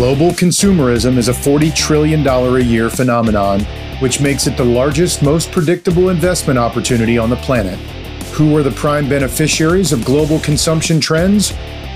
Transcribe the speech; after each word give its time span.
Global 0.00 0.30
consumerism 0.30 1.18
is 1.18 1.28
a 1.28 1.32
$40 1.32 1.74
trillion 1.74 2.26
a 2.26 2.58
year 2.58 2.88
phenomenon, 2.88 3.60
which 4.00 4.18
makes 4.18 4.46
it 4.46 4.56
the 4.56 4.64
largest, 4.64 5.22
most 5.22 5.52
predictable 5.52 6.08
investment 6.08 6.58
opportunity 6.58 7.18
on 7.18 7.28
the 7.28 7.36
planet. 7.36 7.78
Who 8.32 8.56
are 8.56 8.62
the 8.62 8.70
prime 8.70 9.10
beneficiaries 9.10 9.92
of 9.92 10.06
global 10.06 10.40
consumption 10.40 11.00
trends? 11.00 11.52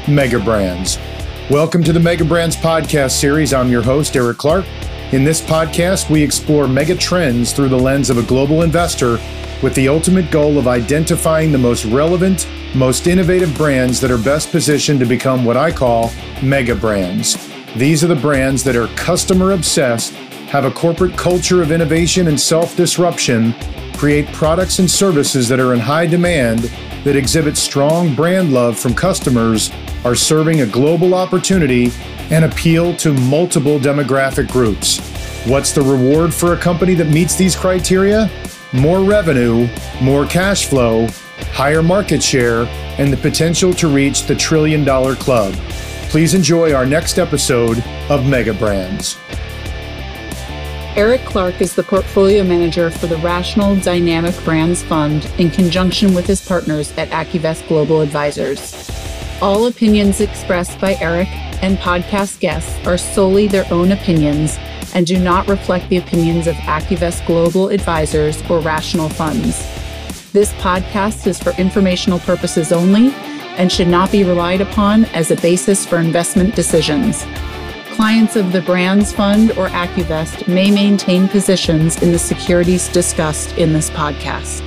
Mega 0.06 0.38
brands. 0.38 0.98
Welcome 1.48 1.82
to 1.82 1.94
the 1.94 1.98
Mega 1.98 2.26
Brands 2.26 2.56
podcast 2.56 3.12
series. 3.12 3.54
I'm 3.54 3.70
your 3.70 3.80
host, 3.80 4.16
Eric 4.16 4.36
Clark. 4.36 4.66
In 5.12 5.24
this 5.24 5.40
podcast, 5.40 6.10
we 6.10 6.22
explore 6.22 6.68
mega 6.68 6.96
trends 6.96 7.54
through 7.54 7.70
the 7.70 7.78
lens 7.78 8.10
of 8.10 8.18
a 8.18 8.22
global 8.22 8.60
investor 8.60 9.12
with 9.62 9.74
the 9.74 9.88
ultimate 9.88 10.30
goal 10.30 10.58
of 10.58 10.68
identifying 10.68 11.52
the 11.52 11.56
most 11.56 11.86
relevant, 11.86 12.46
most 12.74 13.06
innovative 13.06 13.56
brands 13.56 13.98
that 14.02 14.10
are 14.10 14.18
best 14.18 14.50
positioned 14.50 15.00
to 15.00 15.06
become 15.06 15.42
what 15.42 15.56
I 15.56 15.72
call 15.72 16.12
mega 16.42 16.74
brands. 16.74 17.53
These 17.76 18.04
are 18.04 18.08
the 18.08 18.14
brands 18.14 18.62
that 18.64 18.76
are 18.76 18.86
customer 18.94 19.50
obsessed, 19.50 20.12
have 20.46 20.64
a 20.64 20.70
corporate 20.70 21.16
culture 21.16 21.60
of 21.60 21.72
innovation 21.72 22.28
and 22.28 22.40
self 22.40 22.76
disruption, 22.76 23.52
create 23.94 24.28
products 24.28 24.78
and 24.78 24.88
services 24.88 25.48
that 25.48 25.58
are 25.58 25.74
in 25.74 25.80
high 25.80 26.06
demand, 26.06 26.70
that 27.02 27.16
exhibit 27.16 27.56
strong 27.56 28.14
brand 28.14 28.52
love 28.52 28.78
from 28.78 28.94
customers, 28.94 29.72
are 30.04 30.14
serving 30.14 30.60
a 30.60 30.66
global 30.66 31.14
opportunity, 31.14 31.90
and 32.30 32.44
appeal 32.44 32.94
to 32.98 33.12
multiple 33.12 33.80
demographic 33.80 34.48
groups. 34.52 35.00
What's 35.48 35.72
the 35.72 35.82
reward 35.82 36.32
for 36.32 36.52
a 36.52 36.56
company 36.56 36.94
that 36.94 37.08
meets 37.08 37.34
these 37.34 37.56
criteria? 37.56 38.30
More 38.72 39.00
revenue, 39.00 39.68
more 40.00 40.26
cash 40.26 40.66
flow, 40.66 41.08
higher 41.52 41.82
market 41.82 42.22
share, 42.22 42.66
and 42.98 43.12
the 43.12 43.16
potential 43.16 43.74
to 43.74 43.88
reach 43.88 44.26
the 44.26 44.36
trillion 44.36 44.84
dollar 44.84 45.16
club. 45.16 45.56
Please 46.14 46.32
enjoy 46.32 46.72
our 46.72 46.86
next 46.86 47.18
episode 47.18 47.82
of 48.08 48.24
Mega 48.24 48.54
Brands. 48.54 49.18
Eric 50.94 51.20
Clark 51.22 51.60
is 51.60 51.74
the 51.74 51.82
portfolio 51.82 52.44
manager 52.44 52.88
for 52.88 53.08
the 53.08 53.16
Rational 53.16 53.74
Dynamic 53.74 54.32
Brands 54.44 54.80
Fund 54.80 55.28
in 55.38 55.50
conjunction 55.50 56.14
with 56.14 56.24
his 56.24 56.46
partners 56.46 56.96
at 56.98 57.08
AccuVest 57.08 57.66
Global 57.66 58.00
Advisors. 58.00 58.88
All 59.42 59.66
opinions 59.66 60.20
expressed 60.20 60.80
by 60.80 60.94
Eric 61.00 61.26
and 61.64 61.78
podcast 61.78 62.38
guests 62.38 62.78
are 62.86 62.96
solely 62.96 63.48
their 63.48 63.66
own 63.72 63.90
opinions 63.90 64.56
and 64.94 65.08
do 65.08 65.18
not 65.18 65.48
reflect 65.48 65.88
the 65.88 65.96
opinions 65.96 66.46
of 66.46 66.54
AccuVest 66.54 67.26
Global 67.26 67.70
Advisors 67.70 68.40
or 68.48 68.60
Rational 68.60 69.08
Funds. 69.08 69.68
This 70.32 70.52
podcast 70.52 71.26
is 71.26 71.40
for 71.40 71.50
informational 71.60 72.20
purposes 72.20 72.70
only 72.70 73.12
and 73.56 73.70
should 73.70 73.88
not 73.88 74.12
be 74.12 74.24
relied 74.24 74.60
upon 74.60 75.04
as 75.06 75.30
a 75.30 75.36
basis 75.36 75.86
for 75.86 75.98
investment 75.98 76.54
decisions. 76.54 77.24
Clients 77.94 78.34
of 78.34 78.52
the 78.52 78.62
Brands 78.62 79.12
Fund 79.12 79.52
or 79.52 79.68
AccuVest 79.68 80.48
may 80.48 80.70
maintain 80.70 81.28
positions 81.28 82.02
in 82.02 82.12
the 82.12 82.18
securities 82.18 82.88
discussed 82.88 83.56
in 83.56 83.72
this 83.72 83.88
podcast. 83.90 84.62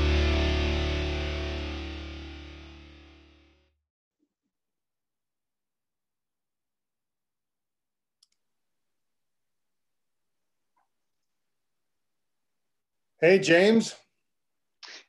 Hey, 13.19 13.39
James. 13.39 13.95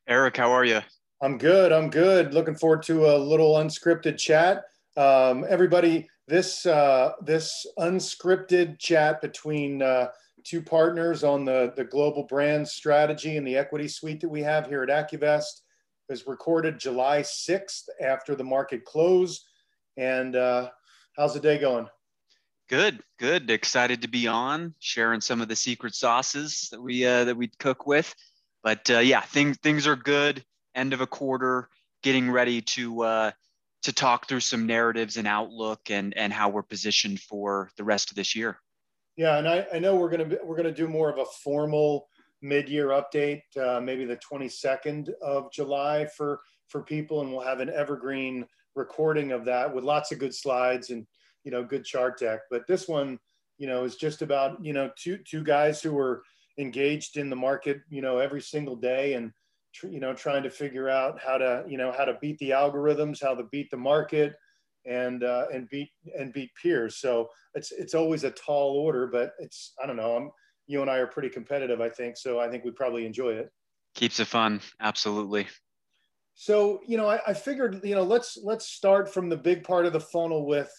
Eric, 0.09 0.39
how 0.39 0.51
are 0.51 0.65
you? 0.65 0.81
I'm 1.21 1.37
good. 1.37 1.73
I'm 1.73 1.91
good. 1.91 2.33
Looking 2.33 2.55
forward 2.55 2.83
to 2.85 3.07
a 3.07 3.19
little 3.19 3.55
unscripted 3.55 4.19
chat. 4.19 4.65
Um, 4.97 5.45
everybody, 5.49 6.09
this 6.29 6.65
uh, 6.65 7.13
this 7.23 7.67
unscripted 7.79 8.79
chat 8.79 9.21
between 9.21 9.83
uh, 9.83 10.09
two 10.45 10.63
partners 10.63 11.25
on 11.25 11.45
the 11.45 11.73
the 11.77 11.85
global 11.85 12.23
brand 12.25 12.69
strategy 12.69 13.37
and 13.37 13.47
the 13.47 13.57
equity 13.57 13.89
suite 13.89 14.21
that 14.21 14.29
we 14.29 14.43
have 14.43 14.67
here 14.67 14.85
at 14.85 14.89
AccuVest 14.91 15.63
is 16.09 16.27
recorded 16.27 16.79
July 16.79 17.21
6th 17.21 17.89
after 18.01 18.35
the 18.35 18.45
market 18.45 18.85
close. 18.85 19.45
And 19.97 20.37
uh, 20.37 20.71
how's 21.17 21.35
the 21.35 21.41
day 21.41 21.59
going? 21.59 21.89
Good, 22.69 23.03
good. 23.19 23.51
Excited 23.51 24.03
to 24.03 24.09
be 24.09 24.29
on, 24.29 24.75
sharing 24.79 25.21
some 25.21 25.41
of 25.41 25.49
the 25.49 25.57
secret 25.57 25.95
sauces 25.97 26.69
that 26.71 26.81
we 26.81 27.05
uh, 27.05 27.25
that 27.25 27.37
we 27.37 27.49
cook 27.59 27.89
with. 27.89 28.15
But 28.63 28.89
uh, 28.89 29.01
yeah, 29.01 29.23
things 29.23 29.57
things 29.59 29.87
are 29.89 29.97
good 29.97 30.45
end 30.79 30.93
of 30.93 31.01
a 31.01 31.07
quarter, 31.07 31.69
getting 32.03 32.31
ready 32.31 32.63
to 32.63 33.03
uh, 33.03 33.31
to 33.83 33.93
talk 33.93 34.29
through 34.29 34.41
some 34.41 34.67
narratives 34.67 35.17
and 35.17 35.27
outlook 35.27 35.91
and 35.91 36.17
and 36.17 36.33
how 36.33 36.49
we're 36.49 36.63
positioned 36.63 37.21
for 37.21 37.71
the 37.77 37.85
rest 37.85 38.11
of 38.11 38.17
this 38.17 38.35
year. 38.35 38.59
Yeah, 39.17 39.39
and 39.39 39.49
I, 39.49 39.67
I 39.75 39.79
know 39.79 39.97
we're 39.97 40.11
gonna 40.11 40.39
we're 40.45 40.57
gonna 40.57 40.73
do 40.73 40.89
more 40.89 41.11
of 41.11 41.19
a 41.19 41.25
formal 41.43 42.09
mid-year 42.41 42.89
update, 42.89 43.43
uh, 43.57 43.81
maybe 43.81 44.05
the 44.05 44.17
22nd 44.19 45.11
of 45.21 45.51
July 45.53 46.07
for 46.07 46.41
for 46.69 46.83
people, 46.83 47.21
and 47.21 47.33
we'll 47.33 47.41
have 47.41 47.61
an 47.61 47.71
evergreen 47.71 48.47
recording 48.77 49.33
of 49.33 49.45
that 49.45 49.75
with 49.75 49.83
lots 49.83 50.13
of 50.13 50.21
good 50.21 50.35
slides 50.35 50.91
and 50.91 51.07
you 51.45 51.51
know 51.51 51.65
good 51.65 51.85
chart 51.85 52.19
deck. 52.19 52.41
But 52.51 52.67
this 52.67 52.87
one, 52.87 53.19
you 53.59 53.67
know, 53.67 53.85
is 53.85 53.97
just 53.97 54.23
about 54.23 54.65
you 54.65 54.73
know 54.73 54.91
two 54.97 55.19
two 55.19 55.43
guys 55.43 55.83
who 55.83 55.93
were 55.93 56.23
engaged 56.59 57.17
in 57.17 57.31
the 57.31 57.37
market, 57.37 57.81
you 57.89 58.03
know, 58.03 58.19
every 58.19 58.43
single 58.43 58.77
day 58.77 59.15
and 59.15 59.33
you 59.83 60.01
know 60.01 60.15
trying 60.15 60.43
to 60.43 60.51
figure 60.51 60.89
out 60.89 61.19
how 61.21 61.39
to 61.39 61.65
you 61.69 61.79
know 61.79 61.93
how 61.93 62.05
to 62.05 62.17
beat 62.21 62.39
the 62.39 62.51
algorithms 62.51 63.23
how 63.23 63.35
to 63.35 63.45
beat 63.51 63.71
the 63.71 63.77
market 63.77 64.35
and 64.87 65.25
uh, 65.25 65.47
and 65.53 65.69
beat 65.69 65.91
and 66.19 66.33
beat 66.33 66.51
peers. 66.61 66.97
So 66.97 67.29
it's 67.55 67.73
it's 67.73 67.95
always 67.95 68.25
a 68.25 68.31
tall 68.31 68.77
order 68.77 69.07
but 69.07 69.33
it's 69.39 69.73
i 69.83 69.87
don't 69.87 69.97
know 69.97 70.17
i'm 70.17 70.31
you 70.67 70.81
and 70.81 70.91
i 70.91 70.97
are 70.97 71.07
pretty 71.07 71.29
competitive 71.29 71.81
i 71.81 71.89
think 71.89 72.17
so 72.17 72.39
i 72.39 72.49
think 72.49 72.65
we 72.65 72.71
probably 72.71 73.07
enjoy 73.07 73.31
it. 73.31 73.51
Keeps 73.95 74.21
it 74.21 74.27
fun 74.27 74.61
absolutely. 74.81 75.47
So 76.35 76.81
you 76.87 76.97
know 76.97 77.09
I, 77.09 77.21
I 77.29 77.35
figured 77.35 77.81
you 77.85 77.95
know 77.95 78.05
let's 78.05 78.39
let's 78.43 78.69
start 78.69 79.13
from 79.13 79.29
the 79.29 79.37
big 79.37 79.65
part 79.65 79.87
of 79.87 79.93
the 79.93 80.01
funnel 80.01 80.47
with 80.47 80.73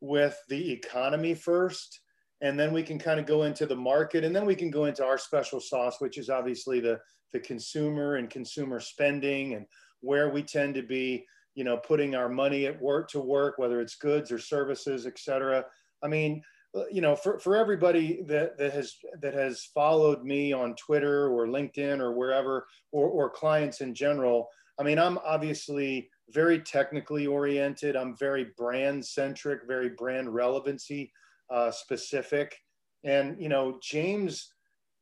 with 0.00 0.38
the 0.48 0.72
economy 0.72 1.34
first 1.34 2.00
and 2.42 2.58
then 2.58 2.72
we 2.72 2.82
can 2.82 2.98
kind 2.98 3.18
of 3.18 3.26
go 3.26 3.44
into 3.44 3.66
the 3.66 3.76
market 3.76 4.24
and 4.24 4.34
then 4.34 4.44
we 4.44 4.54
can 4.54 4.70
go 4.70 4.84
into 4.84 5.04
our 5.04 5.18
special 5.18 5.60
sauce 5.60 5.96
which 6.00 6.18
is 6.18 6.28
obviously 6.28 6.80
the 6.80 6.98
the 7.32 7.40
consumer 7.40 8.16
and 8.16 8.30
consumer 8.30 8.80
spending 8.80 9.54
and 9.54 9.66
where 10.00 10.30
we 10.30 10.42
tend 10.42 10.74
to 10.74 10.82
be 10.82 11.24
you 11.54 11.64
know 11.64 11.76
putting 11.76 12.14
our 12.14 12.28
money 12.28 12.66
at 12.66 12.80
work 12.80 13.08
to 13.08 13.20
work 13.20 13.58
whether 13.58 13.80
it's 13.80 13.96
goods 13.96 14.30
or 14.30 14.38
services 14.38 15.06
et 15.06 15.18
cetera. 15.18 15.64
I 16.02 16.08
mean 16.08 16.42
uh, 16.74 16.84
you 16.90 17.00
know 17.00 17.16
for, 17.16 17.38
for 17.38 17.56
everybody 17.56 18.22
that, 18.26 18.58
that 18.58 18.72
has 18.72 18.94
that 19.20 19.34
has 19.34 19.64
followed 19.74 20.24
me 20.24 20.52
on 20.52 20.74
twitter 20.74 21.28
or 21.28 21.46
linkedin 21.46 22.00
or 22.00 22.12
wherever 22.12 22.66
or, 22.92 23.08
or 23.08 23.30
clients 23.30 23.80
in 23.80 23.94
general 23.94 24.48
i 24.78 24.82
mean 24.82 24.98
i'm 24.98 25.18
obviously 25.18 26.10
very 26.30 26.58
technically 26.60 27.26
oriented. 27.26 27.96
I'm 27.96 28.16
very 28.16 28.48
brand 28.56 29.04
centric 29.04 29.60
very 29.66 29.90
brand 29.90 30.32
relevancy 30.32 31.12
uh, 31.50 31.70
specific. 31.70 32.56
And, 33.04 33.40
you 33.40 33.48
know, 33.48 33.78
James, 33.82 34.52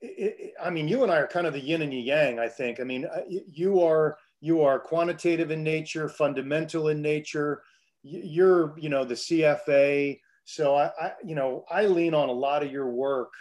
it, 0.00 0.53
I 0.62 0.71
mean, 0.71 0.88
you 0.88 1.03
and 1.03 1.12
I 1.12 1.16
are 1.16 1.27
kind 1.27 1.47
of 1.47 1.53
the 1.53 1.60
yin 1.60 1.82
and 1.82 1.93
the 1.93 1.97
yang, 1.97 2.38
I 2.38 2.49
think. 2.49 2.81
I 2.81 2.84
mean, 2.84 3.06
uh, 3.06 3.22
you 3.28 3.81
are, 3.82 4.19
you 4.41 4.62
are 4.62 4.78
quantitative 4.78 5.50
in 5.50 5.62
nature, 5.62 6.09
fundamental 6.09 6.88
in 6.88 7.00
nature. 7.00 7.62
You're, 8.03 8.75
you 8.78 8.91
know, 8.91 9.04
the 9.04 9.15
CFA. 9.15 10.19
So 10.44 10.75
I, 10.75 10.91
I, 11.00 11.12
you 11.25 11.34
know, 11.34 11.65
I 11.71 11.87
lean 11.87 12.15
on 12.15 12.28
a 12.28 12.33
lot 12.33 12.62
of 12.62 12.71
your 12.71 12.91
work 12.91 13.33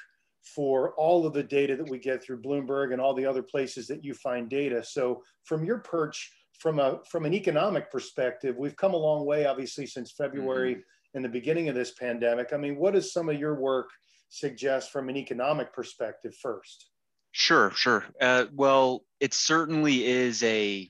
for 0.56 0.94
all 0.96 1.26
of 1.26 1.34
the 1.34 1.44
data 1.44 1.76
that 1.76 1.90
we 1.90 1.98
get 2.00 2.24
through 2.24 2.42
Bloomberg 2.42 2.94
and 2.94 3.02
all 3.02 3.14
the 3.14 3.26
other 3.26 3.44
places 3.44 3.88
that 3.88 4.04
you 4.04 4.14
find 4.14 4.50
data. 4.50 4.84
So 4.84 5.24
from 5.44 5.66
your 5.66 5.80
perch, 5.80 6.32
from 6.60 6.80
a 6.80 7.00
from 7.10 7.26
an 7.26 7.34
economic 7.34 7.92
perspective, 7.92 8.56
we've 8.58 8.76
come 8.76 8.94
a 8.94 8.98
long 8.98 9.26
way, 9.26 9.46
obviously, 9.46 9.86
since 9.86 10.12
February 10.12 10.76
mm-hmm 10.76 10.82
in 11.14 11.22
the 11.22 11.30
beginning 11.30 11.70
of 11.70 11.76
this 11.76 11.92
pandemic. 11.92 12.54
I 12.54 12.58
mean, 12.58 12.76
what 12.78 12.94
does 12.94 13.14
some 13.14 13.30
of 13.30 13.40
your 13.40 13.56
work 13.56 13.90
suggest 14.30 14.92
from 14.92 15.10
an 15.10 15.18
economic 15.18 15.74
perspective 15.74 16.36
first? 16.42 16.90
Sure, 17.32 17.72
sure. 17.72 18.06
Uh, 18.20 18.46
well, 18.54 19.04
it 19.20 19.34
certainly 19.34 20.06
is 20.06 20.44
a 20.44 20.90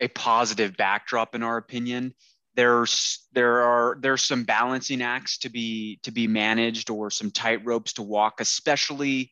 a 0.00 0.08
positive 0.08 0.76
backdrop 0.76 1.34
in 1.34 1.42
our 1.42 1.56
opinion. 1.56 2.14
There's 2.54 3.26
there 3.32 3.62
are 3.62 3.96
there's 4.00 4.22
some 4.22 4.44
balancing 4.44 5.02
acts 5.02 5.38
to 5.38 5.48
be 5.48 6.00
to 6.02 6.10
be 6.10 6.26
managed 6.26 6.90
or 6.90 7.10
some 7.10 7.30
tight 7.30 7.64
ropes 7.64 7.94
to 7.94 8.02
walk, 8.02 8.40
especially 8.40 9.30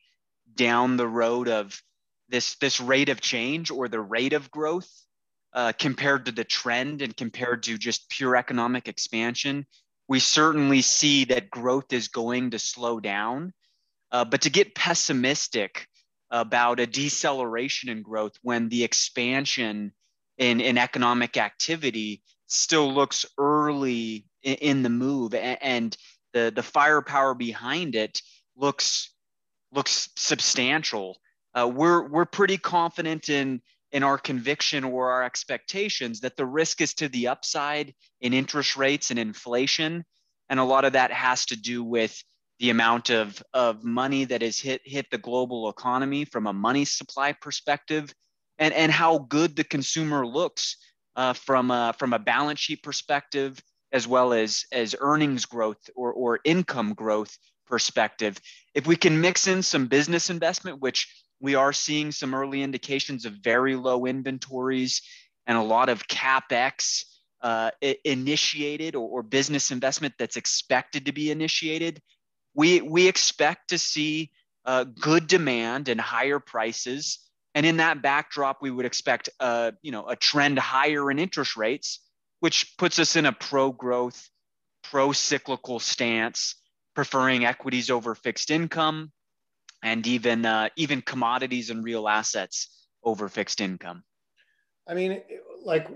down 0.55 0.97
the 0.97 1.07
road 1.07 1.47
of 1.49 1.81
this 2.29 2.55
this 2.55 2.79
rate 2.79 3.09
of 3.09 3.21
change 3.21 3.69
or 3.69 3.87
the 3.87 3.99
rate 3.99 4.33
of 4.33 4.49
growth 4.49 4.89
uh, 5.53 5.73
compared 5.77 6.25
to 6.25 6.31
the 6.31 6.45
trend 6.45 7.01
and 7.01 7.15
compared 7.15 7.63
to 7.63 7.77
just 7.77 8.09
pure 8.09 8.35
economic 8.35 8.87
expansion 8.87 9.65
we 10.11 10.19
certainly 10.19 10.81
see 10.81 11.23
that 11.23 11.49
growth 11.49 11.93
is 11.93 12.09
going 12.09 12.51
to 12.51 12.59
slow 12.59 12.99
down. 12.99 13.53
Uh, 14.11 14.25
but 14.25 14.41
to 14.41 14.49
get 14.49 14.75
pessimistic 14.75 15.87
about 16.29 16.81
a 16.81 16.85
deceleration 16.85 17.87
in 17.87 18.01
growth 18.01 18.33
when 18.41 18.67
the 18.67 18.83
expansion 18.83 19.93
in, 20.37 20.59
in 20.59 20.77
economic 20.77 21.37
activity 21.37 22.21
still 22.47 22.93
looks 22.93 23.25
early 23.37 24.25
in, 24.43 24.55
in 24.55 24.83
the 24.83 24.89
move 24.89 25.33
and, 25.33 25.57
and 25.61 25.97
the 26.33 26.51
the 26.53 26.63
firepower 26.63 27.33
behind 27.33 27.95
it 27.95 28.21
looks 28.57 29.13
looks 29.71 30.09
substantial. 30.17 31.21
Uh, 31.57 31.71
we're 31.73 32.05
we're 32.09 32.25
pretty 32.25 32.57
confident 32.57 33.29
in 33.29 33.61
in 33.91 34.03
our 34.03 34.17
conviction 34.17 34.83
or 34.83 35.11
our 35.11 35.23
expectations 35.23 36.21
that 36.21 36.37
the 36.37 36.45
risk 36.45 36.81
is 36.81 36.93
to 36.95 37.09
the 37.09 37.27
upside 37.27 37.93
in 38.21 38.33
interest 38.33 38.77
rates 38.77 39.09
and 39.09 39.19
inflation, 39.19 40.03
and 40.49 40.59
a 40.59 40.63
lot 40.63 40.85
of 40.85 40.93
that 40.93 41.11
has 41.11 41.45
to 41.47 41.55
do 41.55 41.83
with 41.83 42.23
the 42.59 42.69
amount 42.69 43.09
of, 43.09 43.41
of 43.53 43.83
money 43.83 44.23
that 44.25 44.41
has 44.41 44.59
hit 44.59 44.81
hit 44.85 45.09
the 45.11 45.17
global 45.17 45.69
economy 45.69 46.25
from 46.25 46.47
a 46.47 46.53
money 46.53 46.85
supply 46.85 47.33
perspective, 47.33 48.13
and 48.59 48.73
and 48.73 48.91
how 48.91 49.17
good 49.17 49.55
the 49.55 49.63
consumer 49.63 50.25
looks 50.25 50.77
uh, 51.15 51.33
from 51.33 51.71
a 51.71 51.93
from 51.97 52.13
a 52.13 52.19
balance 52.19 52.59
sheet 52.59 52.83
perspective 52.83 53.61
as 53.91 54.07
well 54.07 54.33
as 54.33 54.65
as 54.71 54.95
earnings 54.99 55.45
growth 55.45 55.89
or, 55.95 56.13
or 56.13 56.39
income 56.45 56.93
growth 56.93 57.37
perspective. 57.67 58.39
If 58.73 58.87
we 58.87 58.95
can 58.95 59.21
mix 59.21 59.47
in 59.47 59.63
some 59.63 59.87
business 59.87 60.29
investment, 60.29 60.81
which 60.81 61.07
we 61.41 61.55
are 61.55 61.73
seeing 61.73 62.11
some 62.11 62.33
early 62.33 62.61
indications 62.61 63.25
of 63.25 63.33
very 63.33 63.75
low 63.75 64.05
inventories 64.05 65.01
and 65.47 65.57
a 65.57 65.63
lot 65.63 65.89
of 65.89 66.07
capex 66.07 67.03
uh, 67.41 67.71
initiated 68.05 68.95
or, 68.95 69.09
or, 69.09 69.23
business 69.23 69.71
investment 69.71 70.13
that's 70.19 70.37
expected 70.37 71.07
to 71.07 71.11
be 71.11 71.31
initiated. 71.31 71.99
We 72.53 72.81
we 72.81 73.07
expect 73.07 73.69
to 73.69 73.79
see 73.79 74.29
uh, 74.63 74.83
good 74.83 75.25
demand 75.25 75.89
and 75.89 75.99
higher 75.99 76.39
prices, 76.39 77.17
and 77.55 77.65
in 77.65 77.77
that 77.77 78.03
backdrop, 78.03 78.61
we 78.61 78.69
would 78.69 78.85
expect 78.85 79.29
uh, 79.39 79.71
you 79.81 79.91
know 79.91 80.07
a 80.07 80.15
trend 80.15 80.59
higher 80.59 81.09
in 81.09 81.17
interest 81.17 81.57
rates 81.57 81.99
which 82.41 82.75
puts 82.77 82.99
us 82.99 83.15
in 83.15 83.25
a 83.25 83.31
pro 83.31 83.71
growth, 83.71 84.29
pro 84.83 85.11
cyclical 85.11 85.79
stance, 85.79 86.55
preferring 86.95 87.45
equities 87.45 87.89
over 87.89 88.13
fixed 88.13 88.51
income 88.51 89.11
and 89.83 90.05
even 90.07 90.45
uh, 90.45 90.69
even 90.75 91.01
commodities 91.01 91.69
and 91.69 91.83
real 91.83 92.07
assets 92.07 92.87
over 93.03 93.27
fixed 93.29 93.61
income. 93.61 94.03
I 94.87 94.93
mean, 94.93 95.21
like, 95.63 95.87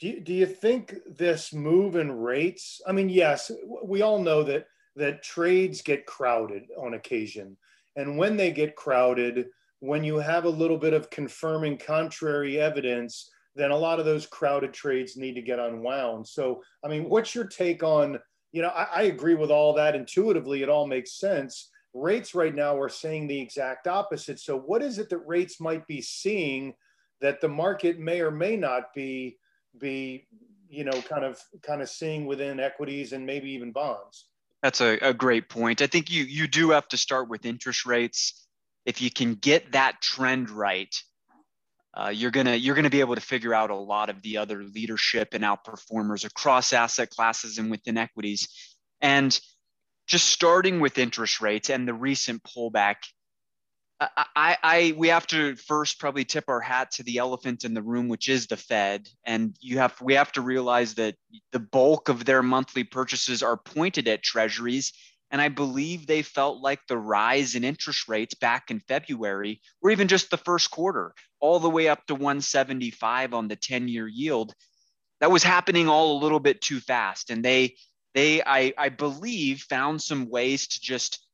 do 0.00 0.08
you, 0.08 0.20
do 0.20 0.32
you 0.32 0.46
think 0.46 0.94
this 1.06 1.52
move 1.52 1.96
in 1.96 2.10
rates? 2.10 2.80
I 2.86 2.92
mean, 2.92 3.08
yes, 3.08 3.50
we 3.84 4.02
all 4.02 4.18
know 4.18 4.42
that 4.44 4.66
that 4.96 5.22
trades 5.22 5.82
get 5.82 6.06
crowded 6.06 6.64
on 6.78 6.94
occasion, 6.94 7.56
and 7.96 8.18
when 8.18 8.36
they 8.36 8.50
get 8.50 8.76
crowded, 8.76 9.46
when 9.80 10.04
you 10.04 10.16
have 10.16 10.44
a 10.44 10.50
little 10.50 10.78
bit 10.78 10.92
of 10.92 11.10
confirming 11.10 11.78
contrary 11.78 12.58
evidence, 12.58 13.30
then 13.54 13.70
a 13.70 13.76
lot 13.76 13.98
of 13.98 14.04
those 14.04 14.26
crowded 14.26 14.72
trades 14.72 15.16
need 15.16 15.34
to 15.34 15.42
get 15.42 15.58
unwound. 15.58 16.26
So, 16.26 16.62
I 16.84 16.88
mean, 16.88 17.08
what's 17.08 17.34
your 17.34 17.46
take 17.46 17.82
on, 17.82 18.18
you 18.52 18.62
know, 18.62 18.68
I, 18.68 18.86
I, 18.94 19.02
agree 19.02 19.34
with 19.34 19.50
all 19.50 19.72
that 19.74 19.94
intuitively, 19.94 20.62
it 20.62 20.68
all 20.68 20.86
makes 20.86 21.18
sense. 21.18 21.70
Rates 21.96 22.34
right 22.34 22.54
now 22.54 22.78
are 22.78 22.90
saying 22.90 23.26
the 23.26 23.40
exact 23.40 23.86
opposite. 23.86 24.38
So, 24.38 24.58
what 24.58 24.82
is 24.82 24.98
it 24.98 25.08
that 25.08 25.18
rates 25.18 25.60
might 25.60 25.86
be 25.86 26.02
seeing 26.02 26.74
that 27.22 27.40
the 27.40 27.48
market 27.48 27.98
may 27.98 28.20
or 28.20 28.30
may 28.30 28.56
not 28.56 28.92
be, 28.94 29.38
be, 29.78 30.28
you 30.68 30.84
know, 30.84 31.00
kind 31.02 31.24
of 31.24 31.40
kind 31.62 31.80
of 31.80 31.88
seeing 31.88 32.26
within 32.26 32.60
equities 32.60 33.12
and 33.12 33.24
maybe 33.24 33.50
even 33.50 33.72
bonds? 33.72 34.26
That's 34.62 34.82
a, 34.82 34.98
a 35.00 35.14
great 35.14 35.48
point. 35.48 35.80
I 35.80 35.86
think 35.86 36.10
you 36.10 36.24
you 36.24 36.46
do 36.46 36.70
have 36.70 36.86
to 36.88 36.98
start 36.98 37.30
with 37.30 37.46
interest 37.46 37.86
rates. 37.86 38.46
If 38.84 39.00
you 39.00 39.10
can 39.10 39.34
get 39.34 39.72
that 39.72 40.02
trend 40.02 40.50
right, 40.50 40.94
uh, 41.94 42.10
you're 42.10 42.30
gonna 42.30 42.56
you're 42.56 42.74
gonna 42.74 42.90
be 42.90 43.00
able 43.00 43.14
to 43.14 43.22
figure 43.22 43.54
out 43.54 43.70
a 43.70 43.76
lot 43.76 44.10
of 44.10 44.20
the 44.20 44.36
other 44.36 44.62
leadership 44.62 45.28
and 45.32 45.42
outperformers 45.44 46.26
across 46.26 46.74
asset 46.74 47.08
classes 47.08 47.56
and 47.56 47.70
within 47.70 47.96
equities. 47.96 48.48
And 49.00 49.38
just 50.06 50.26
starting 50.26 50.80
with 50.80 50.98
interest 50.98 51.40
rates 51.40 51.70
and 51.70 51.86
the 51.86 51.94
recent 51.94 52.42
pullback, 52.42 52.96
I, 53.98 54.08
I, 54.36 54.58
I 54.62 54.94
we 54.96 55.08
have 55.08 55.26
to 55.28 55.56
first 55.56 55.98
probably 55.98 56.24
tip 56.24 56.44
our 56.48 56.60
hat 56.60 56.92
to 56.92 57.02
the 57.02 57.18
elephant 57.18 57.64
in 57.64 57.74
the 57.74 57.82
room, 57.82 58.08
which 58.08 58.28
is 58.28 58.46
the 58.46 58.56
Fed. 58.56 59.08
And 59.24 59.56
you 59.60 59.78
have 59.78 60.00
we 60.00 60.14
have 60.14 60.32
to 60.32 60.40
realize 60.40 60.94
that 60.94 61.16
the 61.52 61.60
bulk 61.60 62.08
of 62.08 62.24
their 62.24 62.42
monthly 62.42 62.84
purchases 62.84 63.42
are 63.42 63.56
pointed 63.56 64.06
at 64.08 64.22
treasuries 64.22 64.92
and 65.30 65.40
I 65.40 65.48
believe 65.48 66.06
they 66.06 66.22
felt 66.22 66.62
like 66.62 66.80
the 66.86 66.98
rise 66.98 67.54
in 67.54 67.64
interest 67.64 68.08
rates 68.08 68.34
back 68.34 68.70
in 68.70 68.80
February, 68.80 69.60
or 69.82 69.90
even 69.90 70.08
just 70.08 70.30
the 70.30 70.36
first 70.36 70.70
quarter, 70.70 71.14
all 71.40 71.58
the 71.58 71.70
way 71.70 71.88
up 71.88 72.06
to 72.06 72.14
175 72.14 73.34
on 73.34 73.48
the 73.48 73.56
10 73.56 73.88
year 73.88 74.06
yield, 74.06 74.54
that 75.20 75.30
was 75.30 75.42
happening 75.42 75.88
all 75.88 76.16
a 76.16 76.22
little 76.22 76.38
bit 76.40 76.60
too 76.60 76.78
fast. 76.80 77.30
And 77.30 77.44
they, 77.44 77.74
they 78.16 78.42
I, 78.42 78.72
I 78.78 78.88
believe, 78.88 79.60
found 79.68 80.00
some 80.00 80.30
ways 80.30 80.66
to 80.68 80.80
just 80.80 81.24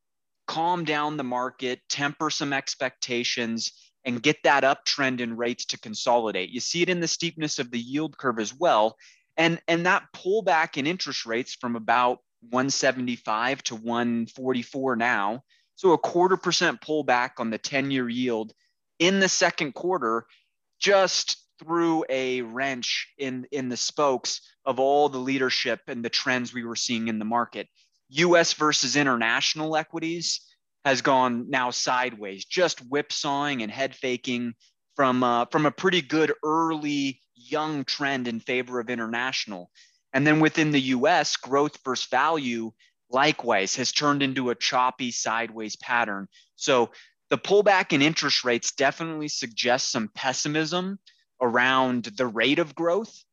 calm 0.49 0.85
down 0.85 1.17
the 1.17 1.25
market, 1.25 1.81
temper 1.89 2.29
some 2.29 2.53
expectations, 2.53 3.73
and 4.05 4.21
get 4.21 4.37
that 4.43 4.65
uptrend 4.65 5.21
in 5.21 5.37
rates 5.37 5.65
to 5.67 5.79
consolidate. 5.79 6.51
You 6.51 6.59
see 6.59 6.83
it 6.83 6.89
in 6.89 6.99
the 6.99 7.07
steepness 7.07 7.61
of 7.61 7.71
the 7.71 7.79
yield 7.79 8.19
curve 8.19 8.41
as 8.41 8.53
well. 8.53 8.97
And, 9.37 9.63
and 9.69 9.87
that 9.87 10.09
pullback 10.13 10.77
in 10.77 10.89
interest 10.89 11.25
rates 11.25 11.55
from 11.55 11.77
about 11.77 12.19
175 12.51 13.63
to 13.63 13.77
144 13.77 14.97
now. 14.97 15.45
So 15.77 15.93
a 15.93 15.99
quarter 15.99 16.37
percent 16.37 16.81
pullback 16.81 17.31
on 17.39 17.51
the 17.51 17.59
10 17.59 17.93
year 17.93 18.09
yield 18.09 18.53
in 18.99 19.21
the 19.21 19.29
second 19.29 19.75
quarter 19.75 20.27
just 20.81 21.42
threw 21.59 22.05
a 22.09 22.43
wrench 22.43 23.09
in, 23.19 23.47
in 23.53 23.69
the 23.69 23.77
spokes 23.77 24.41
of 24.65 24.79
all 24.79 25.09
the 25.09 25.19
leadership 25.19 25.81
and 25.87 26.05
the 26.05 26.11
trends 26.11 26.53
we 26.53 26.65
were 26.65 26.77
seeing 26.77 27.09
in 27.09 27.19
the 27.19 27.25
market. 27.25 27.69
US 28.11 28.53
versus 28.55 28.97
international 28.97 29.77
equities 29.77 30.41
has 30.85 31.03
gone 31.03 31.49
now 31.49 31.71
sideways, 31.71 32.45
just 32.45 32.81
whipsawing 32.81 33.63
and 33.63 33.71
head 33.71 33.95
faking 33.95 34.55
from, 34.97 35.23
uh, 35.23 35.47
from 35.47 35.67
a 35.67 35.71
pretty 35.71 36.03
good 36.03 36.33
early 36.45 37.21
young 37.35 37.85
trend 37.85 38.29
in 38.29 38.41
favor 38.41 38.81
of 38.81 38.91
international. 38.91 39.71
And 40.13 40.27
then 40.27 40.41
within 40.41 40.73
the 40.73 40.81
US, 40.81 41.37
growth 41.37 41.79
versus 41.85 42.09
value 42.09 42.73
likewise 43.11 43.77
has 43.77 43.93
turned 43.93 44.23
into 44.23 44.51
a 44.51 44.55
choppy 44.55 45.11
sideways 45.11 45.77
pattern. 45.77 46.29
So 46.57 46.91
the 47.31 47.39
pullback 47.39 47.93
in 47.93 48.03
interest 48.03 48.45
rates 48.45 48.73
definitely 48.73 49.29
suggests 49.29 49.91
some 49.91 50.11
pessimism 50.15 50.99
around 51.43 52.05
the 52.05 52.27
rate 52.27 52.61
of 52.61 52.75
growth 52.75 53.25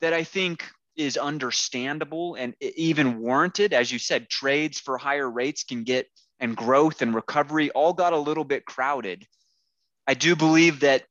that 0.00 0.12
I 0.12 0.22
think 0.22 0.64
is 0.96 1.16
understandable 1.16 2.34
and 2.36 2.54
even 2.60 3.18
warranted. 3.18 3.72
As 3.72 3.90
you 3.90 3.98
said, 3.98 4.28
trades 4.28 4.78
for 4.78 4.98
higher 4.98 5.28
rates 5.28 5.64
can 5.64 5.82
get 5.82 6.08
and 6.38 6.56
growth 6.56 7.00
and 7.02 7.14
recovery 7.14 7.70
all 7.70 7.92
got 7.92 8.12
a 8.12 8.18
little 8.18 8.44
bit 8.44 8.64
crowded. 8.64 9.26
I 10.06 10.14
do 10.14 10.36
believe 10.36 10.80
that 10.80 11.04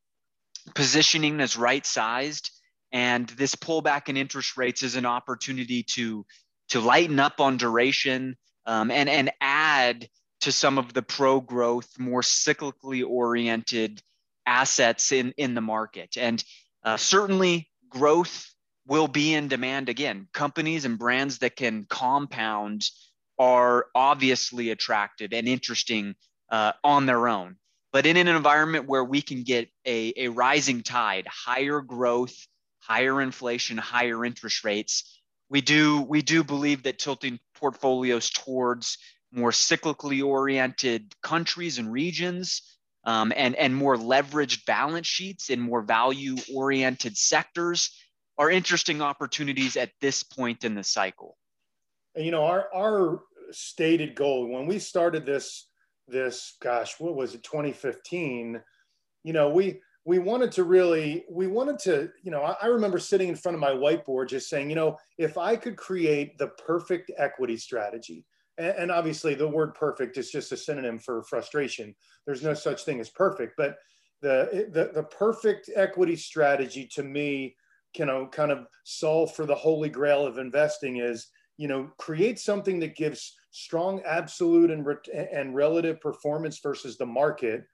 positioning 0.75 1.39
is 1.39 1.57
right 1.57 1.85
sized 1.85 2.51
and 2.91 3.27
this 3.29 3.55
pullback 3.55 4.07
in 4.07 4.15
interest 4.15 4.55
rates 4.55 4.83
is 4.83 4.95
an 4.95 5.05
opportunity 5.05 5.83
to, 5.95 6.25
to 6.69 6.79
lighten 6.79 7.19
up 7.19 7.41
on 7.41 7.57
duration 7.57 8.37
um, 8.65 8.91
and, 8.91 9.09
and 9.09 9.31
add 9.41 10.07
to 10.41 10.51
some 10.51 10.77
of 10.77 10.93
the 10.93 11.01
pro 11.01 11.41
growth, 11.41 11.89
more 11.97 12.21
cyclically 12.21 13.03
oriented 13.05 14.01
assets 14.45 15.11
in, 15.11 15.33
in 15.37 15.53
the 15.53 15.61
market. 15.61 16.17
And 16.17 16.43
uh, 16.83 16.97
certainly 16.97 17.69
growth 17.89 18.49
will 18.85 19.07
be 19.07 19.33
in 19.33 19.47
demand 19.47 19.89
again. 19.89 20.27
Companies 20.33 20.85
and 20.85 20.99
brands 20.99 21.39
that 21.39 21.55
can 21.55 21.85
compound 21.89 22.89
are 23.39 23.87
obviously 23.95 24.69
attractive 24.69 25.33
and 25.33 25.47
interesting 25.47 26.15
uh, 26.49 26.73
on 26.83 27.05
their 27.05 27.27
own. 27.27 27.55
But 27.91 28.05
in 28.05 28.17
an 28.17 28.27
environment 28.27 28.87
where 28.87 29.03
we 29.03 29.21
can 29.21 29.43
get 29.43 29.69
a, 29.85 30.13
a 30.17 30.27
rising 30.29 30.81
tide, 30.81 31.27
higher 31.27 31.79
growth, 31.81 32.35
higher 32.79 33.21
inflation, 33.21 33.77
higher 33.77 34.25
interest 34.25 34.63
rates, 34.63 35.19
we 35.49 35.61
do 35.61 36.01
we 36.01 36.21
do 36.23 36.43
believe 36.43 36.83
that 36.83 36.97
tilting 36.97 37.39
portfolios 37.53 38.31
towards 38.31 38.97
more 39.31 39.51
cyclically 39.51 40.25
oriented 40.25 41.13
countries 41.21 41.77
and 41.77 41.91
regions 41.91 42.72
um, 43.05 43.33
and, 43.35 43.55
and 43.55 43.75
more 43.75 43.95
leveraged 43.95 44.65
balance 44.65 45.07
sheets 45.07 45.49
in 45.49 45.59
more 45.59 45.81
value 45.81 46.35
oriented 46.53 47.17
sectors 47.17 47.91
are 48.37 48.49
interesting 48.49 49.01
opportunities 49.01 49.77
at 49.77 49.91
this 50.01 50.23
point 50.23 50.63
in 50.63 50.75
the 50.75 50.83
cycle. 50.83 51.37
You 52.15 52.31
know, 52.31 52.45
our, 52.45 52.67
our 52.73 53.21
stated 53.51 54.15
goal 54.15 54.47
when 54.47 54.65
we 54.65 54.79
started 54.79 55.25
this, 55.25 55.67
this, 56.07 56.55
gosh, 56.61 56.95
what 56.99 57.15
was 57.15 57.35
it, 57.35 57.43
2015, 57.43 58.61
you 59.23 59.33
know, 59.33 59.49
we, 59.49 59.79
we 60.05 60.19
wanted 60.19 60.51
to 60.51 60.63
really 60.63 61.23
we 61.29 61.47
wanted 61.47 61.79
to 61.79 62.09
you 62.23 62.31
know 62.31 62.43
I, 62.43 62.55
I, 62.63 62.65
remember 62.67 62.99
sitting 62.99 63.29
in 63.29 63.35
front 63.35 63.55
of 63.55 63.61
my 63.61 63.71
whiteboard 63.71 64.27
just 64.27 64.49
saying 64.49 64.69
you 64.69 64.75
know 64.75 64.97
if 65.17 65.37
i 65.37 65.55
could 65.55 65.77
create 65.77 66.37
the 66.37 66.47
perfect 66.47 67.11
equity 67.17 67.57
strategy 67.57 68.25
and, 68.57 68.75
and 68.77 68.91
obviously 68.91 69.33
the 69.35 69.47
word 69.47 69.73
perfect 69.73 70.17
is 70.17 70.31
just 70.31 70.51
a 70.51 70.57
synonym 70.57 70.97
for 70.99 71.23
frustration 71.23 71.93
there's 72.25 72.43
no 72.43 72.53
such 72.53 72.83
thing 72.83 72.99
as 72.99 73.09
perfect 73.09 73.53
but 73.57 73.77
the 74.21 74.67
the, 74.71 74.91
the 74.93 75.03
perfect 75.03 75.69
equity 75.75 76.15
strategy 76.15 76.85
to 76.85 77.03
me 77.03 77.55
you 77.97 78.05
know 78.05 78.27
kind 78.27 78.51
of 78.51 78.65
solve 78.83 79.33
for 79.35 79.45
the 79.45 79.55
holy 79.55 79.89
grail 79.89 80.25
of 80.25 80.37
investing 80.37 80.97
is 80.97 81.29
you 81.57 81.67
know, 81.67 81.89
create 81.97 82.39
something 82.39 82.79
that 82.79 82.95
gives 82.95 83.35
strong 83.51 84.01
absolute 84.05 84.71
and, 84.71 84.85
and 85.13 85.55
relative 85.55 86.01
performance 86.01 86.59
versus 86.59 86.97
the 86.97 87.05
market. 87.05 87.65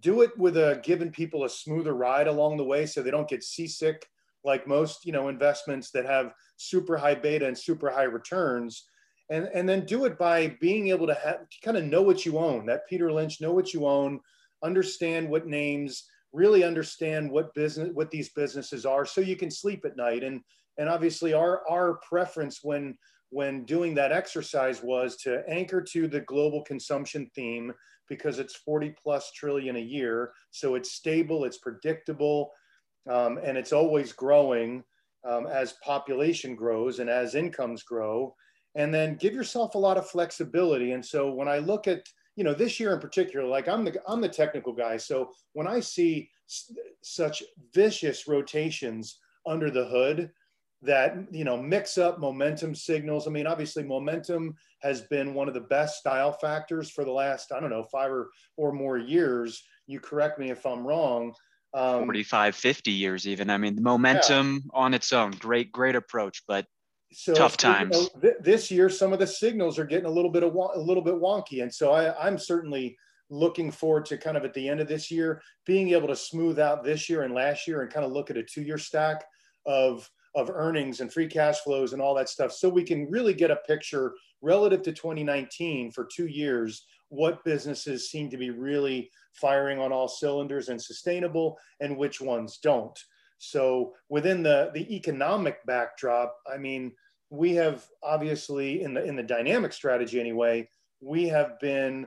Do 0.00 0.22
it 0.22 0.36
with 0.38 0.56
a 0.56 0.80
giving 0.82 1.10
people 1.10 1.44
a 1.44 1.50
smoother 1.50 1.94
ride 1.94 2.26
along 2.26 2.56
the 2.56 2.64
way 2.64 2.86
so 2.86 3.02
they 3.02 3.10
don't 3.10 3.28
get 3.28 3.44
seasick 3.44 4.06
like 4.44 4.66
most, 4.66 5.04
you 5.04 5.12
know, 5.12 5.28
investments 5.28 5.90
that 5.90 6.06
have 6.06 6.32
super 6.56 6.96
high 6.96 7.14
beta 7.14 7.46
and 7.46 7.58
super 7.58 7.90
high 7.90 8.04
returns. 8.04 8.86
And, 9.30 9.48
and 9.52 9.68
then 9.68 9.84
do 9.84 10.06
it 10.06 10.18
by 10.18 10.56
being 10.60 10.88
able 10.88 11.06
to 11.06 11.14
have 11.14 11.40
kind 11.62 11.76
of 11.76 11.84
know 11.84 12.02
what 12.02 12.24
you 12.24 12.38
own. 12.38 12.64
That 12.66 12.88
Peter 12.88 13.12
Lynch, 13.12 13.40
know 13.40 13.52
what 13.52 13.74
you 13.74 13.86
own, 13.86 14.20
understand 14.62 15.28
what 15.28 15.46
names, 15.46 16.04
really 16.32 16.64
understand 16.64 17.30
what 17.30 17.54
business 17.54 17.90
what 17.92 18.10
these 18.10 18.30
businesses 18.30 18.84
are 18.86 19.04
so 19.04 19.20
you 19.20 19.36
can 19.36 19.50
sleep 19.50 19.84
at 19.84 19.96
night. 19.96 20.24
And 20.24 20.40
and 20.78 20.88
obviously 20.88 21.34
our 21.34 21.62
our 21.68 21.98
preference 22.08 22.60
when 22.62 22.96
when 23.30 23.64
doing 23.64 23.94
that 23.94 24.12
exercise 24.12 24.82
was 24.82 25.16
to 25.16 25.42
anchor 25.48 25.82
to 25.82 26.08
the 26.08 26.20
global 26.20 26.62
consumption 26.62 27.30
theme 27.34 27.72
because 28.08 28.38
it's 28.38 28.56
40 28.56 28.94
plus 29.02 29.32
trillion 29.32 29.76
a 29.76 29.80
year. 29.80 30.32
So 30.50 30.74
it's 30.74 30.92
stable, 30.92 31.44
it's 31.44 31.58
predictable, 31.58 32.50
um, 33.08 33.38
and 33.42 33.58
it's 33.58 33.72
always 33.72 34.12
growing 34.12 34.82
um, 35.28 35.46
as 35.46 35.74
population 35.84 36.54
grows 36.54 37.00
and 37.00 37.10
as 37.10 37.34
incomes 37.34 37.82
grow. 37.82 38.34
And 38.74 38.92
then 38.92 39.16
give 39.16 39.34
yourself 39.34 39.74
a 39.74 39.78
lot 39.78 39.96
of 39.96 40.08
flexibility. 40.08 40.92
And 40.92 41.04
so 41.04 41.32
when 41.32 41.48
I 41.48 41.58
look 41.58 41.88
at, 41.88 42.06
you 42.36 42.44
know, 42.44 42.54
this 42.54 42.78
year 42.78 42.94
in 42.94 43.00
particular, 43.00 43.46
like 43.46 43.68
I'm 43.68 43.84
the 43.84 44.00
I'm 44.06 44.20
the 44.20 44.28
technical 44.28 44.72
guy. 44.72 44.96
So 44.96 45.30
when 45.54 45.66
I 45.66 45.80
see 45.80 46.30
such 47.02 47.42
vicious 47.74 48.28
rotations 48.28 49.18
under 49.46 49.70
the 49.70 49.86
hood, 49.86 50.30
that 50.82 51.16
you 51.30 51.44
know 51.44 51.60
mix 51.60 51.98
up 51.98 52.20
momentum 52.20 52.74
signals 52.74 53.26
i 53.26 53.30
mean 53.30 53.46
obviously 53.46 53.82
momentum 53.82 54.54
has 54.80 55.02
been 55.02 55.34
one 55.34 55.48
of 55.48 55.54
the 55.54 55.60
best 55.60 55.98
style 55.98 56.32
factors 56.32 56.88
for 56.88 57.04
the 57.04 57.10
last 57.10 57.50
i 57.52 57.58
don't 57.58 57.70
know 57.70 57.84
five 57.90 58.10
or, 58.10 58.28
or 58.56 58.72
more 58.72 58.96
years 58.96 59.64
you 59.86 59.98
correct 59.98 60.38
me 60.38 60.50
if 60.50 60.64
i'm 60.64 60.86
wrong 60.86 61.32
um, 61.74 62.00
45 62.04 62.54
50 62.54 62.92
years 62.92 63.26
even 63.26 63.50
i 63.50 63.58
mean 63.58 63.74
the 63.74 63.82
momentum 63.82 64.62
yeah. 64.64 64.80
on 64.80 64.94
its 64.94 65.12
own 65.12 65.32
great 65.32 65.72
great 65.72 65.96
approach 65.96 66.42
but 66.46 66.64
so 67.12 67.34
tough 67.34 67.56
times 67.56 67.96
you 67.96 68.02
know, 68.02 68.20
th- 68.20 68.36
this 68.40 68.70
year 68.70 68.88
some 68.88 69.12
of 69.12 69.18
the 69.18 69.26
signals 69.26 69.78
are 69.78 69.84
getting 69.84 70.06
a 70.06 70.10
little 70.10 70.30
bit 70.30 70.42
of 70.42 70.54
a 70.54 70.78
little 70.78 71.02
bit 71.02 71.14
wonky. 71.14 71.62
And 71.62 71.72
so 71.72 71.92
I, 71.92 72.26
i'm 72.26 72.38
certainly 72.38 72.96
looking 73.30 73.70
forward 73.70 74.06
to 74.06 74.16
kind 74.16 74.36
of 74.36 74.44
at 74.44 74.54
the 74.54 74.68
end 74.68 74.80
of 74.80 74.88
this 74.88 75.10
year 75.10 75.42
being 75.66 75.90
able 75.90 76.08
to 76.08 76.16
smooth 76.16 76.58
out 76.58 76.84
this 76.84 77.08
year 77.08 77.22
and 77.22 77.34
last 77.34 77.66
year 77.66 77.82
and 77.82 77.92
kind 77.92 78.06
of 78.06 78.12
look 78.12 78.30
at 78.30 78.36
a 78.36 78.42
two 78.42 78.62
year 78.62 78.78
stack 78.78 79.24
of 79.66 80.08
of 80.34 80.50
earnings 80.50 81.00
and 81.00 81.12
free 81.12 81.26
cash 81.26 81.58
flows 81.60 81.92
and 81.92 82.02
all 82.02 82.14
that 82.14 82.28
stuff. 82.28 82.52
So 82.52 82.68
we 82.68 82.84
can 82.84 83.10
really 83.10 83.34
get 83.34 83.50
a 83.50 83.56
picture 83.56 84.14
relative 84.40 84.82
to 84.82 84.92
2019 84.92 85.90
for 85.90 86.06
two 86.14 86.26
years 86.26 86.84
what 87.08 87.42
businesses 87.44 88.10
seem 88.10 88.28
to 88.30 88.36
be 88.36 88.50
really 88.50 89.10
firing 89.32 89.78
on 89.78 89.92
all 89.92 90.08
cylinders 90.08 90.68
and 90.68 90.80
sustainable 90.80 91.58
and 91.80 91.96
which 91.96 92.20
ones 92.20 92.58
don't 92.62 92.98
so 93.38 93.94
within 94.08 94.42
the 94.42 94.70
the 94.74 94.94
economic 94.94 95.64
backdrop 95.66 96.36
i 96.52 96.56
mean 96.56 96.92
we 97.30 97.54
have 97.54 97.86
obviously 98.02 98.82
in 98.82 98.94
the 98.94 99.04
in 99.04 99.16
the 99.16 99.22
dynamic 99.22 99.72
strategy 99.72 100.20
anyway 100.20 100.68
we 101.00 101.26
have 101.28 101.58
been 101.60 102.06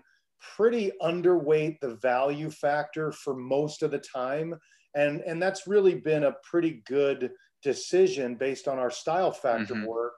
pretty 0.55 0.91
underweight 1.01 1.79
the 1.79 1.95
value 1.95 2.49
factor 2.49 3.11
for 3.11 3.35
most 3.35 3.83
of 3.83 3.91
the 3.91 3.99
time 3.99 4.55
and 4.95 5.21
and 5.21 5.41
that's 5.41 5.67
really 5.67 5.95
been 5.95 6.25
a 6.25 6.35
pretty 6.43 6.81
good 6.85 7.31
decision 7.61 8.35
based 8.35 8.67
on 8.67 8.79
our 8.79 8.91
style 8.91 9.31
factor 9.31 9.73
mm-hmm. 9.73 9.85
work. 9.85 10.17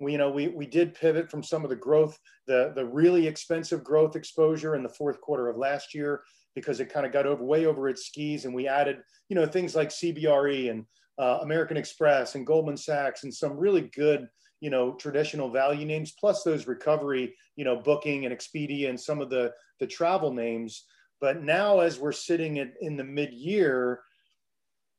We, 0.00 0.12
you 0.12 0.18
know, 0.18 0.30
we, 0.30 0.48
we 0.48 0.66
did 0.66 0.94
pivot 0.94 1.30
from 1.30 1.42
some 1.42 1.62
of 1.62 1.70
the 1.70 1.76
growth, 1.76 2.18
the, 2.46 2.72
the 2.74 2.84
really 2.84 3.26
expensive 3.26 3.84
growth 3.84 4.16
exposure 4.16 4.74
in 4.74 4.82
the 4.82 4.88
fourth 4.88 5.20
quarter 5.20 5.48
of 5.48 5.56
last 5.56 5.94
year 5.94 6.22
because 6.54 6.80
it 6.80 6.92
kind 6.92 7.06
of 7.06 7.12
got 7.12 7.26
over 7.26 7.44
way 7.44 7.66
over 7.66 7.88
its 7.88 8.06
skis. 8.06 8.44
And 8.44 8.54
we 8.54 8.68
added, 8.68 8.98
you 9.28 9.36
know, 9.36 9.46
things 9.46 9.74
like 9.74 9.88
CBRE 9.88 10.70
and 10.70 10.84
uh, 11.18 11.38
American 11.42 11.76
Express 11.76 12.34
and 12.34 12.46
Goldman 12.46 12.76
Sachs 12.76 13.24
and 13.24 13.32
some 13.32 13.56
really 13.56 13.90
good, 13.94 14.28
you 14.60 14.70
know, 14.70 14.92
traditional 14.94 15.50
value 15.50 15.86
names, 15.86 16.12
plus 16.18 16.42
those 16.42 16.66
recovery, 16.66 17.34
you 17.56 17.64
know, 17.64 17.76
Booking 17.76 18.26
and 18.26 18.36
Expedia 18.36 18.88
and 18.88 19.00
some 19.00 19.20
of 19.20 19.30
the, 19.30 19.52
the 19.80 19.86
travel 19.86 20.32
names. 20.32 20.84
But 21.20 21.42
now 21.42 21.80
as 21.80 21.98
we're 21.98 22.12
sitting 22.12 22.56
in, 22.58 22.72
in 22.80 22.96
the 22.96 23.04
mid-year, 23.04 24.00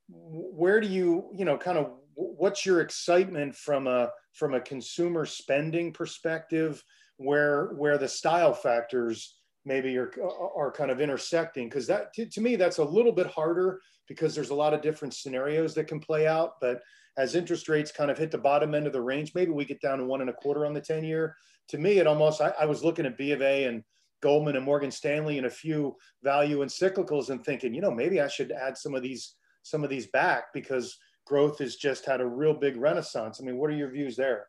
where 0.09 0.79
do 0.79 0.87
you 0.87 1.29
you 1.33 1.45
know 1.45 1.57
kind 1.57 1.77
of 1.77 1.91
what's 2.15 2.65
your 2.65 2.81
excitement 2.81 3.55
from 3.55 3.87
a 3.87 4.09
from 4.33 4.53
a 4.53 4.61
consumer 4.61 5.25
spending 5.25 5.91
perspective 5.91 6.83
where 7.17 7.67
where 7.77 7.97
the 7.97 8.07
style 8.07 8.53
factors 8.53 9.37
maybe 9.65 9.97
are 9.97 10.11
uh, 10.21 10.27
uh, 10.27 10.49
are 10.55 10.71
kind 10.71 10.91
of 10.91 11.01
intersecting 11.01 11.69
because 11.69 11.87
that 11.87 12.13
to, 12.13 12.25
to 12.25 12.41
me 12.41 12.55
that's 12.55 12.77
a 12.77 12.83
little 12.83 13.11
bit 13.11 13.27
harder 13.27 13.79
because 14.07 14.35
there's 14.35 14.49
a 14.49 14.55
lot 14.55 14.73
of 14.73 14.81
different 14.81 15.13
scenarios 15.13 15.73
that 15.73 15.87
can 15.87 15.99
play 15.99 16.27
out 16.27 16.53
but 16.59 16.81
as 17.17 17.35
interest 17.35 17.69
rates 17.69 17.91
kind 17.91 18.11
of 18.11 18.17
hit 18.17 18.31
the 18.31 18.37
bottom 18.37 18.75
end 18.75 18.87
of 18.87 18.93
the 18.93 19.01
range 19.01 19.31
maybe 19.35 19.51
we 19.51 19.65
get 19.65 19.81
down 19.81 19.99
to 19.99 20.05
one 20.05 20.21
and 20.21 20.29
a 20.29 20.33
quarter 20.33 20.65
on 20.65 20.73
the 20.73 20.81
10 20.81 21.03
year 21.03 21.35
to 21.67 21.77
me 21.77 21.99
it 21.99 22.07
almost 22.07 22.41
I, 22.41 22.53
I 22.59 22.65
was 22.65 22.83
looking 22.83 23.05
at 23.05 23.17
b 23.17 23.31
of 23.31 23.41
a 23.41 23.65
and 23.65 23.83
goldman 24.21 24.55
and 24.55 24.65
morgan 24.65 24.91
stanley 24.91 25.37
and 25.37 25.47
a 25.47 25.51
few 25.51 25.95
value 26.23 26.61
and 26.61 26.71
cyclicals 26.71 27.29
and 27.29 27.43
thinking 27.43 27.73
you 27.73 27.81
know 27.81 27.91
maybe 27.91 28.21
i 28.21 28.27
should 28.27 28.51
add 28.51 28.77
some 28.77 28.95
of 28.95 29.01
these 29.01 29.35
some 29.63 29.83
of 29.83 29.89
these 29.89 30.07
back 30.07 30.53
because 30.53 30.97
growth 31.25 31.59
has 31.59 31.75
just 31.75 32.05
had 32.05 32.21
a 32.21 32.25
real 32.25 32.53
big 32.53 32.77
renaissance. 32.77 33.39
I 33.41 33.45
mean, 33.45 33.57
what 33.57 33.69
are 33.69 33.75
your 33.75 33.89
views 33.89 34.15
there? 34.15 34.47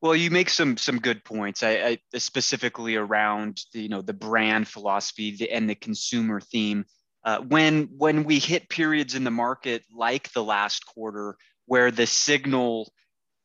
Well, 0.00 0.14
you 0.14 0.30
make 0.30 0.50
some 0.50 0.76
some 0.76 0.98
good 0.98 1.24
points. 1.24 1.62
I, 1.62 1.98
I 2.14 2.18
specifically 2.18 2.96
around 2.96 3.60
the, 3.72 3.82
you 3.82 3.88
know 3.88 4.02
the 4.02 4.12
brand 4.12 4.68
philosophy 4.68 5.36
the, 5.36 5.50
and 5.50 5.68
the 5.68 5.74
consumer 5.74 6.40
theme. 6.40 6.84
Uh, 7.24 7.40
when 7.40 7.88
when 7.96 8.24
we 8.24 8.38
hit 8.38 8.68
periods 8.68 9.14
in 9.14 9.24
the 9.24 9.30
market 9.30 9.82
like 9.94 10.30
the 10.32 10.44
last 10.44 10.84
quarter 10.84 11.36
where 11.66 11.90
the 11.90 12.06
signal 12.06 12.92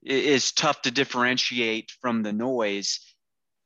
is 0.03 0.51
tough 0.51 0.81
to 0.81 0.91
differentiate 0.91 1.91
from 2.01 2.23
the 2.23 2.33
noise, 2.33 2.99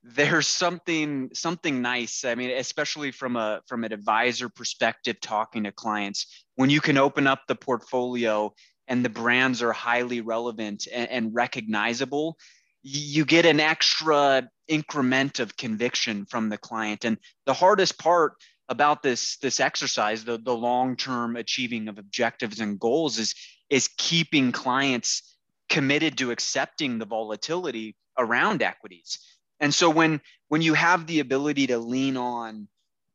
there's 0.04 0.48
something 0.48 1.30
something 1.34 1.82
nice 1.82 2.26
i 2.26 2.36
mean 2.36 2.52
especially 2.52 3.10
from 3.10 3.38
a 3.38 3.62
from 3.68 3.86
an 3.86 3.94
advisor 3.94 4.50
perspective 4.50 5.16
talking 5.22 5.64
to 5.64 5.72
clients 5.72 6.46
when 6.56 6.70
you 6.70 6.82
can 6.82 6.98
open 6.98 7.26
up 7.26 7.42
the 7.48 7.56
portfolio 7.56 8.54
and 8.90 9.04
the 9.04 9.10
brands 9.10 9.62
are 9.62 9.72
highly 9.72 10.20
relevant 10.20 10.88
and, 10.94 11.10
and 11.10 11.34
recognizable 11.34 12.38
you 12.84 13.26
get 13.26 13.46
an 13.46 13.60
extra 13.60 14.48
increment 14.68 15.40
of 15.40 15.58
conviction 15.58 16.26
from 16.26 16.50
the 16.50 16.58
client 16.58 17.06
and 17.06 17.18
the 17.46 17.54
hardest 17.54 17.98
part 17.98 18.34
about 18.70 19.04
this 19.04 19.38
this 19.38 19.60
exercise 19.60 20.24
the, 20.24 20.38
the 20.38 20.56
long-term 20.56 21.36
achieving 21.36 21.88
of 21.88 21.98
objectives 21.98 22.60
and 22.60 22.80
goals 22.80 23.20
is 23.20 23.36
is 23.70 23.90
keeping 23.98 24.52
clients 24.52 25.38
committed 25.70 26.18
to 26.18 26.32
accepting 26.32 26.98
the 26.98 27.06
volatility 27.06 27.96
around 28.18 28.62
equities 28.62 29.20
and 29.60 29.74
so 29.74 29.90
when 29.90 30.20
when 30.50 30.62
you 30.62 30.74
have 30.74 31.08
the 31.08 31.20
ability 31.20 31.68
to 31.68 31.78
lean 31.78 32.18
on, 32.18 32.68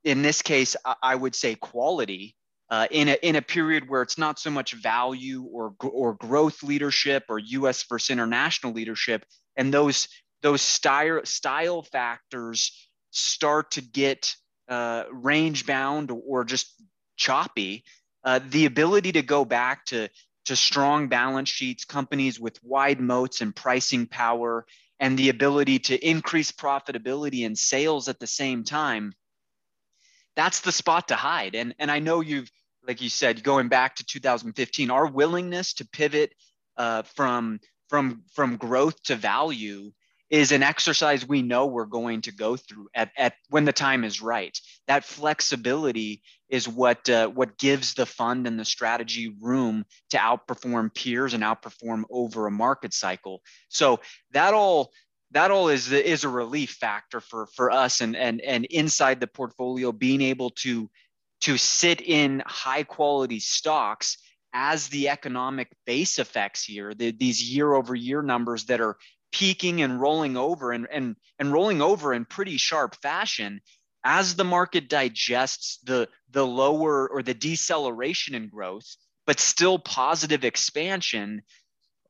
in 0.02 0.22
this 0.22 0.42
case, 0.42 0.74
I 1.02 1.14
would 1.14 1.34
say 1.34 1.54
quality. 1.54 2.34
Uh, 2.70 2.86
in, 2.90 3.08
a, 3.08 3.12
in 3.22 3.36
a 3.36 3.40
period 3.40 3.88
where 3.88 4.02
it's 4.02 4.18
not 4.18 4.38
so 4.38 4.50
much 4.50 4.74
value 4.74 5.42
or, 5.50 5.74
or 5.80 6.12
growth 6.14 6.62
leadership 6.62 7.24
or 7.30 7.38
US 7.38 7.82
versus 7.88 8.10
international 8.10 8.74
leadership, 8.74 9.24
and 9.58 9.74
those, 9.74 10.08
those 10.40 10.62
style, 10.62 11.20
style 11.24 11.82
factors 11.82 12.88
start 13.10 13.72
to 13.72 13.82
get 13.82 14.34
uh, 14.68 15.04
range 15.10 15.66
bound 15.66 16.10
or 16.10 16.44
just 16.44 16.72
choppy, 17.16 17.84
uh, 18.24 18.40
the 18.48 18.64
ability 18.64 19.12
to 19.12 19.22
go 19.22 19.44
back 19.44 19.84
to, 19.86 20.08
to 20.46 20.56
strong 20.56 21.08
balance 21.08 21.48
sheets, 21.48 21.84
companies 21.84 22.40
with 22.40 22.58
wide 22.62 23.00
moats 23.00 23.40
and 23.40 23.54
pricing 23.54 24.06
power, 24.06 24.64
and 25.00 25.18
the 25.18 25.28
ability 25.28 25.78
to 25.78 26.08
increase 26.08 26.52
profitability 26.52 27.44
and 27.44 27.58
sales 27.58 28.08
at 28.08 28.18
the 28.18 28.26
same 28.26 28.64
time, 28.64 29.12
that's 30.36 30.60
the 30.60 30.72
spot 30.72 31.08
to 31.08 31.16
hide. 31.16 31.54
And, 31.54 31.74
and 31.78 31.90
I 31.90 31.98
know 31.98 32.20
you've, 32.20 32.50
like 32.86 33.00
you 33.00 33.08
said, 33.08 33.42
going 33.42 33.68
back 33.68 33.96
to 33.96 34.04
2015, 34.04 34.90
our 34.90 35.06
willingness 35.06 35.74
to 35.74 35.86
pivot 35.86 36.32
uh, 36.76 37.02
from, 37.02 37.58
from, 37.88 38.22
from 38.34 38.56
growth 38.56 39.02
to 39.04 39.16
value 39.16 39.92
is 40.30 40.52
an 40.52 40.62
exercise 40.62 41.26
we 41.26 41.42
know 41.42 41.66
we're 41.66 41.86
going 41.86 42.20
to 42.22 42.32
go 42.32 42.56
through 42.56 42.88
at, 42.94 43.10
at 43.16 43.34
when 43.48 43.64
the 43.64 43.72
time 43.72 44.04
is 44.04 44.20
right. 44.20 44.58
That 44.86 45.04
flexibility 45.04 46.22
is 46.48 46.68
what 46.68 47.08
uh, 47.08 47.28
what 47.28 47.58
gives 47.58 47.94
the 47.94 48.06
fund 48.06 48.46
and 48.46 48.58
the 48.58 48.64
strategy 48.64 49.34
room 49.40 49.84
to 50.10 50.18
outperform 50.18 50.94
peers 50.94 51.34
and 51.34 51.42
outperform 51.42 52.04
over 52.10 52.46
a 52.46 52.50
market 52.50 52.94
cycle. 52.94 53.42
So 53.68 54.00
that 54.32 54.54
all 54.54 54.90
that 55.32 55.50
all 55.50 55.68
is 55.68 55.90
is 55.92 56.24
a 56.24 56.28
relief 56.28 56.72
factor 56.72 57.20
for 57.20 57.46
for 57.54 57.70
us 57.70 58.00
and 58.00 58.16
and 58.16 58.40
and 58.40 58.64
inside 58.66 59.20
the 59.20 59.26
portfolio 59.26 59.92
being 59.92 60.20
able 60.20 60.50
to 60.50 60.90
to 61.40 61.56
sit 61.56 62.00
in 62.00 62.42
high 62.46 62.82
quality 62.82 63.40
stocks 63.40 64.18
as 64.52 64.88
the 64.88 65.08
economic 65.08 65.68
base 65.86 66.18
effects 66.18 66.64
here, 66.64 66.94
the, 66.94 67.10
these 67.12 67.42
year 67.42 67.72
over 67.74 67.94
year 67.94 68.22
numbers 68.22 68.64
that 68.64 68.80
are 68.80 68.96
peaking 69.32 69.82
and 69.82 70.00
rolling 70.00 70.36
over 70.36 70.72
and, 70.72 70.86
and, 70.90 71.16
and 71.38 71.52
rolling 71.52 71.82
over 71.82 72.14
in 72.14 72.24
pretty 72.24 72.56
sharp 72.56 72.96
fashion 73.02 73.60
as 74.04 74.36
the 74.36 74.44
market 74.44 74.88
digests 74.88 75.78
the, 75.84 76.08
the 76.30 76.46
lower 76.46 77.08
or 77.08 77.22
the 77.22 77.34
deceleration 77.34 78.34
in 78.34 78.48
growth, 78.48 78.96
but 79.26 79.40
still 79.40 79.78
positive 79.78 80.44
expansion, 80.44 81.42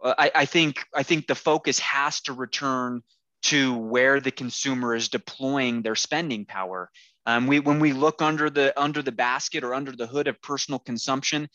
uh, 0.02 0.14
I, 0.16 0.30
I, 0.34 0.44
think 0.44 0.84
I 0.94 1.02
think 1.02 1.26
the 1.26 1.34
focus 1.34 1.78
has 1.80 2.20
to 2.22 2.32
return 2.32 3.02
to 3.42 3.76
where 3.76 4.20
the 4.20 4.30
consumer 4.30 4.94
is 4.94 5.08
deploying 5.08 5.82
their 5.82 5.94
spending 5.94 6.44
power. 6.44 6.90
Um, 7.26 7.46
we 7.46 7.60
when 7.60 7.78
we 7.78 7.92
look 7.92 8.22
under 8.22 8.48
the 8.48 8.78
under 8.80 9.02
the 9.02 9.12
basket 9.12 9.62
or 9.62 9.74
under 9.74 9.92
the 9.92 10.06
hood 10.06 10.28
of 10.28 10.40
personal 10.40 10.78
consumption, 10.78 11.48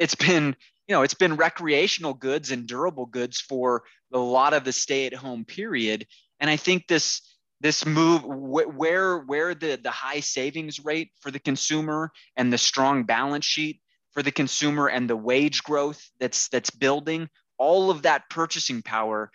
it's 0.00 0.16
been 0.16 0.56
you 0.88 0.96
know 0.96 1.02
it's 1.02 1.14
been 1.14 1.36
recreational 1.36 2.14
goods 2.14 2.50
and 2.50 2.66
durable 2.66 3.06
goods 3.06 3.40
for 3.40 3.84
a 4.12 4.18
lot 4.18 4.54
of 4.54 4.64
the 4.64 4.72
stay 4.72 5.06
at 5.06 5.14
home 5.14 5.44
period. 5.44 6.06
And 6.40 6.50
i 6.50 6.56
think 6.56 6.88
this 6.88 7.22
this 7.60 7.84
move 7.84 8.24
where 8.24 9.18
where 9.18 9.54
the 9.54 9.78
the 9.80 9.90
high 9.90 10.20
savings 10.20 10.84
rate 10.84 11.10
for 11.20 11.30
the 11.30 11.38
consumer 11.38 12.10
and 12.36 12.52
the 12.52 12.58
strong 12.58 13.04
balance 13.04 13.44
sheet 13.44 13.80
for 14.12 14.22
the 14.22 14.32
consumer 14.32 14.88
and 14.88 15.08
the 15.08 15.16
wage 15.16 15.62
growth 15.62 16.10
that's 16.18 16.48
that's 16.48 16.70
building 16.70 17.28
all 17.58 17.90
of 17.90 18.02
that 18.02 18.28
purchasing 18.30 18.82
power 18.82 19.30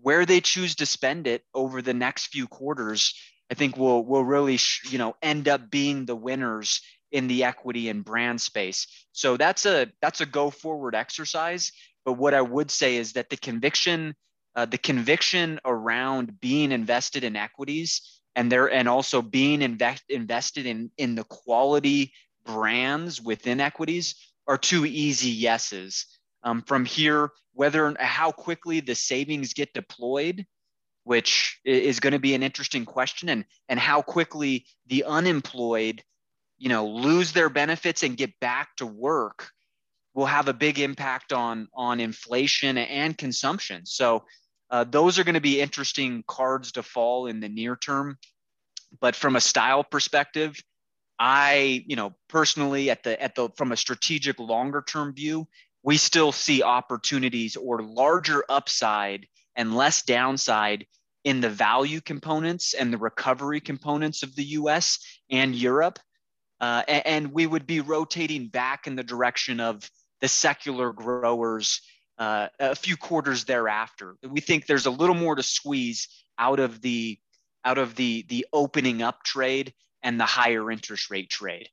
where 0.00 0.26
they 0.26 0.40
choose 0.40 0.74
to 0.76 0.86
spend 0.86 1.26
it 1.26 1.42
over 1.54 1.82
the 1.82 1.94
next 1.94 2.28
few 2.28 2.46
quarters 2.46 3.14
i 3.50 3.54
think 3.54 3.76
will 3.76 4.04
will 4.04 4.24
really 4.24 4.58
you 4.88 4.98
know 4.98 5.14
end 5.22 5.46
up 5.46 5.70
being 5.70 6.06
the 6.06 6.16
winners 6.16 6.80
in 7.12 7.28
the 7.28 7.44
equity 7.44 7.88
and 7.88 8.04
brand 8.04 8.40
space. 8.40 8.86
So 9.12 9.36
that's 9.36 9.66
a 9.66 9.88
that's 10.00 10.20
a 10.20 10.26
go 10.26 10.50
forward 10.50 10.94
exercise. 10.94 11.72
But 12.04 12.14
what 12.14 12.34
I 12.34 12.42
would 12.42 12.70
say 12.70 12.96
is 12.96 13.14
that 13.14 13.30
the 13.30 13.36
conviction, 13.36 14.14
uh, 14.54 14.66
the 14.66 14.78
conviction 14.78 15.60
around 15.64 16.40
being 16.40 16.72
invested 16.72 17.24
in 17.24 17.36
equities 17.36 18.20
and 18.34 18.50
there 18.52 18.70
and 18.70 18.88
also 18.88 19.22
being 19.22 19.62
invest, 19.62 20.04
invested 20.08 20.66
in 20.66 20.90
in 20.96 21.14
the 21.14 21.24
quality 21.24 22.12
brands 22.44 23.20
within 23.20 23.60
equities 23.60 24.14
are 24.46 24.58
two 24.58 24.86
easy 24.86 25.30
yeses. 25.30 26.06
Um, 26.42 26.62
from 26.62 26.84
here, 26.84 27.30
whether 27.54 27.96
how 27.98 28.30
quickly 28.30 28.80
the 28.80 28.94
savings 28.94 29.54
get 29.54 29.72
deployed, 29.72 30.46
which 31.02 31.58
is 31.64 31.98
going 31.98 32.12
to 32.12 32.20
be 32.20 32.34
an 32.34 32.42
interesting 32.42 32.84
question, 32.84 33.28
and 33.28 33.44
and 33.68 33.80
how 33.80 34.02
quickly 34.02 34.66
the 34.86 35.04
unemployed 35.04 36.02
you 36.58 36.68
know 36.68 36.86
lose 36.86 37.32
their 37.32 37.48
benefits 37.48 38.02
and 38.02 38.16
get 38.16 38.38
back 38.40 38.74
to 38.76 38.86
work 38.86 39.50
will 40.14 40.26
have 40.26 40.48
a 40.48 40.54
big 40.54 40.78
impact 40.78 41.32
on 41.32 41.68
on 41.74 42.00
inflation 42.00 42.78
and 42.78 43.16
consumption. 43.16 43.84
So 43.84 44.24
uh, 44.70 44.84
those 44.84 45.18
are 45.18 45.24
going 45.24 45.34
to 45.34 45.40
be 45.40 45.60
interesting 45.60 46.24
cards 46.26 46.72
to 46.72 46.82
fall 46.82 47.26
in 47.26 47.40
the 47.40 47.48
near 47.48 47.76
term. 47.76 48.18
But 49.00 49.14
from 49.14 49.36
a 49.36 49.40
style 49.40 49.84
perspective 49.84 50.56
i 51.18 51.82
you 51.86 51.96
know 51.96 52.14
personally 52.28 52.90
at 52.90 53.02
the 53.02 53.20
at 53.22 53.34
the 53.34 53.48
from 53.56 53.72
a 53.72 53.76
strategic 53.76 54.38
longer 54.38 54.84
term 54.86 55.14
view 55.14 55.48
we 55.82 55.96
still 55.96 56.32
see 56.32 56.62
opportunities 56.62 57.56
or 57.56 57.82
larger 57.82 58.44
upside 58.48 59.26
and 59.54 59.74
less 59.74 60.02
downside 60.02 60.84
in 61.24 61.40
the 61.40 61.48
value 61.48 62.00
components 62.00 62.74
and 62.74 62.92
the 62.92 62.98
recovery 62.98 63.60
components 63.60 64.22
of 64.22 64.34
the 64.36 64.44
US 64.44 64.98
and 65.30 65.54
Europe 65.54 65.98
uh, 66.60 66.82
and 66.88 67.32
we 67.32 67.46
would 67.46 67.66
be 67.66 67.80
rotating 67.80 68.48
back 68.48 68.86
in 68.86 68.96
the 68.96 69.02
direction 69.02 69.60
of 69.60 69.90
the 70.20 70.28
secular 70.28 70.92
growers 70.92 71.82
uh, 72.18 72.48
a 72.58 72.74
few 72.74 72.96
quarters 72.96 73.44
thereafter. 73.44 74.16
We 74.22 74.40
think 74.40 74.66
there's 74.66 74.86
a 74.86 74.90
little 74.90 75.14
more 75.14 75.34
to 75.34 75.42
squeeze 75.42 76.08
out 76.38 76.60
of 76.60 76.80
the 76.80 77.18
out 77.64 77.78
of 77.78 77.94
the 77.96 78.24
the 78.28 78.46
opening 78.52 79.02
up 79.02 79.22
trade 79.22 79.74
and 80.02 80.18
the 80.18 80.24
higher 80.24 80.70
interest 80.70 81.10
rate 81.10 81.28
trade. 81.28 81.68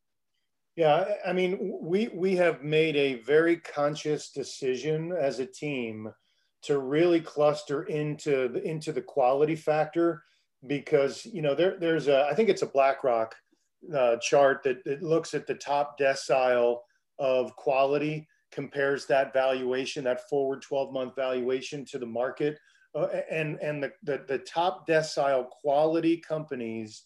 Yeah, 0.75 1.05
I 1.25 1.33
mean, 1.33 1.77
we 1.81 2.09
we 2.13 2.35
have 2.37 2.63
made 2.63 2.95
a 2.95 3.21
very 3.21 3.57
conscious 3.57 4.31
decision 4.31 5.13
as 5.13 5.39
a 5.39 5.45
team 5.45 6.11
to 6.63 6.79
really 6.79 7.21
cluster 7.21 7.83
into 7.83 8.47
the 8.47 8.63
into 8.63 8.91
the 8.91 9.01
quality 9.01 9.55
factor 9.55 10.23
because 10.65 11.25
you 11.25 11.41
know 11.41 11.53
there 11.55 11.77
there's 11.79 12.07
a 12.07 12.25
I 12.25 12.33
think 12.33 12.49
it's 12.49 12.63
a 12.63 12.67
BlackRock 12.67 13.35
uh, 13.95 14.17
chart 14.17 14.63
that, 14.63 14.83
that 14.85 15.01
looks 15.01 15.33
at 15.33 15.47
the 15.47 15.55
top 15.55 15.99
decile 15.99 16.77
of 17.19 17.55
quality, 17.55 18.27
compares 18.51 19.05
that 19.07 19.33
valuation, 19.33 20.03
that 20.03 20.29
forward 20.29 20.61
12 20.61 20.93
month 20.93 21.15
valuation 21.15 21.85
to 21.85 21.97
the 21.97 22.05
market. 22.05 22.57
Uh, 22.95 23.07
and 23.29 23.57
and 23.59 23.81
the, 23.81 23.91
the, 24.03 24.23
the 24.27 24.37
top 24.39 24.87
decile 24.87 25.49
quality 25.49 26.17
companies 26.17 27.05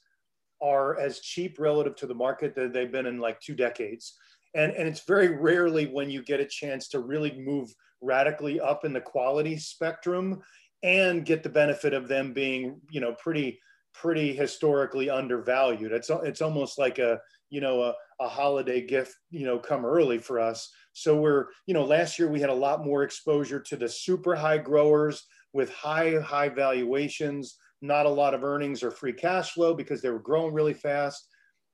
are 0.62 1.00
as 1.00 1.20
cheap 1.20 1.58
relative 1.60 1.96
to 1.96 2.08
the 2.08 2.13
market 2.13 2.56
that 2.56 2.74
they've 2.74 2.92
been 2.92 3.06
in 3.06 3.20
like 3.20 3.40
two 3.40 3.56
decades. 3.56 4.16
And, 4.56 4.72
and 4.74 4.88
it's 4.88 5.06
very 5.06 5.30
rarely 5.30 5.86
when 5.86 6.10
you 6.10 6.24
get 6.24 6.40
a 6.40 6.46
chance 6.46 6.88
to 6.90 7.00
really 7.00 7.38
move 7.38 7.74
radically 8.02 8.60
up 8.60 8.86
in 8.86 8.94
the 8.94 9.02
quality 9.02 9.58
spectrum 9.58 10.42
and 10.84 11.26
get 11.26 11.44
the 11.44 11.50
benefit 11.50 11.94
of 11.94 12.08
them 12.08 12.34
being, 12.34 12.80
you 12.90 13.02
know, 13.02 13.13
pretty 13.13 13.60
pretty 13.99 14.33
historically 14.33 15.10
undervalued. 15.10 15.91
It's 15.91 16.10
it's 16.10 16.41
almost 16.41 16.77
like 16.77 16.99
a 16.99 17.19
you 17.49 17.62
know 17.62 17.81
a, 17.81 17.93
a 18.19 18.27
holiday 18.27 18.86
gift 18.86 19.15
you 19.31 19.45
know 19.45 19.57
come 19.57 19.86
early 19.86 20.19
for 20.19 20.39
us. 20.39 20.71
So 20.93 21.19
we're 21.19 21.47
you 21.65 21.73
know 21.73 21.83
last 21.83 22.19
year 22.19 22.29
we 22.29 22.39
had 22.39 22.49
a 22.49 22.53
lot 22.53 22.86
more 22.86 23.03
exposure 23.03 23.60
to 23.60 23.75
the 23.75 23.89
super 23.89 24.36
high 24.36 24.60
growers 24.60 25.25
with 25.53 25.71
high 25.71 26.19
high 26.19 26.49
valuations, 26.49 27.57
not 27.81 28.05
a 28.05 28.10
lot 28.10 28.33
of 28.33 28.43
earnings 28.43 28.83
or 28.83 28.91
free 28.91 29.13
cash 29.13 29.51
flow 29.51 29.73
because 29.73 30.01
they 30.01 30.10
were 30.10 30.19
growing 30.19 30.53
really 30.53 30.73
fast. 30.73 31.27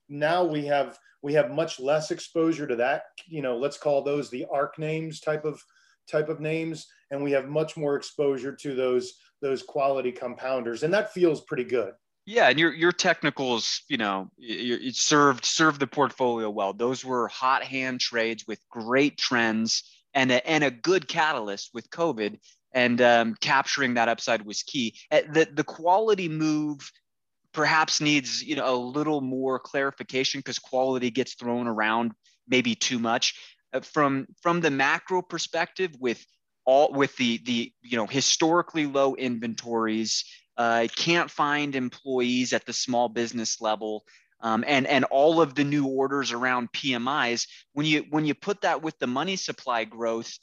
Now 0.08 0.44
we 0.44 0.64
have 0.66 0.98
we 1.22 1.34
have 1.34 1.50
much 1.50 1.80
less 1.80 2.10
exposure 2.10 2.66
to 2.66 2.76
that. 2.76 3.04
You 3.26 3.42
know, 3.42 3.56
let's 3.56 3.78
call 3.78 4.02
those 4.02 4.30
the 4.30 4.46
ARK 4.50 4.78
names 4.78 5.20
type 5.20 5.44
of 5.44 5.62
type 6.10 6.28
of 6.28 6.40
names, 6.40 6.86
and 7.10 7.22
we 7.22 7.32
have 7.32 7.48
much 7.48 7.76
more 7.76 7.96
exposure 7.96 8.54
to 8.54 8.74
those 8.74 9.14
those 9.42 9.62
quality 9.62 10.12
compounders, 10.12 10.82
and 10.84 10.94
that 10.94 11.12
feels 11.12 11.42
pretty 11.42 11.64
good. 11.64 11.92
Yeah, 12.26 12.48
and 12.48 12.58
your 12.58 12.72
your 12.72 12.92
technicals, 12.92 13.82
you 13.88 13.98
know, 13.98 14.30
it 14.38 14.96
served 14.96 15.44
served 15.44 15.78
the 15.78 15.86
portfolio 15.86 16.48
well. 16.48 16.72
Those 16.72 17.04
were 17.04 17.28
hot 17.28 17.64
hand 17.64 18.00
trades 18.00 18.46
with 18.46 18.60
great 18.70 19.18
trends 19.18 19.82
and 20.14 20.30
a, 20.32 20.48
and 20.48 20.64
a 20.64 20.70
good 20.70 21.06
catalyst 21.06 21.70
with 21.74 21.90
COVID, 21.90 22.38
and 22.72 23.00
um, 23.02 23.34
capturing 23.40 23.94
that 23.94 24.08
upside 24.08 24.46
was 24.46 24.62
key. 24.62 24.94
Uh, 25.10 25.20
the 25.30 25.48
the 25.52 25.64
quality 25.64 26.30
move 26.30 26.90
perhaps 27.52 28.00
needs 28.00 28.42
you 28.42 28.56
know 28.56 28.74
a 28.74 28.76
little 28.76 29.20
more 29.20 29.58
clarification 29.58 30.38
because 30.40 30.58
quality 30.58 31.10
gets 31.10 31.34
thrown 31.34 31.66
around 31.66 32.12
maybe 32.48 32.74
too 32.74 32.98
much. 32.98 33.38
Uh, 33.74 33.80
from 33.80 34.26
from 34.40 34.62
the 34.62 34.70
macro 34.70 35.20
perspective, 35.20 35.90
with 36.00 36.24
all 36.64 36.90
with 36.90 37.14
the 37.16 37.38
the 37.44 37.70
you 37.82 37.98
know 37.98 38.06
historically 38.06 38.86
low 38.86 39.14
inventories 39.14 40.24
uh, 40.56 40.86
can't 40.96 41.30
find 41.30 41.74
employees 41.74 42.52
at 42.52 42.66
the 42.66 42.72
small 42.72 43.08
business 43.08 43.60
level. 43.60 44.04
Um, 44.40 44.64
and 44.66 44.86
and 44.86 45.04
all 45.04 45.40
of 45.40 45.54
the 45.54 45.64
new 45.64 45.86
orders 45.86 46.32
around 46.32 46.72
PMIs. 46.72 47.46
When 47.72 47.86
you 47.86 48.04
when 48.10 48.26
you 48.26 48.34
put 48.34 48.60
that 48.60 48.82
with 48.82 48.98
the 48.98 49.06
money 49.06 49.36
supply 49.36 49.84
growth, 49.84 50.38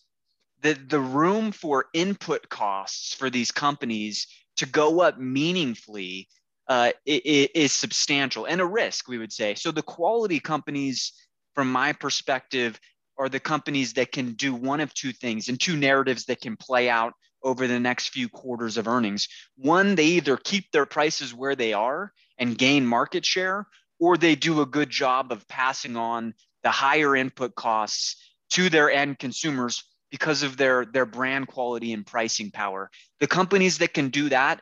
the 0.61 0.73
the 0.73 0.99
room 0.99 1.51
for 1.51 1.85
input 1.93 2.49
costs 2.49 3.13
for 3.13 3.29
these 3.29 3.51
companies 3.51 4.25
to 4.57 4.65
go 4.65 5.01
up 5.01 5.19
meaningfully 5.19 6.27
uh, 6.67 6.91
is 7.05 7.71
substantial 7.71 8.45
and 8.45 8.61
a 8.61 8.65
risk, 8.65 9.07
we 9.07 9.17
would 9.17 9.33
say. 9.33 9.55
So 9.55 9.71
the 9.71 9.81
quality 9.81 10.39
companies, 10.39 11.11
from 11.53 11.71
my 11.71 11.93
perspective, 11.93 12.79
are 13.17 13.29
the 13.29 13.39
companies 13.39 13.93
that 13.93 14.11
can 14.11 14.33
do 14.33 14.53
one 14.53 14.79
of 14.79 14.93
two 14.93 15.11
things 15.11 15.49
and 15.49 15.59
two 15.59 15.75
narratives 15.75 16.25
that 16.25 16.41
can 16.41 16.55
play 16.55 16.89
out 16.89 17.13
over 17.43 17.67
the 17.67 17.79
next 17.79 18.09
few 18.09 18.29
quarters 18.29 18.77
of 18.77 18.87
earnings. 18.87 19.27
One, 19.57 19.95
they 19.95 20.05
either 20.05 20.37
keep 20.37 20.71
their 20.71 20.85
prices 20.85 21.33
where 21.33 21.55
they 21.55 21.73
are 21.73 22.11
and 22.37 22.57
gain 22.57 22.85
market 22.85 23.25
share, 23.25 23.67
or 23.99 24.17
they 24.17 24.35
do 24.35 24.61
a 24.61 24.65
good 24.65 24.89
job 24.89 25.31
of 25.31 25.47
passing 25.47 25.95
on 25.95 26.33
the 26.63 26.71
higher 26.71 27.15
input 27.15 27.55
costs 27.55 28.15
to 28.51 28.69
their 28.69 28.91
end 28.91 29.19
consumers 29.19 29.83
because 30.11 30.43
of 30.43 30.57
their, 30.57 30.85
their 30.85 31.05
brand 31.05 31.47
quality 31.47 31.93
and 31.93 32.05
pricing 32.05 32.51
power. 32.51 32.89
The 33.19 33.27
companies 33.27 33.77
that 33.79 33.93
can 33.93 34.09
do 34.09 34.29
that 34.29 34.61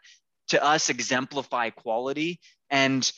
to 0.50 0.64
us 0.64 0.90
exemplify 0.90 1.72
quality 1.72 2.40
and 2.70 3.12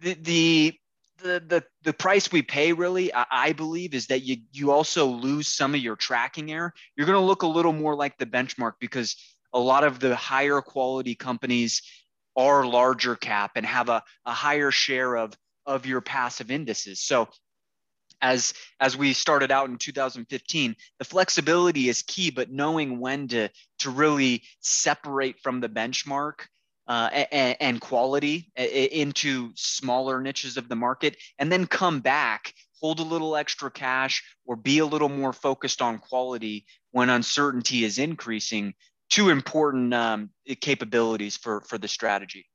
the, 0.00 0.14
the 0.14 0.74
the 1.18 1.42
the 1.46 1.64
the 1.82 1.92
price 1.92 2.30
we 2.30 2.42
pay 2.42 2.72
really 2.72 3.12
I, 3.12 3.26
I, 3.30 3.52
believe 3.52 3.94
is 3.94 4.08
that 4.08 4.20
you 4.20 4.38
you 4.52 4.70
also 4.70 5.06
lose 5.06 5.48
some 5.48 5.74
of 5.74 5.80
your 5.80 5.96
tracking 5.96 6.52
error. 6.52 6.72
You're 6.96 7.06
going 7.06 7.20
to 7.20 7.24
look 7.24 7.42
a 7.42 7.46
little 7.46 7.72
more 7.72 7.94
like 7.94 8.18
the 8.18 8.26
benchmark 8.26 8.72
because 8.80 9.16
a 9.52 9.58
lot 9.58 9.84
of 9.84 9.98
the 9.98 10.14
higher 10.14 10.60
quality 10.60 11.14
companies 11.14 11.82
are 12.36 12.66
larger 12.66 13.16
cap 13.16 13.52
and 13.56 13.64
have 13.64 13.88
a, 13.88 14.02
a 14.24 14.32
higher 14.32 14.70
share 14.70 15.16
of 15.16 15.32
of 15.64 15.86
your 15.86 16.00
passive 16.00 16.50
indices. 16.50 17.00
So 17.00 17.28
as 18.22 18.54
as 18.80 18.96
we 18.96 19.12
started 19.12 19.50
out 19.50 19.68
in 19.68 19.76
2015 19.76 20.74
the 20.98 21.04
flexibility 21.04 21.90
is 21.90 22.02
key 22.02 22.30
but 22.30 22.50
knowing 22.50 22.98
when 22.98 23.28
to 23.28 23.50
to 23.78 23.90
really 23.90 24.42
separate 24.60 25.38
from 25.40 25.60
the 25.60 25.68
benchmark 25.68 26.46
uh, 26.88 27.24
and, 27.32 27.80
quality 27.80 28.50
into 28.56 29.50
smaller 29.54 30.20
niches 30.20 30.56
of 30.56 30.68
the 30.68 30.76
market 30.76 31.16
and 31.38 31.50
then 31.50 31.66
come 31.66 32.00
back 32.00 32.54
hold 32.80 33.00
a 33.00 33.02
little 33.02 33.36
extra 33.36 33.70
cash 33.70 34.22
or 34.44 34.54
be 34.54 34.78
a 34.78 34.86
little 34.86 35.08
more 35.08 35.32
focused 35.32 35.80
on 35.80 35.98
quality 35.98 36.64
when 36.92 37.08
uncertainty 37.08 37.84
is 37.84 37.98
increasing 37.98 38.74
two 39.08 39.30
important 39.30 39.94
um, 39.94 40.30
capabilities 40.60 41.36
for 41.36 41.62
for 41.62 41.78
the 41.78 41.88
strategy. 41.88 42.46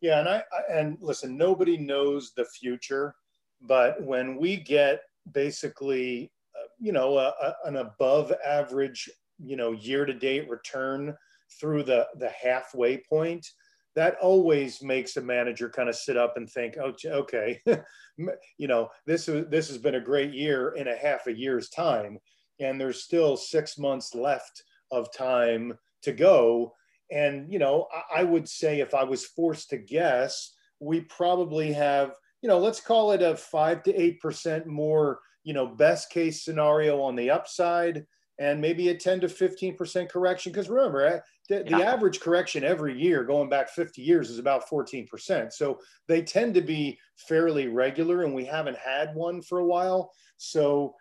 Yeah 0.00 0.20
and 0.20 0.28
I, 0.28 0.42
I 0.52 0.78
and 0.78 0.96
listen 1.00 1.36
nobody 1.36 1.76
knows 1.76 2.32
the 2.36 2.44
future 2.44 3.14
but 3.66 4.02
when 4.02 4.36
we 4.36 4.56
get 4.56 5.00
basically, 5.32 6.30
uh, 6.54 6.66
you 6.78 6.92
know, 6.92 7.18
a, 7.18 7.32
a, 7.42 7.54
an 7.64 7.76
above 7.76 8.32
average, 8.44 9.08
you 9.42 9.56
know, 9.56 9.72
year 9.72 10.04
to 10.04 10.14
date 10.14 10.48
return 10.48 11.14
through 11.60 11.82
the, 11.84 12.06
the 12.18 12.28
halfway 12.28 12.98
point, 13.08 13.46
that 13.96 14.16
always 14.20 14.82
makes 14.82 15.16
a 15.16 15.22
manager 15.22 15.68
kind 15.68 15.88
of 15.88 15.94
sit 15.94 16.16
up 16.16 16.36
and 16.36 16.50
think, 16.50 16.76
oh, 16.82 16.92
okay, 17.06 17.60
you 18.58 18.68
know, 18.68 18.88
this, 19.06 19.26
this 19.26 19.68
has 19.68 19.78
been 19.78 19.96
a 19.96 20.00
great 20.00 20.32
year 20.32 20.74
in 20.76 20.88
a 20.88 20.96
half 20.96 21.26
a 21.26 21.32
year's 21.32 21.68
time. 21.70 22.18
And 22.60 22.80
there's 22.80 23.02
still 23.02 23.36
six 23.36 23.78
months 23.78 24.14
left 24.14 24.62
of 24.90 25.12
time 25.12 25.78
to 26.02 26.12
go. 26.12 26.74
And, 27.10 27.52
you 27.52 27.58
know, 27.58 27.88
I, 27.92 28.20
I 28.20 28.24
would 28.24 28.48
say 28.48 28.80
if 28.80 28.94
I 28.94 29.04
was 29.04 29.26
forced 29.26 29.70
to 29.70 29.78
guess, 29.78 30.54
we 30.80 31.00
probably 31.02 31.72
have 31.72 32.14
you 32.44 32.48
know, 32.48 32.58
let's 32.58 32.78
call 32.78 33.12
it 33.12 33.22
a 33.22 33.34
five 33.34 33.82
to 33.84 33.94
eight 33.94 34.20
percent 34.20 34.66
more, 34.66 35.20
you 35.44 35.54
know, 35.54 35.66
best 35.66 36.10
case 36.10 36.44
scenario 36.44 37.00
on 37.00 37.16
the 37.16 37.30
upside, 37.30 38.04
and 38.38 38.60
maybe 38.60 38.90
a 38.90 38.94
10 38.94 39.20
to 39.20 39.30
15 39.30 39.78
percent 39.78 40.10
correction. 40.10 40.52
Because 40.52 40.68
remember, 40.68 41.06
eh, 41.06 41.20
the, 41.48 41.64
yeah. 41.66 41.78
the, 41.78 41.84
average 41.84 42.20
correction 42.20 42.64
every 42.64 42.98
year, 42.98 43.22
going 43.24 43.48
back 43.48 43.68
50 43.68 44.00
years, 44.00 44.30
is 44.30 44.38
about 44.38 44.68
14 44.68 45.06
percent. 45.06 45.52
So 45.52 45.78
they 46.08 46.22
tend 46.22 46.54
to 46.54 46.62
be 46.62 46.98
fairly 47.16 47.68
regular, 47.68 48.22
and 48.22 48.34
we 48.34 48.44
haven't 48.44 48.78
had 48.78 49.14
one 49.14 49.42
for 49.42 49.58
a 49.58 49.66
while. 49.66 50.10
So 50.36 50.94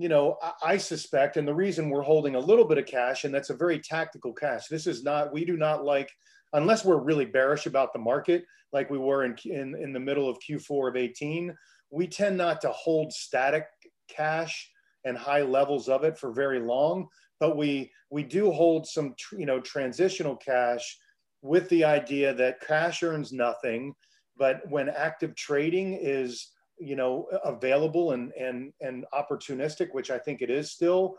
you 0.00 0.08
know, 0.08 0.38
I, 0.42 0.52
I, 0.62 0.76
suspect, 0.78 1.36
and 1.36 1.46
the 1.46 1.54
reason 1.54 1.90
we're 1.90 2.00
holding 2.00 2.34
a 2.34 2.40
little 2.40 2.64
bit 2.64 2.78
of 2.78 2.86
cash, 2.86 3.24
and 3.24 3.34
that's 3.34 3.50
a 3.50 3.54
very 3.54 3.78
tactical 3.78 4.32
cash. 4.32 4.66
This 4.66 4.86
is 4.86 5.04
not, 5.04 5.30
we 5.30 5.44
do 5.44 5.58
not 5.58 5.84
like, 5.84 6.10
unless 6.54 6.86
we're 6.86 6.96
really 7.02 7.26
bearish 7.26 7.66
about 7.66 7.92
the 7.92 7.98
market, 7.98 8.44
like 8.72 8.88
we 8.88 8.96
were 8.96 9.24
in, 9.24 9.36
in, 9.44 9.74
in 9.74 9.92
the 9.92 10.00
middle 10.00 10.26
of 10.26 10.38
Q4 10.38 10.88
of 10.88 10.96
18, 10.96 11.54
we 11.90 12.06
tend 12.06 12.38
not 12.38 12.62
to 12.62 12.70
hold 12.70 13.12
static 13.12 13.66
cash 14.08 14.70
and 15.04 15.18
high 15.18 15.42
levels 15.42 15.88
of 15.90 16.02
it 16.04 16.16
for 16.16 16.32
very 16.32 16.60
long, 16.60 17.06
but 17.40 17.56
we, 17.56 17.90
we 18.10 18.22
do 18.22 18.52
hold 18.52 18.86
some, 18.86 19.14
you 19.32 19.46
know, 19.46 19.60
transitional 19.60 20.36
cash 20.36 20.98
with 21.42 21.68
the 21.70 21.84
idea 21.84 22.34
that 22.34 22.60
cash 22.60 23.02
earns 23.02 23.32
nothing, 23.32 23.94
but 24.36 24.60
when 24.68 24.88
active 24.88 25.34
trading 25.34 25.98
is, 26.00 26.50
you 26.78 26.96
know, 26.96 27.26
available 27.44 28.12
and, 28.12 28.32
and, 28.32 28.72
and 28.80 29.06
opportunistic, 29.14 29.88
which 29.92 30.10
I 30.10 30.18
think 30.18 30.42
it 30.42 30.50
is 30.50 30.70
still, 30.70 31.16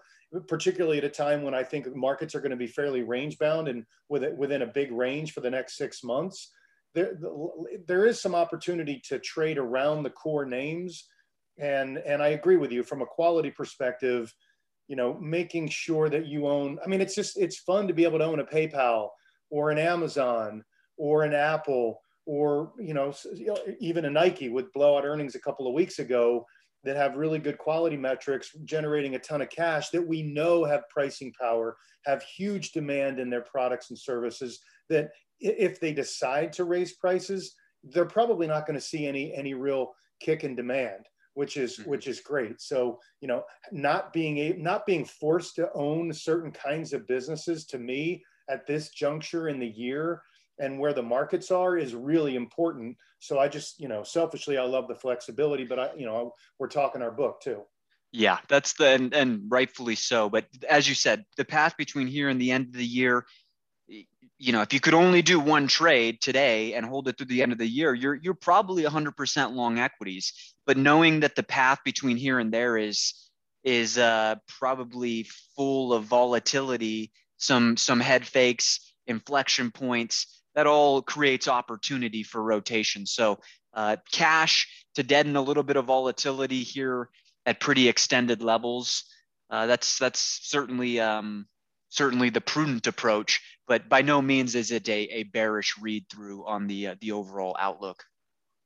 particularly 0.48 1.00
at 1.00 1.04
a 1.04 1.10
time 1.10 1.44
when 1.44 1.56
I 1.56 1.64
think 1.64 1.94
markets 1.96 2.36
are 2.36 2.42
going 2.42 2.52
to 2.52 2.56
be 2.58 2.68
fairly 2.68 3.02
range 3.02 3.38
bound 3.38 3.68
and 3.68 3.84
with 4.08 4.24
it, 4.24 4.38
within 4.38 4.62
a 4.62 4.68
big 4.68 4.92
range 4.92 5.34
for 5.34 5.42
the 5.42 5.50
next 5.50 5.76
six 5.76 6.04
months 6.04 6.52
there, 6.94 7.18
there 7.88 8.06
is 8.06 8.22
some 8.22 8.36
opportunity 8.36 9.02
to 9.06 9.20
trade 9.20 9.58
around 9.58 10.04
the 10.04 10.10
core 10.10 10.46
names. 10.46 11.08
And, 11.58 11.98
and 12.00 12.22
I 12.22 12.30
agree 12.30 12.58
with 12.58 12.72
you 12.72 12.84
from 12.84 13.02
a 13.02 13.06
quality 13.06 13.52
perspective, 13.52 14.34
you 14.91 14.97
know, 14.97 15.17
making 15.21 15.69
sure 15.69 16.10
that 16.10 16.25
you 16.25 16.49
own, 16.49 16.77
I 16.84 16.89
mean, 16.89 16.99
it's 16.99 17.15
just, 17.15 17.39
it's 17.39 17.60
fun 17.60 17.88
to 17.88 17.93
be 17.93 18.04
able 18.04 18.19
to 18.19 18.25
own 18.25 18.41
a 18.41 18.43
PayPal 18.43 19.08
or 19.49 19.71
an 19.71 19.77
Amazon 19.77 20.65
or 20.97 21.23
an 21.23 21.34
Apple 21.34 22.01
or, 22.25 22.73
you 22.77 22.93
know, 22.93 23.13
even 23.80 24.04
a 24.04 24.10
Nike 24.10 24.49
with 24.49 24.73
blowout 24.73 25.06
earnings 25.06 25.34
a 25.34 25.39
couple 25.39 25.65
of 25.65 25.73
weeks 25.73 25.99
ago 25.99 26.45
that 26.84 26.97
have 26.97 27.15
really 27.15 27.39
good 27.39 27.58
quality 27.58 27.95
metrics, 27.95 28.51
generating 28.65 29.15
a 29.15 29.19
ton 29.19 29.41
of 29.41 29.49
cash 29.49 29.91
that 29.91 30.06
we 30.06 30.23
know 30.23 30.65
have 30.65 30.84
pricing 30.89 31.32
power, 31.39 31.77
have 32.06 32.21
huge 32.23 32.73
demand 32.73 33.17
in 33.17 33.30
their 33.30 33.43
products 33.43 33.91
and 33.91 33.97
services 33.97 34.60
that 34.89 35.12
if 35.39 35.80
they 35.80 35.93
decide 35.93 36.51
to 36.51 36.65
raise 36.65 36.97
prices, 36.97 37.56
they're 37.86 38.04
probably 38.04 38.45
not 38.45 38.67
going 38.67 38.77
to 38.77 38.86
see 38.86 39.08
any 39.08 39.34
any 39.34 39.54
real 39.54 39.93
kick 40.19 40.43
in 40.43 40.54
demand, 40.54 41.06
which 41.34 41.58
is 41.58 41.78
mm-hmm. 41.78 41.89
which 41.89 42.08
is 42.08 42.20
great. 42.20 42.62
So 42.62 43.00
you 43.22 43.28
know, 43.28 43.44
not 43.72 44.13
being 44.13 44.38
a, 44.38 44.54
not 44.54 44.86
being 44.86 45.06
forced 45.06 45.56
to 45.56 45.72
own 45.74 46.13
certain 46.13 46.52
kinds 46.52 46.94
of 46.94 47.08
businesses 47.08 47.65
to 47.67 47.80
me 47.80 48.24
at 48.50 48.67
this 48.67 48.89
juncture 48.89 49.48
in 49.48 49.60
the 49.60 49.67
year 49.67 50.22
and 50.60 50.80
where 50.80 50.94
the 50.94 51.02
markets 51.02 51.50
are 51.50 51.78
is 51.78 51.96
really 51.96 52.36
important. 52.36 52.98
So 53.20 53.39
I 53.39 53.48
just 53.48 53.80
you 53.80 53.88
know 53.88 54.04
selfishly 54.04 54.58
I 54.58 54.63
love 54.63 54.88
the 54.88 54.96
flexibility, 54.96 55.65
but 55.65 55.80
I 55.80 55.89
you 55.98 56.06
know 56.06 56.34
we're 56.60 56.67
talking 56.67 57.02
our 57.02 57.12
book 57.12 57.41
too. 57.41 57.63
Yeah, 58.12 58.39
that's 58.50 58.74
the 58.74 58.88
and, 58.88 59.13
and 59.13 59.44
rightfully 59.48 59.96
so. 59.96 60.30
But 60.30 60.48
as 60.70 60.89
you 60.89 60.96
said, 60.96 61.24
the 61.38 61.46
path 61.46 61.78
between 61.78 62.08
here 62.08 62.28
and 62.28 62.41
the 62.41 62.52
end 62.52 62.67
of 62.67 62.74
the 62.74 62.86
year 62.86 63.26
you 64.41 64.52
know, 64.52 64.62
if 64.62 64.74
you 64.74 64.80
could 64.80 64.96
only 64.96 65.22
do 65.22 65.39
one 65.39 65.67
trade 65.67 66.20
today 66.20 66.74
and 66.74 66.84
hold 66.84 67.08
it 67.08 67.15
through 67.15 67.28
the 67.28 67.44
end 67.44 67.52
of 67.52 67.60
the 67.60 67.67
year, 67.67 67.94
you're 67.94 68.15
you're 68.15 68.34
probably 68.34 68.84
100% 68.84 69.54
long 69.54 69.78
equities. 69.78 70.51
But 70.65 70.78
knowing 70.78 71.21
that 71.21 71.36
the 71.36 71.43
path 71.43 71.80
between 71.84 72.17
here 72.17 72.39
and 72.39 72.54
there 72.54 72.78
is 72.78 73.13
is 73.63 73.97
uh, 73.97 74.36
probably 74.47 75.28
full 75.56 75.93
of 75.93 76.06
volatility, 76.06 77.12
some 77.38 77.78
some 77.78 78.00
head 78.00 78.26
fakes, 78.26 78.93
inflection 79.08 79.71
points, 79.71 80.43
that 80.56 80.67
all 80.67 81.02
creates 81.02 81.47
opportunity 81.47 82.24
for 82.24 82.41
rotation. 82.43 83.06
So 83.06 83.39
uh, 83.74 83.97
cash 84.12 84.67
to 84.95 85.04
deaden 85.04 85.36
a 85.36 85.41
little 85.41 85.63
bit 85.63 85.78
of 85.78 85.86
volatility 85.86 86.63
here 86.63 87.10
at 87.45 87.60
pretty 87.60 87.88
extended 87.88 88.41
levels. 88.41 89.04
Uh, 89.50 89.65
that's 89.65 89.97
that's 89.97 90.39
certainly 90.43 91.00
um, 91.00 91.45
certainly 91.89 92.30
the 92.30 92.41
prudent 92.41 92.88
approach, 92.88 93.41
but 93.67 93.89
by 93.89 94.02
no 94.02 94.21
means 94.21 94.56
is 94.56 94.71
it 94.71 94.88
a, 94.89 95.08
a 95.12 95.24
bearish 95.24 95.76
read 95.80 96.06
through 96.10 96.45
on 96.45 96.67
the 96.67 96.88
uh, 96.88 96.95
the 97.02 97.12
overall 97.12 97.56
outlook. 97.60 98.04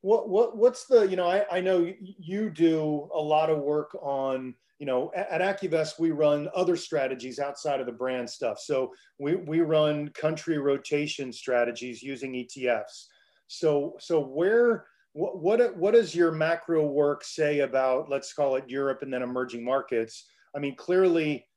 What 0.05 0.29
what 0.29 0.55
what's 0.55 0.85
the 0.85 1.01
you 1.07 1.15
know 1.15 1.27
I, 1.27 1.45
I 1.51 1.61
know 1.61 1.91
you 1.99 2.51
do 2.51 3.09
a 3.11 3.19
lot 3.19 3.49
of 3.49 3.57
work 3.57 3.97
on 4.03 4.53
you 4.77 4.85
know 4.85 5.11
at, 5.15 5.41
at 5.41 5.59
AccuVest 5.59 5.97
we 5.97 6.11
run 6.11 6.47
other 6.53 6.75
strategies 6.75 7.39
outside 7.39 7.79
of 7.79 7.87
the 7.87 7.91
brand 7.91 8.29
stuff. 8.29 8.59
So 8.59 8.93
we 9.17 9.33
we 9.33 9.61
run 9.61 10.09
country 10.09 10.59
rotation 10.59 11.33
strategies 11.33 12.03
using 12.03 12.33
ETFs. 12.33 13.05
So 13.47 13.95
so 13.99 14.19
where 14.19 14.85
what 15.13 15.39
what 15.41 15.75
what 15.75 15.95
does 15.95 16.13
your 16.13 16.31
macro 16.31 16.85
work 16.85 17.23
say 17.23 17.61
about 17.61 18.07
let's 18.07 18.31
call 18.31 18.57
it 18.57 18.69
Europe 18.69 19.01
and 19.01 19.11
then 19.11 19.23
emerging 19.23 19.65
markets? 19.65 20.25
I 20.55 20.59
mean 20.59 20.75
clearly 20.75 21.47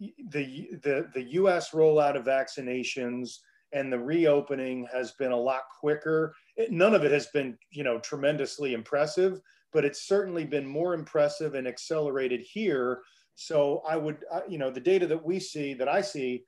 the, 0.00 0.70
the, 0.82 1.10
the 1.12 1.24
US 1.34 1.72
rollout 1.72 2.16
of 2.16 2.24
vaccinations 2.24 3.40
and 3.72 3.92
the 3.92 3.98
reopening 3.98 4.86
has 4.92 5.12
been 5.12 5.32
a 5.32 5.36
lot 5.36 5.62
quicker. 5.78 6.34
None 6.68 6.94
of 6.94 7.04
it 7.04 7.12
has 7.12 7.26
been, 7.28 7.56
you 7.70 7.84
know, 7.84 7.98
tremendously 7.98 8.74
impressive, 8.74 9.40
but 9.72 9.84
it's 9.84 10.02
certainly 10.02 10.44
been 10.44 10.66
more 10.66 10.94
impressive 10.94 11.54
and 11.54 11.66
accelerated 11.66 12.40
here. 12.40 13.02
So 13.34 13.82
I 13.88 13.96
would, 13.96 14.24
you 14.48 14.58
know, 14.58 14.70
the 14.70 14.80
data 14.80 15.06
that 15.06 15.24
we 15.24 15.40
see, 15.40 15.74
that 15.74 15.88
I 15.88 16.00
see, 16.00 16.44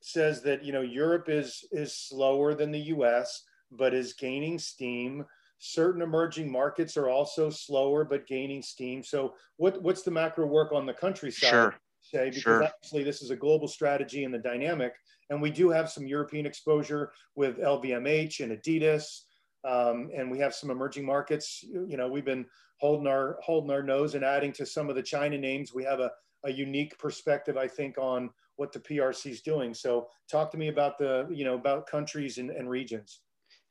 says 0.00 0.42
that 0.42 0.64
you 0.64 0.72
know 0.72 0.82
Europe 0.82 1.28
is 1.28 1.64
is 1.72 1.92
slower 1.92 2.54
than 2.54 2.70
the 2.70 2.78
U.S. 2.78 3.42
but 3.72 3.94
is 3.94 4.12
gaining 4.12 4.58
steam. 4.58 5.24
Certain 5.58 6.02
emerging 6.02 6.52
markets 6.52 6.96
are 6.96 7.08
also 7.08 7.50
slower 7.50 8.04
but 8.04 8.28
gaining 8.28 8.62
steam. 8.62 9.02
So 9.02 9.34
what 9.56 9.82
what's 9.82 10.02
the 10.02 10.12
macro 10.12 10.46
work 10.46 10.72
on 10.72 10.86
the 10.86 10.94
countryside? 10.94 11.50
Sure 11.50 11.74
say, 12.08 12.30
because 12.30 12.42
sure. 12.42 12.64
obviously 12.64 13.04
this 13.04 13.22
is 13.22 13.30
a 13.30 13.36
global 13.36 13.68
strategy 13.68 14.24
and 14.24 14.32
the 14.32 14.38
dynamic. 14.38 14.94
And 15.30 15.42
we 15.42 15.50
do 15.50 15.70
have 15.70 15.90
some 15.90 16.06
European 16.06 16.46
exposure 16.46 17.12
with 17.34 17.58
LVMH 17.58 18.40
and 18.40 18.52
Adidas. 18.52 19.22
Um, 19.64 20.10
and 20.14 20.30
we 20.30 20.38
have 20.38 20.54
some 20.54 20.70
emerging 20.70 21.04
markets. 21.04 21.62
You 21.62 21.96
know, 21.96 22.08
we've 22.08 22.24
been 22.24 22.46
holding 22.78 23.06
our 23.06 23.38
holding 23.42 23.70
our 23.70 23.82
nose 23.82 24.14
and 24.14 24.24
adding 24.24 24.52
to 24.52 24.66
some 24.66 24.88
of 24.88 24.96
the 24.96 25.02
China 25.02 25.36
names. 25.36 25.74
We 25.74 25.84
have 25.84 26.00
a, 26.00 26.10
a 26.44 26.52
unique 26.52 26.98
perspective, 26.98 27.56
I 27.56 27.66
think, 27.66 27.98
on 27.98 28.30
what 28.56 28.72
the 28.72 28.80
PRC 28.80 29.30
is 29.30 29.42
doing. 29.42 29.74
So, 29.74 30.08
talk 30.30 30.50
to 30.52 30.58
me 30.58 30.68
about 30.68 30.98
the 30.98 31.26
you 31.30 31.44
know 31.44 31.54
about 31.54 31.86
countries 31.86 32.38
and, 32.38 32.50
and 32.50 32.70
regions. 32.70 33.20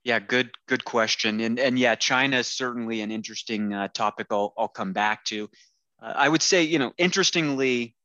Yeah, 0.04 0.20
good 0.20 0.52
good 0.68 0.86
question. 0.86 1.40
And 1.42 1.60
and 1.60 1.80
yeah, 1.80 1.96
China 1.96 2.38
is 2.38 2.48
certainly 2.48 3.02
an 3.02 3.12
interesting 3.12 3.74
uh, 3.74 3.88
topic. 3.90 4.28
I'll 4.32 4.54
I'll 4.58 4.68
come 4.68 4.94
back 4.94 5.24
to. 5.26 5.50
Uh, 6.02 6.14
I 6.16 6.30
would 6.30 6.42
say, 6.42 6.64
you 6.64 6.80
know, 6.80 6.94
interestingly, 6.98 7.96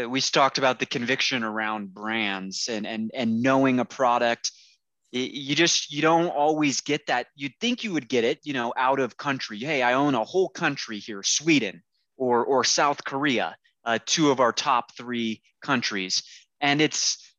uh, 0.00 0.08
we 0.08 0.20
talked 0.20 0.58
about 0.58 0.78
the 0.78 0.86
conviction 0.86 1.42
around 1.42 1.94
brands 1.94 2.68
and 2.68 2.86
and 2.86 3.10
and 3.14 3.42
knowing 3.42 3.80
a 3.80 3.84
product 3.84 4.52
you 5.16 5.54
just 5.54 5.92
you 5.92 6.02
don't 6.02 6.28
always 6.28 6.80
get 6.80 7.06
that 7.06 7.28
you'd 7.36 7.52
think 7.60 7.84
you 7.84 7.92
would 7.92 8.08
get 8.08 8.24
it 8.24 8.40
you 8.42 8.52
know 8.52 8.72
out 8.76 8.98
of 8.98 9.16
country 9.16 9.58
hey 9.58 9.80
i 9.80 9.92
own 9.92 10.14
a 10.14 10.24
whole 10.24 10.48
country 10.48 10.98
here 10.98 11.22
sweden 11.22 11.82
or, 12.16 12.44
or 12.44 12.64
South 12.64 13.04
Korea, 13.04 13.56
uh, 13.84 13.98
two 14.04 14.30
of 14.30 14.40
our 14.40 14.52
top 14.52 14.96
three 14.96 15.42
countries. 15.62 16.22
And 16.60 16.80
it's, 16.80 17.32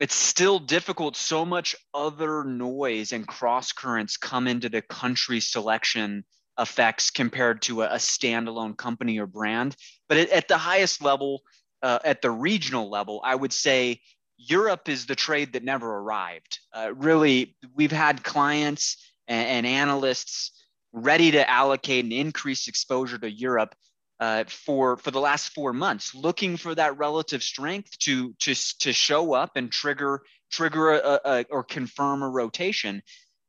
it's 0.00 0.14
still 0.14 0.58
difficult. 0.58 1.16
So 1.16 1.44
much 1.44 1.76
other 1.94 2.44
noise 2.44 3.12
and 3.12 3.26
cross 3.26 3.72
currents 3.72 4.16
come 4.16 4.46
into 4.46 4.68
the 4.68 4.82
country 4.82 5.40
selection 5.40 6.24
effects 6.58 7.10
compared 7.10 7.62
to 7.62 7.82
a, 7.82 7.86
a 7.86 7.96
standalone 7.96 8.76
company 8.76 9.18
or 9.18 9.26
brand. 9.26 9.76
But 10.08 10.18
at, 10.18 10.30
at 10.30 10.48
the 10.48 10.58
highest 10.58 11.02
level, 11.02 11.42
uh, 11.82 11.98
at 12.04 12.22
the 12.22 12.30
regional 12.30 12.90
level, 12.90 13.20
I 13.22 13.34
would 13.34 13.52
say 13.52 14.00
Europe 14.38 14.88
is 14.88 15.06
the 15.06 15.14
trade 15.14 15.52
that 15.52 15.64
never 15.64 15.98
arrived. 15.98 16.58
Uh, 16.72 16.92
really, 16.94 17.56
we've 17.74 17.92
had 17.92 18.22
clients 18.22 19.12
and, 19.26 19.48
and, 19.48 19.66
analysts 19.66 20.52
ready 20.92 21.30
to 21.30 21.50
allocate 21.50 22.04
an 22.04 22.12
increased 22.12 22.68
exposure 22.68 23.18
to 23.18 23.30
Europe 23.30 23.74
uh, 24.20 24.44
for 24.48 24.96
for 24.96 25.10
the 25.10 25.20
last 25.20 25.50
four 25.50 25.72
months, 25.72 26.14
looking 26.14 26.56
for 26.56 26.74
that 26.74 26.96
relative 26.96 27.42
strength 27.42 27.98
to 27.98 28.34
to 28.40 28.54
to 28.78 28.92
show 28.92 29.34
up 29.34 29.52
and 29.56 29.70
trigger 29.70 30.22
trigger 30.50 30.92
a, 30.92 31.20
a, 31.24 31.44
or 31.50 31.62
confirm 31.62 32.22
a 32.22 32.28
rotation, 32.28 33.02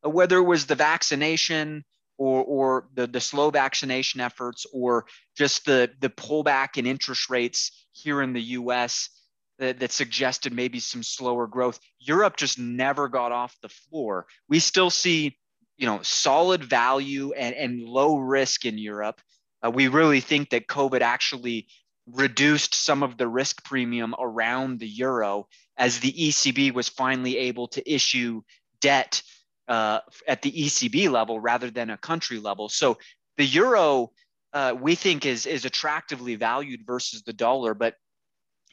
uh, 0.06 0.10
whether 0.10 0.38
it 0.38 0.44
was 0.44 0.66
the 0.66 0.76
vaccination 0.76 1.86
or 2.18 2.44
or 2.44 2.90
the 2.96 3.08
the 3.08 3.22
slow 3.22 3.50
vaccination 3.50 4.20
efforts 4.20 4.66
or 4.74 5.06
just 5.38 5.66
the 5.66 5.90
the 6.02 6.10
pullback 6.10 6.78
in 6.78 6.86
interest 6.86 7.30
rates 7.30 7.86
here 7.94 8.22
in 8.22 8.34
the 8.34 8.42
U.S. 8.42 9.10
That, 9.60 9.80
that 9.80 9.92
suggested 9.92 10.54
maybe 10.54 10.80
some 10.80 11.02
slower 11.02 11.48
growth. 11.48 11.80
Europe 12.00 12.38
just 12.38 12.60
never 12.60 13.08
got 13.08 13.32
off 13.32 13.58
the 13.64 13.70
floor. 13.70 14.28
We 14.48 14.60
still 14.60 14.92
see, 14.92 15.36
you 15.78 15.88
know, 15.88 16.00
solid 16.04 16.64
value 16.64 17.34
and, 17.34 17.56
and 17.56 17.82
low 17.82 18.18
risk 18.18 18.66
in 18.66 18.78
Europe 18.78 19.20
uh, 19.66 19.72
we 19.72 19.88
really 19.88 20.22
think 20.22 20.50
that 20.50 20.68
COVID 20.68 21.02
actually 21.02 21.68
reduced 22.08 22.74
some 22.74 23.04
of 23.04 23.18
the 23.18 23.28
risk 23.28 23.64
premium 23.64 24.16
around 24.20 24.80
the 24.80 24.88
euro 24.88 25.48
as 25.78 26.00
the 26.00 26.12
ECB 26.12 26.74
was 26.74 26.90
finally 26.90 27.38
able 27.38 27.68
to 27.68 27.92
issue 27.92 28.42
debt 28.80 29.22
uh, 29.68 30.00
at 30.28 30.42
the 30.42 30.52
ECB 30.52 31.10
level 31.12 31.40
rather 31.40 31.70
than 31.70 31.90
a 31.90 31.98
country 31.98 32.40
level. 32.40 32.70
So 32.70 32.98
the 33.36 33.46
euro, 33.46 34.12
uh, 34.54 34.74
we 34.80 34.96
think, 34.96 35.26
is 35.26 35.46
is 35.46 35.66
attractively 35.66 36.36
valued 36.36 36.82
versus 36.86 37.24
the 37.24 37.34
dollar, 37.34 37.74
but 37.74 37.96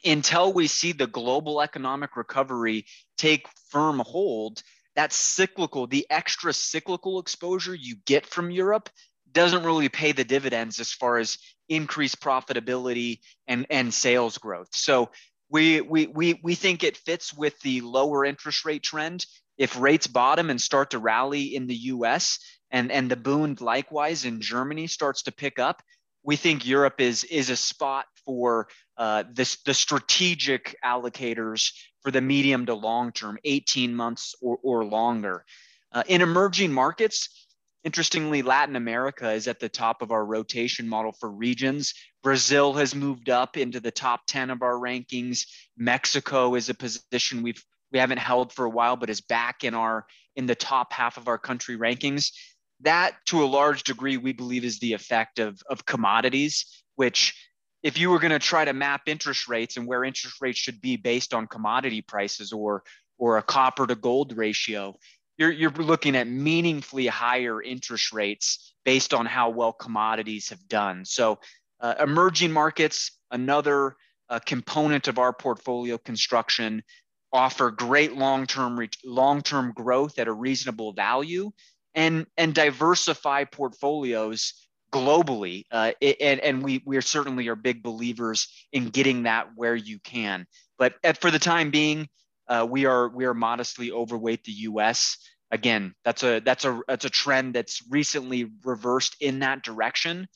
until 0.05 0.53
we 0.53 0.67
see 0.67 0.91
the 0.91 1.07
global 1.07 1.61
economic 1.61 2.15
recovery 2.15 2.85
take 3.17 3.47
firm 3.69 3.99
hold, 3.99 4.61
that 4.95 5.11
cyclical, 5.11 5.87
the 5.87 6.05
extra 6.09 6.53
cyclical 6.53 7.19
exposure 7.19 7.75
you 7.75 7.95
get 8.05 8.25
from 8.25 8.51
Europe 8.51 8.89
doesn't 9.31 9.65
really 9.65 9.89
pay 9.89 10.13
the 10.13 10.23
dividends 10.23 10.79
as 10.79 10.91
far 10.93 11.17
as 11.17 11.37
increased 11.67 12.21
profitability 12.21 13.19
and, 13.47 13.65
and 13.69 13.93
sales 13.93 14.37
growth. 14.37 14.69
So 14.71 15.09
we, 15.49 15.81
we, 15.81 16.07
we, 16.07 16.39
we 16.41 16.55
think 16.55 16.83
it 16.83 16.97
fits 16.97 17.33
with 17.33 17.59
the 17.59 17.81
lower 17.81 18.23
interest 18.23 18.65
rate 18.65 18.83
trend. 18.83 19.25
If 19.57 19.79
rates 19.79 20.07
bottom 20.07 20.49
and 20.49 20.61
start 20.61 20.91
to 20.91 20.99
rally 20.99 21.55
in 21.55 21.67
the 21.67 21.75
US 21.75 22.39
and, 22.71 22.91
and 22.91 23.11
the 23.11 23.15
Bund 23.15 23.61
likewise 23.61 24.25
in 24.25 24.41
Germany 24.41 24.87
starts 24.87 25.23
to 25.23 25.33
pick 25.33 25.59
up, 25.59 25.81
we 26.23 26.35
think 26.35 26.65
Europe 26.65 26.99
is, 26.99 27.23
is 27.25 27.49
a 27.49 27.55
spot 27.55 28.05
for 28.25 28.67
uh, 28.97 29.23
the 29.33 29.73
strategic 29.73 30.75
allocators 30.83 31.71
for 32.01 32.11
the 32.11 32.21
medium 32.21 32.65
to 32.65 32.73
long 32.73 33.11
term, 33.11 33.37
18 33.43 33.95
months 33.95 34.35
or, 34.41 34.57
or 34.63 34.85
longer. 34.85 35.45
Uh, 35.91 36.03
in 36.07 36.21
emerging 36.21 36.71
markets, 36.71 37.45
Interestingly, 37.85 38.41
Latin 38.41 38.75
America 38.75 39.31
is 39.31 39.47
at 39.47 39.59
the 39.59 39.69
top 39.69 40.01
of 40.01 40.11
our 40.11 40.25
rotation 40.25 40.89
model 40.89 41.11
for 41.11 41.29
regions. 41.29 41.93
Brazil 42.23 42.73
has 42.73 42.95
moved 42.95 43.29
up 43.29 43.57
into 43.57 43.79
the 43.79 43.91
top 43.91 44.21
10 44.25 44.49
of 44.49 44.63
our 44.63 44.73
rankings. 44.73 45.45
Mexico 45.77 46.55
is 46.55 46.67
a 46.67 46.73
position 46.73 47.43
we've 47.43 47.63
we 47.91 47.99
haven't 47.99 48.17
held 48.17 48.51
for 48.51 48.65
a 48.65 48.69
while, 48.69 48.95
but 48.95 49.11
is 49.11 49.21
back 49.21 49.63
in 49.63 49.75
our 49.75 50.07
in 50.35 50.47
the 50.47 50.55
top 50.55 50.91
half 50.91 51.17
of 51.17 51.27
our 51.27 51.37
country 51.37 51.77
rankings. 51.77 52.31
That, 52.81 53.17
to 53.27 53.43
a 53.43 53.45
large 53.45 53.83
degree, 53.83 54.17
we 54.17 54.33
believe 54.33 54.65
is 54.65 54.79
the 54.79 54.93
effect 54.93 55.37
of, 55.37 55.61
of 55.69 55.85
commodities, 55.85 56.83
which 56.95 57.35
if 57.85 57.99
you 57.99 58.09
were 58.09 58.17
going 58.17 58.31
to 58.31 58.39
try 58.39 58.65
to 58.65 58.73
map 58.73 59.03
interest 59.05 59.47
rates 59.47 59.77
and 59.77 59.85
where 59.85 60.03
interest 60.03 60.41
rates 60.41 60.57
should 60.57 60.81
be 60.81 60.97
based 60.97 61.35
on 61.35 61.45
commodity 61.45 62.01
prices 62.01 62.51
or 62.51 62.83
or 63.19 63.37
a 63.37 63.43
copper 63.43 63.85
to 63.85 63.95
gold 63.95 64.35
ratio, 64.35 64.97
you're, 65.37 65.51
you're 65.51 65.71
looking 65.71 66.15
at 66.15 66.27
meaningfully 66.27 67.05
higher 67.05 67.61
interest 67.61 68.11
rates 68.11 68.73
based 68.83 69.13
on 69.13 69.25
how 69.27 69.51
well 69.51 69.71
commodities 69.71 70.49
have 70.49 70.67
done. 70.67 71.05
So, 71.05 71.39
uh, 71.79 71.93
emerging 71.99 72.51
markets, 72.51 73.11
another 73.31 73.95
uh, 74.29 74.39
component 74.39 75.07
of 75.07 75.19
our 75.19 75.31
portfolio 75.31 75.99
construction, 75.99 76.83
offer 77.31 77.69
great 77.69 78.17
long-term 78.17 78.79
re- 78.79 78.89
long-term 79.05 79.73
growth 79.75 80.17
at 80.17 80.27
a 80.27 80.33
reasonable 80.33 80.93
value, 80.93 81.51
and 81.93 82.25
and 82.35 82.55
diversify 82.55 83.43
portfolios 83.43 84.64
globally. 84.95 85.65
Uh, 85.69 85.91
and 86.01 86.39
and 86.39 86.63
we 86.63 86.81
we 86.85 86.97
are 86.97 87.01
certainly 87.01 87.47
are 87.49 87.55
big 87.55 87.83
believers 87.83 88.47
in 88.71 88.89
getting 88.89 89.23
that 89.23 89.49
where 89.55 89.75
you 89.75 89.99
can. 89.99 90.45
But 90.77 90.95
at, 91.03 91.19
for 91.19 91.31
the 91.31 91.39
time 91.39 91.69
being, 91.69 92.07
uh, 92.47 92.65
we 92.69 92.85
are 92.85 93.09
we 93.09 93.25
are 93.25 93.33
modestly 93.33 93.91
overweight 93.91 94.43
the 94.45 94.51
U.S. 94.69 95.17
Again, 95.51 95.93
that's 96.05 96.23
a 96.23 96.39
that's 96.39 96.65
a 96.65 96.81
that's 96.87 97.05
a 97.05 97.09
trend 97.09 97.53
that's 97.53 97.83
recently 97.89 98.49
reversed 98.63 99.17
in 99.19 99.39
that 99.39 99.63
direction. 99.63 100.27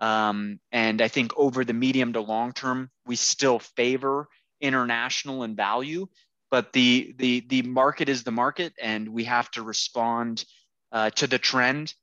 Um, 0.00 0.60
and 0.72 1.02
I 1.02 1.08
think 1.08 1.32
over 1.36 1.64
the 1.64 1.74
medium 1.74 2.14
to 2.14 2.20
long 2.20 2.52
term, 2.52 2.90
we 3.06 3.16
still 3.16 3.58
favor 3.58 4.28
international 4.60 5.42
and 5.42 5.56
value, 5.56 6.06
but 6.50 6.72
the 6.72 7.14
the 7.18 7.40
the 7.48 7.62
market 7.62 8.08
is 8.08 8.24
the 8.24 8.32
market, 8.32 8.72
and 8.80 9.08
we 9.08 9.24
have 9.24 9.50
to 9.52 9.62
respond 9.62 10.44
uh, 10.92 11.10
to 11.10 11.26
the 11.26 11.38
trend 11.38 11.94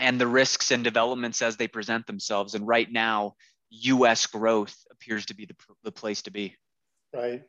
and 0.00 0.20
the 0.20 0.26
risks 0.26 0.70
and 0.70 0.82
developments 0.82 1.42
as 1.42 1.56
they 1.56 1.68
present 1.68 2.06
themselves. 2.06 2.54
And 2.54 2.66
right 2.66 2.90
now, 2.90 3.34
U.S. 3.70 4.26
growth 4.26 4.76
appears 4.90 5.26
to 5.26 5.34
be 5.34 5.46
the, 5.46 5.56
the 5.82 5.92
place 5.92 6.22
to 6.22 6.30
be. 6.30 6.54
Right. 7.12 7.42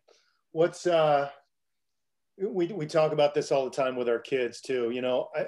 What's 0.52 0.88
uh, 0.88 1.30
we 2.38 2.68
we 2.68 2.86
talk 2.86 3.12
about 3.12 3.34
this 3.34 3.52
all 3.52 3.66
the 3.66 3.72
time 3.72 3.96
with 3.96 4.10
our 4.10 4.20
kids 4.20 4.62
too. 4.62 4.92
You 4.92 5.02
know, 5.02 5.30
I, 5.36 5.46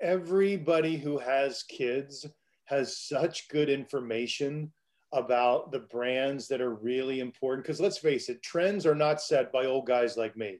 everybody 0.00 0.96
who 0.96 1.18
has 1.18 1.62
kids 1.64 2.26
has 2.66 2.96
such 2.96 3.48
good 3.48 3.68
information 3.68 4.72
about 5.12 5.70
the 5.72 5.80
brands 5.80 6.48
that 6.48 6.60
are 6.60 6.74
really 6.74 7.20
important. 7.20 7.64
Because 7.64 7.80
let's 7.80 7.98
face 7.98 8.28
it, 8.28 8.42
trends 8.42 8.86
are 8.86 8.94
not 8.94 9.20
set 9.20 9.52
by 9.52 9.66
old 9.66 9.86
guys 9.86 10.16
like 10.16 10.36
me. 10.36 10.58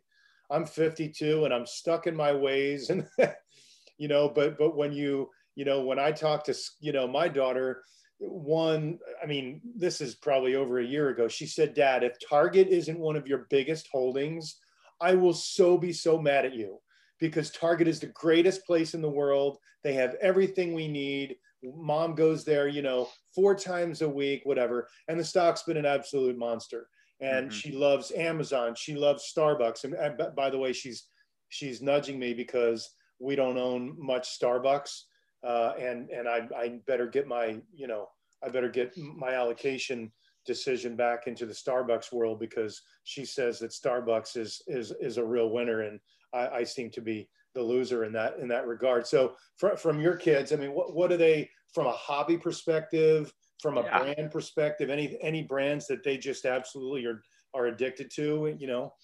I'm 0.51 0.67
52 0.67 1.45
and 1.45 1.55
I'm 1.55 1.67
stuck 1.67 2.07
in 2.07 2.15
my 2.15 2.33
ways, 2.33 2.91
and 2.91 3.07
you 3.99 4.09
know, 4.09 4.29
but 4.29 4.59
but 4.59 4.77
when 4.77 4.93
you 4.93 5.31
you 5.55 5.65
know 5.65 5.83
when 5.83 5.99
I 5.99 6.13
talk 6.13 6.45
to 6.45 6.55
you 6.81 6.93
know 6.93 7.07
my 7.07 7.29
daughter 7.29 7.83
one 8.25 9.01
i 9.21 9.27
mean 9.27 9.61
this 9.75 10.01
is 10.01 10.15
probably 10.15 10.55
over 10.55 10.79
a 10.79 10.87
year 10.87 11.09
ago 11.09 11.27
she 11.27 11.45
said 11.45 11.75
dad 11.75 12.05
if 12.05 12.13
target 12.21 12.69
isn't 12.69 12.97
one 12.97 13.17
of 13.17 13.27
your 13.27 13.49
biggest 13.51 13.89
holdings 13.91 14.61
I 15.03 15.15
will 15.15 15.35
so 15.35 15.77
be 15.77 15.93
so 15.93 16.17
mad 16.17 16.47
at 16.47 16.55
you 16.55 16.79
because 17.19 17.51
Target 17.51 17.89
is 17.89 17.99
the 17.99 18.07
greatest 18.07 18.65
place 18.65 18.95
in 18.95 19.03
the 19.03 19.11
world. 19.11 19.59
They 19.83 19.95
have 19.95 20.15
everything 20.23 20.73
we 20.73 20.87
need. 20.87 21.37
Mom 21.63 22.15
goes 22.15 22.45
there, 22.45 22.69
you 22.69 22.83
know, 22.83 23.09
four 23.35 23.55
times 23.57 24.03
a 24.03 24.09
week, 24.09 24.43
whatever. 24.45 24.89
And 25.09 25.19
the 25.19 25.25
stock's 25.25 25.65
been 25.65 25.77
an 25.77 25.87
absolute 25.87 26.39
monster. 26.39 26.87
And 27.21 27.49
mm-hmm. 27.49 27.57
she 27.57 27.73
loves 27.73 28.13
Amazon. 28.13 28.75
She 28.77 28.95
loves 28.95 29.33
Starbucks. 29.37 29.85
And, 29.85 29.95
and 29.95 30.21
by 30.37 30.51
the 30.51 30.59
way, 30.59 30.73
she's 30.73 31.05
she's 31.49 31.83
nudging 31.83 32.19
me 32.19 32.33
because 32.33 32.89
we 33.19 33.35
don't 33.37 33.59
own 33.59 33.97
much 33.99 34.39
Starbucks. 34.39 35.03
Uh, 35.45 35.73
and 35.79 36.09
and 36.11 36.29
I, 36.29 36.49
I 36.57 36.81
better 36.87 37.07
get 37.07 37.27
my, 37.27 37.61
you 37.75 37.87
know, 37.87 38.09
I 38.45 38.49
better 38.49 38.69
get 38.69 38.97
my 38.97 39.35
allocation 39.35 40.13
decision 40.47 40.97
back 40.97 41.27
into 41.27 41.47
the 41.47 41.53
Starbucks 41.53 42.13
world 42.13 42.41
because 42.41 42.83
she 43.05 43.25
says 43.25 43.59
that 43.59 43.71
Starbucks 43.71 44.37
is 44.37 44.63
is 44.67 44.93
is 45.01 45.17
a 45.19 45.25
real 45.25 45.51
winner, 45.51 45.83
and 45.83 46.01
I, 46.33 46.49
I 46.49 46.65
seem 46.65 46.91
to 46.91 47.01
be 47.01 47.29
the 47.55 47.63
loser 47.63 48.05
in 48.05 48.13
that 48.13 48.39
in 48.39 48.49
that 48.49 48.67
regard. 48.67 49.07
So 49.07 49.35
fr- 49.57 49.77
from 49.77 50.01
your 50.01 50.17
kids, 50.17 50.53
I 50.53 50.57
mean, 50.57 50.73
what 50.73 50.95
what 50.95 51.13
are 51.13 51.17
they 51.17 51.51
from 51.73 51.87
a 51.87 51.93
hobby 51.93 52.37
perspective, 52.37 53.33
from 53.61 53.79
a 53.79 53.83
yeah. 53.83 53.99
brand 53.99 54.31
perspective? 54.31 54.91
Any 54.91 55.19
any 55.23 55.43
brands 55.43 55.87
that 55.89 56.05
they 56.05 56.19
just 56.19 56.45
absolutely 56.45 57.05
are 57.07 57.23
are 57.55 57.67
addicted 57.67 58.11
to? 58.13 58.55
You 58.59 58.67
know. 58.67 58.95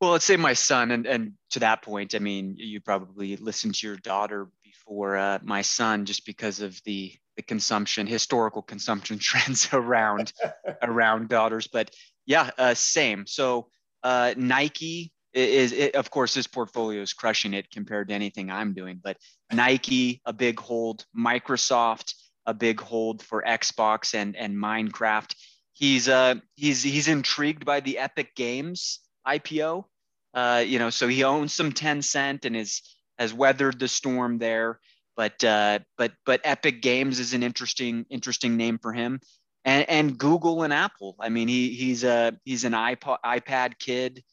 Well, 0.00 0.10
let's 0.10 0.24
say 0.24 0.36
my 0.36 0.52
son, 0.52 0.90
and, 0.90 1.06
and 1.06 1.32
to 1.50 1.60
that 1.60 1.82
point, 1.82 2.14
I 2.14 2.18
mean, 2.18 2.56
you 2.58 2.80
probably 2.80 3.36
listen 3.36 3.72
to 3.72 3.86
your 3.86 3.96
daughter 3.96 4.48
before 4.86 5.16
uh, 5.16 5.38
my 5.42 5.62
son, 5.62 6.04
just 6.04 6.26
because 6.26 6.60
of 6.60 6.80
the 6.84 7.12
the 7.36 7.42
consumption, 7.42 8.06
historical 8.06 8.62
consumption 8.62 9.18
trends 9.20 9.68
around 9.72 10.32
around 10.82 11.28
daughters. 11.28 11.66
But 11.66 11.90
yeah, 12.26 12.50
uh, 12.58 12.74
same. 12.74 13.26
So 13.26 13.68
uh, 14.02 14.34
Nike 14.36 15.12
is, 15.32 15.72
it, 15.72 15.96
of 15.96 16.10
course, 16.10 16.34
his 16.34 16.46
portfolio 16.46 17.02
is 17.02 17.12
crushing 17.12 17.54
it 17.54 17.70
compared 17.70 18.08
to 18.08 18.14
anything 18.14 18.50
I'm 18.50 18.72
doing. 18.72 19.00
But 19.02 19.16
Nike, 19.52 20.22
a 20.24 20.32
big 20.32 20.60
hold. 20.60 21.04
Microsoft, 21.16 22.14
a 22.46 22.54
big 22.54 22.80
hold 22.80 23.22
for 23.22 23.42
Xbox 23.46 24.14
and 24.14 24.36
and 24.36 24.56
Minecraft. 24.56 25.34
He's 25.72 26.08
uh 26.08 26.36
he's 26.54 26.82
he's 26.82 27.08
intrigued 27.08 27.64
by 27.64 27.80
the 27.80 27.98
Epic 27.98 28.34
Games 28.36 29.00
IPO. 29.26 29.84
Uh, 30.32 30.64
you 30.66 30.80
know, 30.80 30.90
so 30.90 31.06
he 31.06 31.22
owns 31.22 31.54
some 31.54 31.70
Tencent 31.72 32.44
and 32.44 32.56
is 32.56 32.82
has 33.18 33.32
weathered 33.34 33.78
the 33.78 33.88
storm 33.88 34.38
there. 34.38 34.78
But 35.16 35.42
uh, 35.44 35.80
but 35.96 36.12
but 36.26 36.40
Epic 36.44 36.82
Games 36.82 37.20
is 37.20 37.34
an 37.34 37.42
interesting 37.42 38.04
interesting 38.10 38.56
name 38.56 38.78
for 38.78 38.92
him, 38.92 39.20
and 39.64 39.88
and 39.88 40.18
Google 40.18 40.62
and 40.62 40.72
Apple. 40.72 41.14
I 41.20 41.28
mean, 41.28 41.46
he 41.48 41.70
he's 41.70 42.02
a 42.02 42.36
he's 42.44 42.64
an 42.64 42.72
iPod 42.72 43.18
iPad 43.24 43.78
kid. 43.78 44.24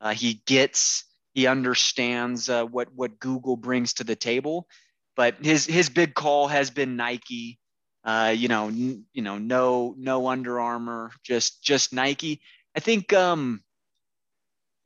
Uh, 0.00 0.14
he 0.14 0.42
gets 0.46 1.04
he 1.34 1.46
understands 1.46 2.48
uh, 2.48 2.64
what 2.64 2.88
what 2.94 3.18
Google 3.18 3.56
brings 3.56 3.94
to 3.94 4.04
the 4.04 4.16
table, 4.16 4.68
but 5.16 5.36
his 5.44 5.66
his 5.66 5.88
big 5.88 6.14
call 6.14 6.48
has 6.48 6.70
been 6.70 6.96
Nike. 6.96 7.58
Uh, 8.04 8.32
you 8.36 8.48
know, 8.48 8.68
n- 8.68 9.04
you 9.12 9.22
know, 9.22 9.38
no 9.38 9.94
no 9.98 10.28
Under 10.28 10.60
Armour, 10.60 11.10
just 11.24 11.62
just 11.62 11.92
Nike. 11.92 12.40
I 12.76 12.80
think 12.80 13.12
um, 13.12 13.62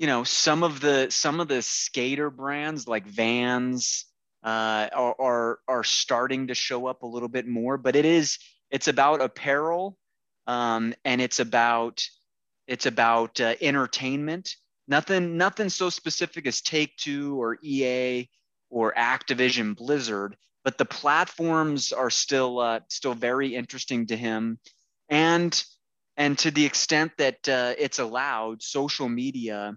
you 0.02 0.08
know 0.08 0.24
some 0.24 0.64
of 0.64 0.80
the 0.80 1.06
some 1.10 1.38
of 1.38 1.46
the 1.46 1.62
skater 1.62 2.28
brands 2.28 2.88
like 2.88 3.06
Vans 3.06 4.06
uh, 4.42 4.88
are, 4.92 5.14
are 5.20 5.58
are 5.68 5.84
starting 5.84 6.48
to 6.48 6.56
show 6.56 6.86
up 6.86 7.04
a 7.04 7.06
little 7.06 7.28
bit 7.28 7.46
more, 7.46 7.78
but 7.78 7.94
it 7.94 8.04
is 8.04 8.40
it's 8.68 8.88
about 8.88 9.20
apparel 9.20 9.96
um, 10.48 10.92
and 11.04 11.20
it's 11.20 11.38
about 11.38 12.04
it's 12.66 12.86
about 12.86 13.40
uh, 13.40 13.54
entertainment. 13.60 14.56
Nothing 14.88 15.36
nothing 15.36 15.68
so 15.68 15.88
specific 15.88 16.48
as 16.48 16.62
Take 16.62 16.96
Two 16.96 17.40
or 17.40 17.58
EA 17.62 18.28
or 18.70 18.92
Activision 18.94 19.76
Blizzard, 19.76 20.36
but 20.64 20.78
the 20.78 20.84
platforms 20.84 21.92
are 21.92 22.10
still 22.10 22.58
uh, 22.58 22.80
still 22.88 23.14
very 23.14 23.54
interesting 23.54 24.08
to 24.08 24.16
him, 24.16 24.58
and 25.08 25.64
and 26.16 26.36
to 26.40 26.50
the 26.50 26.66
extent 26.66 27.12
that 27.18 27.48
uh, 27.48 27.74
it's 27.78 28.00
allowed, 28.00 28.64
social 28.64 29.08
media 29.08 29.76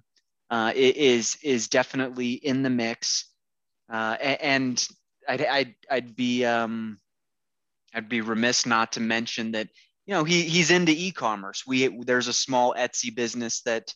uh, 0.49 0.71
is 0.75 1.38
is 1.43 1.67
definitely 1.67 2.34
in 2.34 2.63
the 2.63 2.69
mix, 2.69 3.25
uh, 3.91 4.15
and 4.19 4.88
I'd, 5.27 5.41
I'd 5.41 5.75
I'd 5.89 6.15
be 6.15 6.45
um, 6.45 6.99
I'd 7.93 8.10
be 8.10 8.21
remiss 8.21 8.65
not 8.65 8.93
to 8.93 8.99
mention 8.99 9.51
that 9.51 9.69
you 10.05 10.13
know 10.13 10.23
he 10.23 10.43
he's 10.43 10.71
into 10.71 10.91
e-commerce. 10.91 11.63
We 11.65 11.88
there's 12.03 12.27
a 12.27 12.34
small 12.34 12.75
Etsy 12.77 13.13
business 13.13 13.62
that 13.62 13.93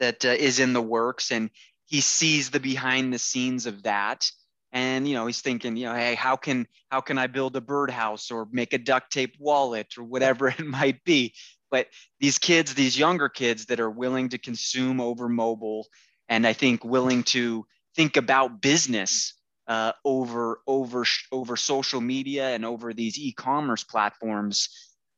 that 0.00 0.24
uh, 0.24 0.28
is 0.28 0.58
in 0.58 0.72
the 0.72 0.82
works, 0.82 1.32
and 1.32 1.50
he 1.86 2.00
sees 2.00 2.50
the 2.50 2.60
behind 2.60 3.12
the 3.12 3.18
scenes 3.18 3.66
of 3.66 3.84
that. 3.84 4.30
And 4.72 5.08
you 5.08 5.14
know 5.14 5.26
he's 5.26 5.40
thinking 5.40 5.76
you 5.76 5.86
know 5.86 5.94
hey 5.94 6.14
how 6.14 6.36
can 6.36 6.66
how 6.90 7.00
can 7.00 7.16
i 7.16 7.28
build 7.28 7.56
a 7.56 7.62
birdhouse 7.62 8.30
or 8.30 8.48
make 8.50 8.74
a 8.74 8.78
duct 8.78 9.10
tape 9.10 9.36
wallet 9.38 9.96
or 9.96 10.02
whatever 10.02 10.48
it 10.58 10.66
might 10.66 11.02
be 11.04 11.32
but 11.70 11.86
these 12.20 12.38
kids 12.38 12.74
these 12.74 12.98
younger 12.98 13.28
kids 13.28 13.66
that 13.66 13.80
are 13.80 13.90
willing 13.90 14.28
to 14.28 14.38
consume 14.38 15.00
over 15.00 15.28
mobile 15.28 15.86
and 16.28 16.46
i 16.46 16.52
think 16.52 16.84
willing 16.84 17.22
to 17.22 17.66
think 17.94 18.16
about 18.16 18.60
business 18.60 19.34
uh, 19.68 19.90
over 20.04 20.60
over 20.68 21.04
over 21.32 21.56
social 21.56 22.00
media 22.00 22.50
and 22.50 22.64
over 22.64 22.92
these 22.92 23.18
e-commerce 23.18 23.82
platforms 23.82 24.68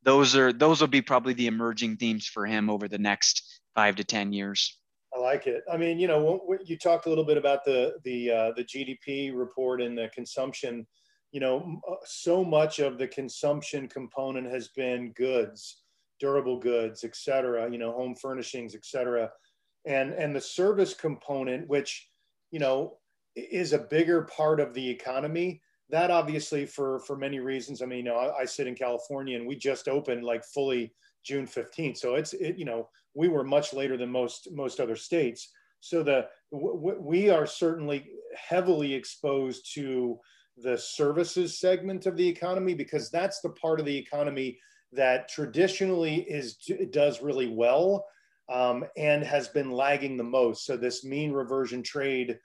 those 0.03 0.35
are 0.35 0.51
those 0.51 0.81
will 0.81 0.87
be 0.87 1.01
probably 1.01 1.33
the 1.33 1.47
emerging 1.47 1.97
themes 1.97 2.25
for 2.25 2.45
him 2.45 2.69
over 2.69 2.87
the 2.87 2.97
next 2.97 3.61
five 3.75 3.95
to 3.95 4.03
ten 4.03 4.33
years 4.33 4.79
I 5.13 5.19
like 5.19 5.47
it. 5.47 5.63
I 5.71 5.77
mean, 5.77 5.99
you 5.99 6.07
know, 6.07 6.57
you 6.63 6.77
talked 6.77 7.05
a 7.05 7.09
little 7.09 7.23
bit 7.23 7.37
about 7.37 7.65
the 7.65 7.95
the 8.03 8.31
uh, 8.31 8.51
the 8.55 8.63
GDP 8.63 9.35
report 9.35 9.81
and 9.81 9.97
the 9.97 10.09
consumption. 10.13 10.85
You 11.31 11.39
know, 11.39 11.79
uh, 11.89 11.95
so 12.05 12.43
much 12.43 12.79
of 12.79 12.97
the 12.97 13.07
consumption 13.07 13.87
component 13.87 14.47
has 14.47 14.69
been 14.69 15.11
goods, 15.13 15.83
durable 16.19 16.59
goods, 16.59 17.03
et 17.03 17.15
cetera. 17.15 17.71
You 17.71 17.77
know, 17.77 17.91
home 17.91 18.15
furnishings, 18.15 18.75
et 18.75 18.85
cetera, 18.85 19.29
and 19.85 20.13
and 20.13 20.35
the 20.35 20.41
service 20.41 20.93
component, 20.93 21.67
which 21.67 22.09
you 22.51 22.59
know 22.59 22.97
is 23.35 23.73
a 23.73 23.79
bigger 23.79 24.23
part 24.23 24.59
of 24.59 24.73
the 24.73 24.89
economy. 24.89 25.61
That 25.89 26.11
obviously, 26.11 26.65
for 26.65 26.99
for 26.99 27.17
many 27.17 27.39
reasons. 27.39 27.81
I 27.81 27.85
mean, 27.85 27.99
you 27.99 28.11
know, 28.11 28.17
I, 28.17 28.41
I 28.41 28.45
sit 28.45 28.67
in 28.67 28.75
California, 28.75 29.37
and 29.37 29.47
we 29.47 29.55
just 29.55 29.87
opened 29.87 30.23
like 30.23 30.43
fully 30.43 30.93
June 31.23 31.45
15th. 31.45 31.97
So 31.97 32.15
it's, 32.15 32.33
it, 32.33 32.57
you 32.57 32.65
know, 32.65 32.89
we 33.13 33.27
were 33.27 33.43
much 33.43 33.73
later 33.73 33.97
than 33.97 34.09
most, 34.09 34.49
most 34.51 34.79
other 34.79 34.95
states. 34.95 35.51
So 35.79 36.03
the, 36.03 36.27
w- 36.51 36.97
we 36.99 37.29
are 37.29 37.45
certainly 37.45 38.09
heavily 38.35 38.93
exposed 38.93 39.73
to 39.75 40.19
the 40.57 40.77
services 40.77 41.59
segment 41.59 42.05
of 42.05 42.17
the 42.17 42.27
economy 42.27 42.73
because 42.73 43.09
that's 43.09 43.39
the 43.41 43.49
part 43.51 43.79
of 43.79 43.85
the 43.85 43.97
economy 43.97 44.59
that 44.91 45.29
traditionally 45.29 46.15
is 46.15 46.55
does 46.91 47.21
really 47.21 47.47
well 47.47 48.05
um, 48.49 48.85
and 48.97 49.23
has 49.23 49.47
been 49.47 49.71
lagging 49.71 50.17
the 50.17 50.23
most. 50.23 50.65
So 50.65 50.75
this 50.75 51.03
mean 51.03 51.31
reversion 51.31 51.83
trade 51.83 52.39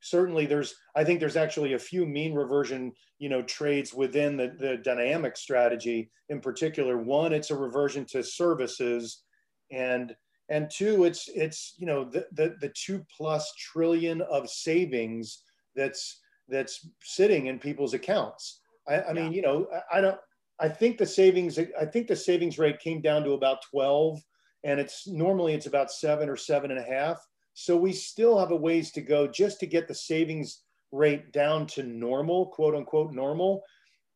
certainly 0.00 0.46
there's 0.46 0.74
i 0.96 1.04
think 1.04 1.20
there's 1.20 1.36
actually 1.36 1.74
a 1.74 1.78
few 1.78 2.06
mean 2.06 2.34
reversion 2.34 2.92
you 3.18 3.28
know 3.28 3.42
trades 3.42 3.92
within 3.92 4.36
the, 4.36 4.54
the 4.58 4.78
dynamic 4.78 5.36
strategy 5.36 6.10
in 6.30 6.40
particular 6.40 6.96
one 6.96 7.32
it's 7.32 7.50
a 7.50 7.56
reversion 7.56 8.04
to 8.04 8.22
services 8.22 9.22
and 9.70 10.14
and 10.48 10.70
two 10.70 11.04
it's 11.04 11.28
it's 11.34 11.74
you 11.78 11.86
know 11.86 12.04
the 12.04 12.26
the, 12.32 12.56
the 12.60 12.72
two 12.74 13.04
plus 13.14 13.52
trillion 13.56 14.22
of 14.22 14.48
savings 14.48 15.42
that's 15.76 16.20
that's 16.48 16.88
sitting 17.02 17.46
in 17.46 17.58
people's 17.58 17.94
accounts 17.94 18.62
i, 18.88 18.94
I 18.94 19.08
yeah. 19.08 19.12
mean 19.12 19.32
you 19.32 19.42
know 19.42 19.66
I, 19.92 19.98
I 19.98 20.00
don't 20.00 20.18
i 20.60 20.68
think 20.68 20.98
the 20.98 21.06
savings 21.06 21.58
i 21.58 21.84
think 21.84 22.06
the 22.06 22.16
savings 22.16 22.58
rate 22.58 22.78
came 22.78 23.00
down 23.00 23.24
to 23.24 23.32
about 23.32 23.62
12 23.70 24.20
and 24.64 24.78
it's 24.78 25.06
normally 25.06 25.54
it's 25.54 25.66
about 25.66 25.90
seven 25.90 26.28
or 26.28 26.36
seven 26.36 26.70
and 26.70 26.80
a 26.80 26.82
half 26.82 27.18
so 27.54 27.76
we 27.76 27.92
still 27.92 28.38
have 28.38 28.52
a 28.52 28.56
ways 28.56 28.90
to 28.92 29.00
go 29.00 29.26
just 29.26 29.60
to 29.60 29.66
get 29.66 29.88
the 29.88 29.94
savings 29.94 30.62
rate 30.92 31.32
down 31.32 31.66
to 31.68 31.82
normal, 31.82 32.46
quote 32.46 32.74
unquote 32.74 33.12
normal. 33.12 33.62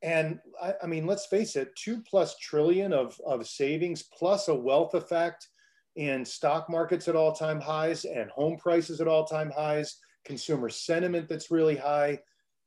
And 0.02 0.38
I, 0.62 0.74
I, 0.82 0.86
mean, 0.86 1.06
let's 1.06 1.26
face 1.26 1.56
it, 1.56 1.74
two 1.76 2.02
plus 2.02 2.36
trillion 2.38 2.92
of, 2.92 3.18
of 3.26 3.46
savings 3.46 4.02
plus 4.02 4.48
a 4.48 4.54
wealth 4.54 4.94
effect 4.94 5.48
in 5.96 6.24
stock 6.24 6.68
markets 6.68 7.08
at 7.08 7.16
all 7.16 7.32
time 7.32 7.60
highs 7.60 8.04
and 8.04 8.30
home 8.30 8.56
prices 8.56 9.00
at 9.00 9.08
all 9.08 9.24
time 9.24 9.50
highs, 9.50 9.98
consumer 10.24 10.68
sentiment 10.68 11.28
that's 11.28 11.50
really 11.50 11.76
high. 11.76 12.18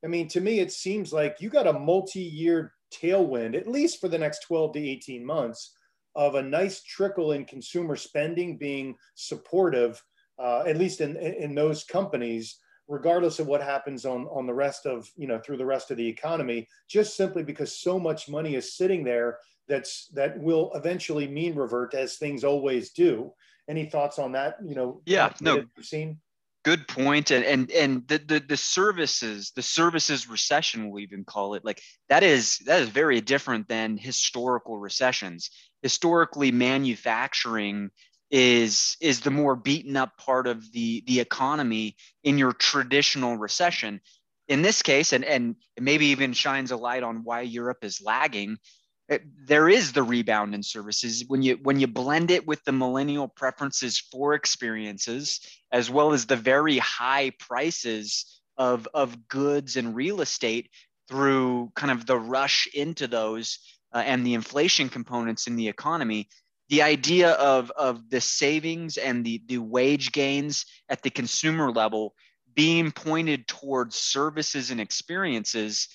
I 0.04 0.08
mean, 0.08 0.28
to 0.30 0.42
me, 0.42 0.60
it 0.60 0.72
seems 0.72 1.12
like 1.12 1.38
you 1.40 1.50
got 1.50 1.68
a 1.68 1.74
multi 1.74 2.22
year 2.22 2.74
tailwind, 2.92 3.56
at 3.56 3.68
least 3.68 4.00
for 4.00 4.08
the 4.08 4.18
next 4.18 4.44
12 4.44 4.74
to 4.74 4.80
18 4.80 5.26
months, 5.26 5.74
of 6.16 6.36
a 6.36 6.42
nice 6.42 6.82
trickle 6.84 7.34
in 7.34 7.46
consumer 7.46 7.96
spending 7.96 8.58
being 8.58 8.96
supportive 9.16 10.02
uh, 10.40 10.64
at 10.68 10.78
least 10.78 11.02
in, 11.02 11.18
in 11.18 11.56
those 11.56 11.84
companies, 11.84 12.60
regardless 12.88 13.40
of 13.40 13.48
what 13.48 13.62
happens 13.62 14.06
on, 14.06 14.28
on 14.28 14.46
the 14.46 14.54
rest 14.54 14.86
of, 14.86 15.10
you 15.18 15.28
know, 15.28 15.40
through 15.40 15.58
the 15.58 15.66
rest 15.66 15.92
of 15.92 15.98
the 15.98 16.08
economy, 16.08 16.68
just 16.88 17.18
simply 17.18 17.44
because 17.44 17.78
so 17.78 18.00
much 18.00 18.30
money 18.30 18.56
is 18.56 18.78
sitting 18.78 19.04
there 19.04 19.40
that's 19.68 20.08
that 20.14 20.40
will 20.40 20.72
eventually 20.76 21.28
mean 21.28 21.56
revert 21.56 21.94
as 21.94 22.16
things 22.16 22.44
always 22.44 22.92
do. 22.92 23.32
Any 23.70 23.86
thoughts 23.86 24.18
on 24.18 24.32
that? 24.34 24.58
You 24.64 24.76
know, 24.76 25.02
yeah, 25.06 25.34
no, 25.42 25.56
you've 25.56 25.86
seen. 25.86 26.20
Good. 26.68 26.86
And 26.98 27.32
and 27.32 27.72
and 27.72 28.08
the, 28.10 28.18
the 28.18 28.40
the 28.40 28.58
services, 28.58 29.54
the 29.56 29.62
services 29.62 30.28
recession, 30.28 30.90
we'll 30.90 31.02
even 31.02 31.24
call 31.24 31.54
it, 31.54 31.64
like 31.64 31.82
that 32.10 32.24
is 32.24 32.58
that 32.66 32.82
is 32.82 32.90
very 32.90 33.22
different 33.22 33.70
than 33.70 33.96
historical 33.98 34.78
recessions. 34.78 35.50
Historically, 35.82 36.52
manufacturing 36.52 37.90
is 38.32 38.98
is 39.00 39.22
the 39.22 39.32
more 39.32 39.56
beaten 39.56 39.96
up 39.96 40.18
part 40.18 40.46
of 40.46 40.70
the 40.74 41.06
the 41.08 41.22
economy 41.22 41.96
in 42.26 42.38
your 42.38 42.52
traditional 42.52 43.38
recession 43.38 44.02
in 44.50 44.62
this 44.62 44.82
case 44.82 45.14
and 45.14 45.24
and 45.24 45.56
maybe 45.80 46.08
even 46.08 46.34
shines 46.34 46.72
a 46.72 46.76
light 46.76 47.04
on 47.04 47.24
why 47.24 47.40
europe 47.40 47.78
is 47.84 48.02
lagging 48.02 48.58
it, 49.10 49.24
there 49.48 49.70
is 49.70 49.94
the 49.94 50.04
rebound 50.04 50.54
in 50.54 50.64
services. 50.64 51.24
When 51.28 51.42
you 51.42 51.58
when 51.64 51.80
you 51.80 51.88
blend 51.88 52.32
it 52.32 52.46
with 52.46 52.64
the 52.64 52.72
millennial 52.72 53.28
preferences 53.28 53.98
for 54.00 54.34
experiences 54.34 55.40
as 55.72 55.90
well 55.90 56.14
as 56.14 56.26
the 56.26 56.36
very 56.36 56.78
high 56.78 57.32
prices 57.40 58.42
of 58.58 58.88
of 58.94 59.28
goods 59.28 59.78
and 59.78 59.96
real 59.96 60.22
estate 60.22 60.70
through 61.08 61.72
kind 61.76 61.92
of 61.92 62.06
the 62.06 62.18
rush 62.18 62.68
into 62.74 63.08
those 63.08 63.60
uh, 63.94 64.04
and 64.06 64.26
the 64.26 64.34
inflation 64.34 64.90
components 64.90 65.48
in 65.48 65.56
the 65.56 65.70
economy 65.70 66.28
the 66.70 66.82
idea 66.82 67.32
of, 67.32 67.72
of 67.72 68.10
the 68.10 68.22
savings 68.22 68.98
and 68.98 69.26
the, 69.26 69.42
the 69.48 69.58
wage 69.58 70.12
gains 70.12 70.66
at 70.90 71.02
the 71.02 71.10
consumer 71.10 71.72
level 71.72 72.14
being 72.56 72.92
pointed 72.92 73.48
towards 73.48 73.96
services 73.96 74.72
and 74.72 74.82
experiences 74.82 75.88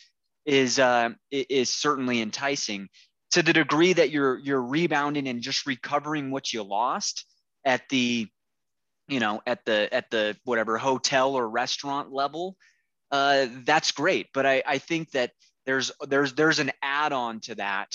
is 0.44 0.78
uh, 0.78 1.10
is 1.30 1.70
certainly 1.70 2.20
enticing. 2.20 2.88
To 3.32 3.42
the 3.42 3.52
degree 3.52 3.94
that 3.94 4.10
you're 4.10 4.38
you're 4.38 4.62
rebounding 4.62 5.26
and 5.26 5.40
just 5.40 5.66
recovering 5.66 6.30
what 6.30 6.52
you 6.52 6.62
lost 6.62 7.24
at 7.64 7.88
the 7.88 8.26
you 9.08 9.20
know 9.20 9.40
at 9.46 9.64
the 9.64 9.92
at 9.92 10.10
the 10.10 10.36
whatever 10.44 10.76
hotel 10.76 11.34
or 11.34 11.48
restaurant 11.48 12.12
level 12.12 12.56
uh, 13.12 13.46
that's 13.64 13.92
great. 13.92 14.28
But 14.32 14.46
I, 14.46 14.62
I 14.66 14.78
think 14.78 15.10
that 15.12 15.32
there's 15.66 15.92
there's 16.08 16.32
there's 16.32 16.58
an 16.58 16.72
add-on 16.82 17.40
to 17.40 17.54
that 17.56 17.88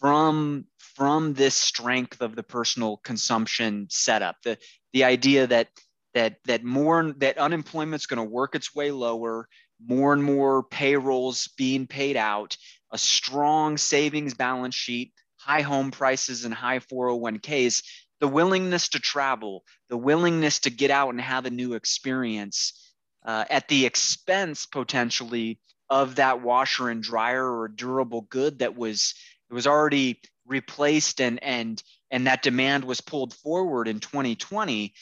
from 0.00 0.66
from 0.96 1.34
this 1.34 1.54
strength 1.54 2.20
of 2.20 2.34
the 2.34 2.42
personal 2.42 2.98
consumption 2.98 3.86
setup. 3.88 4.36
The 4.42 4.58
the 4.92 5.04
idea 5.04 5.46
that 5.46 5.68
that 6.14 6.36
that 6.46 6.64
more 6.64 7.14
that 7.18 7.38
unemployment's 7.38 8.06
going 8.06 8.18
to 8.18 8.30
work 8.30 8.56
its 8.56 8.74
way 8.74 8.90
lower 8.90 9.48
more 9.86 10.12
and 10.12 10.22
more 10.22 10.62
payrolls 10.62 11.48
being 11.56 11.86
paid 11.86 12.16
out 12.16 12.56
a 12.92 12.98
strong 12.98 13.76
savings 13.76 14.34
balance 14.34 14.74
sheet 14.74 15.12
high 15.36 15.62
home 15.62 15.90
prices 15.90 16.44
and 16.44 16.52
high 16.52 16.78
401ks 16.78 17.82
the 18.20 18.28
willingness 18.28 18.90
to 18.90 18.98
travel 18.98 19.64
the 19.88 19.96
willingness 19.96 20.60
to 20.60 20.70
get 20.70 20.90
out 20.90 21.10
and 21.10 21.20
have 21.20 21.46
a 21.46 21.50
new 21.50 21.74
experience 21.74 22.92
uh, 23.24 23.44
at 23.48 23.68
the 23.68 23.86
expense 23.86 24.66
potentially 24.66 25.58
of 25.88 26.16
that 26.16 26.42
washer 26.42 26.88
and 26.88 27.02
dryer 27.02 27.44
or 27.44 27.68
durable 27.68 28.22
good 28.22 28.60
that 28.60 28.76
was 28.76 29.14
it 29.50 29.54
was 29.54 29.66
already 29.66 30.20
replaced 30.46 31.20
and 31.20 31.42
and 31.42 31.82
and 32.10 32.26
that 32.26 32.42
demand 32.42 32.84
was 32.84 33.00
pulled 33.00 33.34
forward 33.34 33.88
in 33.88 34.00
2020 34.00 34.92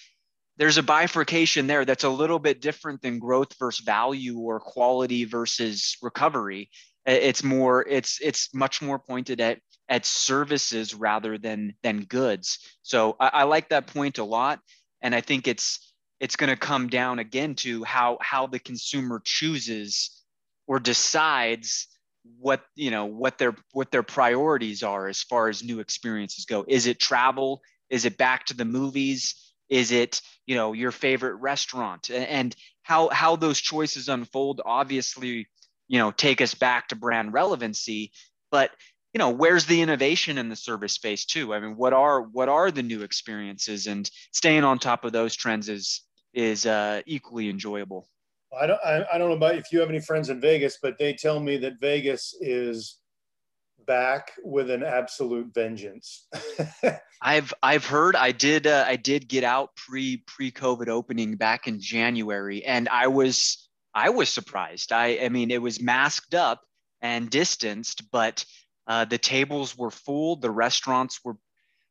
there's 0.58 0.76
a 0.76 0.82
bifurcation 0.82 1.66
there 1.66 1.84
that's 1.84 2.04
a 2.04 2.08
little 2.08 2.38
bit 2.38 2.60
different 2.60 3.00
than 3.00 3.18
growth 3.18 3.56
versus 3.58 3.84
value 3.84 4.38
or 4.38 4.60
quality 4.60 5.24
versus 5.24 5.96
recovery. 6.02 6.68
It's 7.06 7.42
more 7.42 7.86
it's 7.88 8.18
it's 8.20 8.52
much 8.52 8.82
more 8.82 8.98
pointed 8.98 9.40
at 9.40 9.60
at 9.88 10.04
services 10.04 10.94
rather 10.94 11.38
than 11.38 11.74
than 11.82 12.04
goods. 12.04 12.58
So 12.82 13.16
i, 13.18 13.30
I 13.32 13.42
like 13.44 13.70
that 13.70 13.86
point 13.86 14.18
a 14.18 14.24
lot 14.24 14.60
and 15.00 15.14
i 15.14 15.20
think 15.20 15.46
it's 15.46 15.94
it's 16.20 16.36
going 16.36 16.50
to 16.50 16.56
come 16.56 16.88
down 16.88 17.18
again 17.18 17.54
to 17.54 17.84
how 17.84 18.18
how 18.20 18.46
the 18.46 18.58
consumer 18.58 19.22
chooses 19.24 20.22
or 20.66 20.80
decides 20.80 21.86
what 22.38 22.62
you 22.74 22.90
know 22.90 23.06
what 23.06 23.38
their 23.38 23.54
what 23.72 23.90
their 23.90 24.02
priorities 24.02 24.82
are 24.82 25.08
as 25.08 25.22
far 25.22 25.48
as 25.48 25.62
new 25.62 25.80
experiences 25.80 26.44
go. 26.44 26.64
Is 26.68 26.86
it 26.86 26.98
travel? 26.98 27.62
Is 27.88 28.04
it 28.04 28.18
back 28.18 28.44
to 28.46 28.54
the 28.54 28.66
movies 28.66 29.47
is 29.68 29.92
it 29.92 30.20
you 30.46 30.54
know 30.54 30.72
your 30.72 30.90
favorite 30.90 31.36
restaurant? 31.36 32.10
And 32.10 32.54
how 32.82 33.08
how 33.08 33.36
those 33.36 33.60
choices 33.60 34.08
unfold 34.08 34.60
obviously 34.64 35.48
you 35.88 35.98
know 35.98 36.10
take 36.10 36.40
us 36.40 36.54
back 36.54 36.88
to 36.88 36.96
brand 36.96 37.32
relevancy 37.32 38.12
but 38.50 38.70
you 39.12 39.18
know 39.18 39.30
where's 39.30 39.66
the 39.66 39.80
innovation 39.80 40.38
in 40.38 40.48
the 40.48 40.56
service 40.56 40.92
space 40.92 41.24
too? 41.24 41.54
I 41.54 41.60
mean 41.60 41.76
what 41.76 41.92
are 41.92 42.22
what 42.22 42.48
are 42.48 42.70
the 42.70 42.82
new 42.82 43.02
experiences? 43.02 43.86
And 43.86 44.10
staying 44.32 44.64
on 44.64 44.78
top 44.78 45.04
of 45.04 45.12
those 45.12 45.34
trends 45.36 45.68
is 45.68 46.02
is 46.34 46.66
uh, 46.66 47.02
equally 47.06 47.48
enjoyable. 47.48 48.08
I 48.58 48.66
don't, 48.66 48.80
I, 48.84 49.04
I 49.12 49.18
don't 49.18 49.28
know 49.28 49.36
about 49.36 49.56
if 49.56 49.72
you 49.72 49.80
have 49.80 49.88
any 49.88 50.00
friends 50.00 50.30
in 50.30 50.40
Vegas, 50.40 50.78
but 50.80 50.98
they 50.98 51.12
tell 51.12 51.40
me 51.40 51.56
that 51.58 51.80
Vegas 51.80 52.34
is 52.40 52.98
back 53.88 54.32
with 54.44 54.70
an 54.70 54.84
absolute 54.84 55.52
vengeance. 55.52 56.28
I've 57.22 57.52
I've 57.62 57.84
heard 57.84 58.14
I 58.14 58.30
did 58.30 58.68
uh, 58.68 58.84
I 58.86 58.94
did 58.94 59.26
get 59.26 59.42
out 59.42 59.74
pre 59.74 60.18
pre 60.18 60.52
COVID 60.52 60.88
opening 60.88 61.34
back 61.34 61.66
in 61.66 61.80
January, 61.80 62.64
and 62.64 62.88
I 62.88 63.08
was 63.08 63.68
I 63.94 64.10
was 64.10 64.28
surprised. 64.28 64.92
I 64.92 65.18
I 65.22 65.28
mean 65.30 65.50
it 65.50 65.60
was 65.60 65.80
masked 65.80 66.34
up 66.34 66.60
and 67.00 67.28
distanced, 67.28 68.10
but 68.12 68.44
uh, 68.86 69.06
the 69.06 69.18
tables 69.18 69.76
were 69.76 69.90
full. 69.90 70.36
The 70.36 70.50
restaurants 70.50 71.18
were 71.24 71.36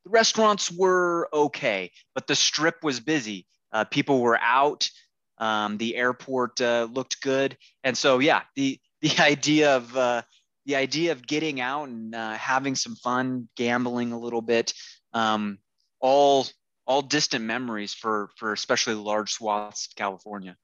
the 0.05 0.11
restaurants 0.11 0.71
were 0.71 1.27
okay, 1.33 1.91
but 2.15 2.27
the 2.27 2.35
strip 2.35 2.83
was 2.83 3.01
busy. 3.01 3.45
Uh, 3.73 3.83
people 3.83 4.21
were 4.21 4.39
out. 4.39 4.89
Um, 5.39 5.77
the 5.77 5.95
airport 5.95 6.61
uh, 6.61 6.87
looked 6.91 7.21
good, 7.21 7.57
and 7.83 7.97
so 7.97 8.19
yeah, 8.19 8.43
the 8.55 8.79
the 9.01 9.11
idea 9.19 9.75
of 9.75 9.97
uh, 9.97 10.21
the 10.67 10.75
idea 10.75 11.13
of 11.13 11.25
getting 11.25 11.59
out 11.61 11.87
and 11.87 12.13
uh, 12.13 12.33
having 12.33 12.75
some 12.75 12.95
fun, 12.95 13.47
gambling 13.55 14.11
a 14.11 14.19
little 14.19 14.41
bit, 14.41 14.73
um, 15.13 15.57
all 15.99 16.45
all 16.85 17.01
distant 17.01 17.43
memories 17.43 17.93
for 17.93 18.29
for 18.35 18.53
especially 18.53 18.93
large 18.93 19.31
swaths 19.31 19.87
of 19.87 19.95
California. 19.95 20.55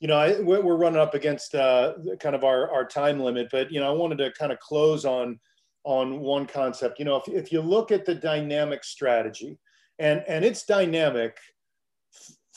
You 0.00 0.08
know, 0.08 0.16
I, 0.16 0.40
we're 0.40 0.76
running 0.76 0.98
up 0.98 1.14
against 1.14 1.54
uh, 1.54 1.94
kind 2.20 2.34
of 2.34 2.42
our, 2.44 2.70
our 2.70 2.84
time 2.84 3.20
limit, 3.20 3.48
but 3.52 3.70
you 3.70 3.80
know, 3.80 3.88
I 3.88 3.96
wanted 3.96 4.18
to 4.18 4.32
kind 4.32 4.50
of 4.50 4.58
close 4.58 5.04
on 5.04 5.38
on 5.84 6.20
one 6.20 6.46
concept. 6.46 6.98
You 6.98 7.04
know, 7.04 7.16
if, 7.16 7.28
if 7.28 7.52
you 7.52 7.60
look 7.60 7.92
at 7.92 8.04
the 8.04 8.14
dynamic 8.14 8.82
strategy, 8.82 9.58
and 9.98 10.24
and 10.26 10.44
it's 10.44 10.64
dynamic 10.64 11.36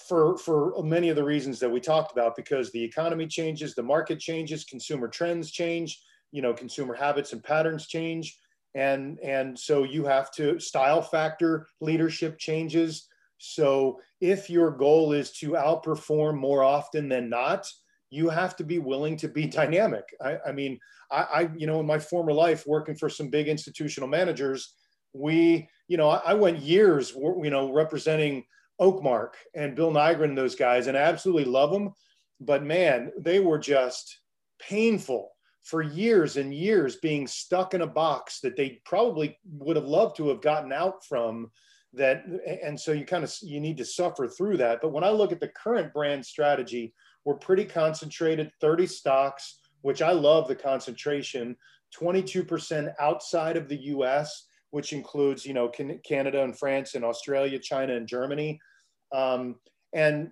for 0.07 0.37
for 0.37 0.73
many 0.83 1.09
of 1.09 1.17
the 1.17 1.23
reasons 1.23 1.59
that 1.59 1.69
we 1.69 1.81
talked 1.81 2.13
about 2.13 2.35
because 2.35 2.71
the 2.71 2.81
economy 2.81 3.27
changes 3.27 3.75
the 3.75 3.83
market 3.83 4.19
changes 4.19 4.63
consumer 4.63 5.07
trends 5.07 5.51
change 5.51 6.01
you 6.31 6.41
know 6.41 6.53
consumer 6.53 6.93
habits 6.93 7.33
and 7.33 7.43
patterns 7.43 7.87
change. 7.87 8.37
And 8.75 9.19
and 9.19 9.57
so 9.57 9.83
you 9.83 10.05
have 10.05 10.31
to 10.33 10.59
style 10.59 11.01
factor 11.01 11.67
leadership 11.81 12.37
changes. 12.37 13.07
So 13.37 13.99
if 14.21 14.49
your 14.49 14.71
goal 14.71 15.13
is 15.13 15.31
to 15.39 15.51
outperform 15.51 16.37
more 16.37 16.63
often 16.63 17.09
than 17.09 17.29
not 17.29 17.67
you 18.09 18.29
have 18.29 18.55
to 18.55 18.63
be 18.63 18.79
willing 18.79 19.17
to 19.17 19.27
be 19.27 19.45
dynamic. 19.61 20.05
I, 20.21 20.37
I 20.47 20.51
mean 20.51 20.79
I, 21.11 21.21
I 21.21 21.49
you 21.55 21.67
know 21.67 21.79
in 21.79 21.85
my 21.85 21.99
former 21.99 22.33
life 22.33 22.65
working 22.67 22.95
for 22.95 23.09
some 23.09 23.29
big 23.29 23.47
institutional 23.47 24.09
managers 24.09 24.73
we 25.13 25.67
you 25.87 25.97
know 25.97 26.09
I, 26.09 26.21
I 26.27 26.33
went 26.33 26.59
years 26.59 27.13
you 27.15 27.49
know 27.49 27.71
representing 27.71 28.43
Oakmark 28.79 29.33
and 29.55 29.75
Bill 29.75 29.91
Nygren, 29.91 30.35
those 30.35 30.55
guys, 30.55 30.87
and 30.87 30.97
I 30.97 31.01
absolutely 31.01 31.45
love 31.45 31.71
them. 31.71 31.93
But 32.39 32.63
man, 32.63 33.11
they 33.17 33.39
were 33.39 33.57
just 33.57 34.19
painful 34.59 35.31
for 35.69 35.81
years 35.81 36.37
and 36.37 36.53
years 36.53 36.95
being 36.97 37.27
stuck 37.27 37.73
in 37.73 37.81
a 37.81 37.87
box 37.87 38.39
that 38.41 38.55
they 38.55 38.79
probably 38.85 39.37
would 39.45 39.75
have 39.75 39.85
loved 39.85 40.15
to 40.15 40.29
have 40.29 40.41
gotten 40.41 40.71
out 40.71 41.03
from 41.05 41.51
that 41.93 42.23
and 42.63 42.79
so 42.79 42.91
you 42.91 43.05
kind 43.05 43.23
of 43.23 43.33
you 43.41 43.59
need 43.59 43.77
to 43.77 43.85
suffer 43.85 44.27
through 44.27 44.57
that 44.57 44.79
but 44.81 44.91
when 44.91 45.03
i 45.03 45.09
look 45.09 45.31
at 45.31 45.39
the 45.39 45.47
current 45.49 45.91
brand 45.93 46.25
strategy 46.25 46.93
we're 47.25 47.35
pretty 47.35 47.63
concentrated 47.65 48.51
30 48.61 48.85
stocks 48.85 49.59
which 49.81 50.01
i 50.01 50.11
love 50.11 50.47
the 50.47 50.55
concentration 50.55 51.55
22% 51.97 52.93
outside 52.99 53.55
of 53.55 53.69
the 53.69 53.77
us 53.77 54.47
which 54.71 54.93
includes, 54.93 55.45
you 55.45 55.53
know, 55.53 55.69
Canada 56.05 56.43
and 56.43 56.57
France 56.57 56.95
and 56.95 57.05
Australia, 57.05 57.57
China 57.57 57.95
and 57.95 58.07
Germany. 58.07 58.59
Um, 59.13 59.55
and, 59.93 60.31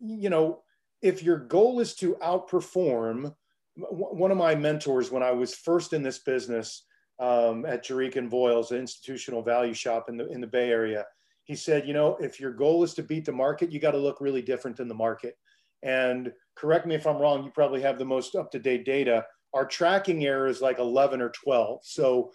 you 0.00 0.30
know, 0.30 0.62
if 1.02 1.22
your 1.22 1.38
goal 1.38 1.80
is 1.80 1.94
to 1.96 2.14
outperform, 2.22 3.34
one 3.78 4.30
of 4.30 4.36
my 4.36 4.54
mentors 4.54 5.10
when 5.10 5.22
I 5.22 5.30
was 5.30 5.54
first 5.54 5.92
in 5.92 6.02
this 6.02 6.18
business 6.18 6.84
um, 7.20 7.64
at 7.64 7.84
Jurika 7.84 8.16
and 8.16 8.30
Voyles, 8.30 8.70
an 8.70 8.78
institutional 8.78 9.42
value 9.42 9.74
shop 9.74 10.08
in 10.08 10.16
the, 10.16 10.26
in 10.28 10.40
the 10.40 10.46
Bay 10.46 10.70
Area, 10.70 11.04
he 11.44 11.54
said, 11.54 11.86
you 11.86 11.94
know, 11.94 12.16
if 12.20 12.40
your 12.40 12.52
goal 12.52 12.82
is 12.82 12.94
to 12.94 13.02
beat 13.02 13.24
the 13.24 13.32
market, 13.32 13.72
you 13.72 13.80
got 13.80 13.92
to 13.92 13.98
look 13.98 14.20
really 14.20 14.42
different 14.42 14.76
than 14.76 14.88
the 14.88 14.94
market. 14.94 15.36
And 15.82 16.32
correct 16.56 16.86
me 16.86 16.94
if 16.94 17.06
I'm 17.06 17.18
wrong, 17.18 17.44
you 17.44 17.50
probably 17.50 17.80
have 17.82 17.98
the 17.98 18.04
most 18.04 18.34
up 18.34 18.50
to 18.50 18.58
date 18.58 18.84
data. 18.84 19.24
Our 19.54 19.64
tracking 19.64 20.26
error 20.26 20.48
is 20.48 20.60
like 20.60 20.78
11 20.78 21.22
or 21.22 21.30
12. 21.30 21.80
So 21.84 22.32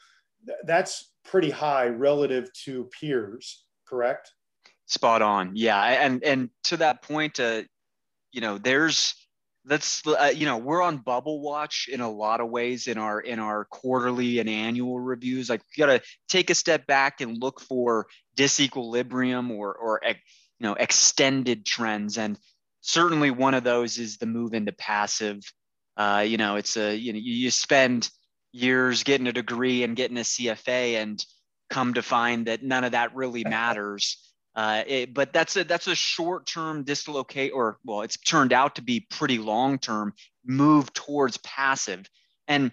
that's 0.66 1.12
pretty 1.24 1.50
high 1.50 1.88
relative 1.88 2.52
to 2.66 2.90
peers, 3.00 3.66
correct? 3.88 4.32
Spot 4.88 5.22
on. 5.22 5.52
Yeah, 5.56 5.82
and 5.82 6.24
and 6.24 6.50
to 6.66 6.78
that 6.78 7.02
point, 7.02 7.40
uh, 7.40 7.64
you 8.32 8.42
know, 8.42 8.58
there's 8.58 9.16
that's 9.66 10.06
uh, 10.06 10.32
you 10.36 10.46
know 10.46 10.58
we're 10.58 10.82
on 10.82 10.98
bubble 10.98 11.42
watch 11.42 11.88
in 11.92 12.02
a 12.02 12.10
lot 12.10 12.42
of 12.42 12.50
ways 12.50 12.88
in 12.88 12.98
our 12.98 13.20
in 13.20 13.40
our 13.40 13.66
quarterly 13.66 14.40
and 14.40 14.50
annual 14.50 15.00
reviews 15.00 15.50
like 15.50 15.62
you 15.76 15.86
got 15.86 15.92
to 15.92 16.02
take 16.28 16.50
a 16.50 16.56
step 16.56 16.86
back 16.86 17.22
and 17.22 17.42
look 17.42 17.62
for 17.62 18.08
disequilibrium 18.36 19.52
or 19.52 19.74
or 19.74 20.02
you 20.06 20.16
know 20.60 20.74
extended 20.74 21.66
trends 21.66 22.18
and 22.18 22.38
certainly 22.82 23.32
one 23.32 23.54
of 23.54 23.64
those 23.64 23.98
is 23.98 24.18
the 24.18 24.26
move 24.26 24.54
into 24.54 24.74
passive 24.74 25.40
uh, 25.98 26.24
you 26.28 26.38
know 26.38 26.56
it's 26.56 26.76
a 26.76 26.96
you 26.96 27.14
know 27.14 27.20
you 27.22 27.50
spend 27.50 28.10
years 28.54 29.04
getting 29.04 29.28
a 29.28 29.34
degree 29.34 29.84
and 29.84 29.98
getting 29.98 30.18
a 30.18 30.22
CFA 30.22 31.02
and 31.02 31.26
come 31.70 31.96
to 31.96 32.02
find 32.02 32.46
that 32.46 32.64
none 32.64 32.84
of 32.84 32.94
that 32.94 33.16
really 33.16 33.44
matters. 33.48 34.33
Uh, 34.56 34.84
it, 34.86 35.14
but 35.14 35.34
that's 35.34 35.56
a 35.58 35.64
that's 35.64 35.88
a 35.88 35.96
short 35.96 36.46
term 36.46 36.84
dislocate 36.84 37.52
or 37.54 37.80
well 37.84 38.02
it's 38.02 38.18
turned 38.18 38.54
out 38.54 38.76
to 38.76 38.84
be 38.84 39.00
pretty 39.00 39.40
long 39.40 39.80
term 39.80 40.14
move 40.46 40.94
towards 40.94 41.38
passive. 41.38 42.08
And 42.48 42.72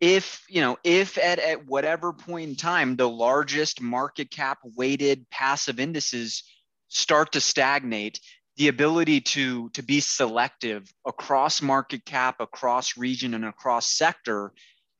if 0.00 0.44
you 0.48 0.60
know 0.60 0.76
if 0.84 1.16
at, 1.16 1.38
at 1.38 1.66
whatever 1.66 2.12
point 2.12 2.50
in 2.50 2.56
time 2.56 2.96
the 2.96 3.08
largest 3.08 3.80
market 3.80 4.30
cap 4.30 4.58
weighted 4.76 5.24
passive 5.30 5.80
indices 5.80 6.42
start 6.88 7.32
to 7.32 7.40
stagnate 7.40 8.20
the 8.56 8.68
ability 8.68 9.20
to 9.20 9.70
to 9.70 9.82
be 9.82 10.00
selective 10.00 10.92
across 11.06 11.62
market 11.62 12.04
cap 12.04 12.40
across 12.40 12.98
region 12.98 13.32
and 13.32 13.44
across 13.44 13.90
sector 13.90 14.52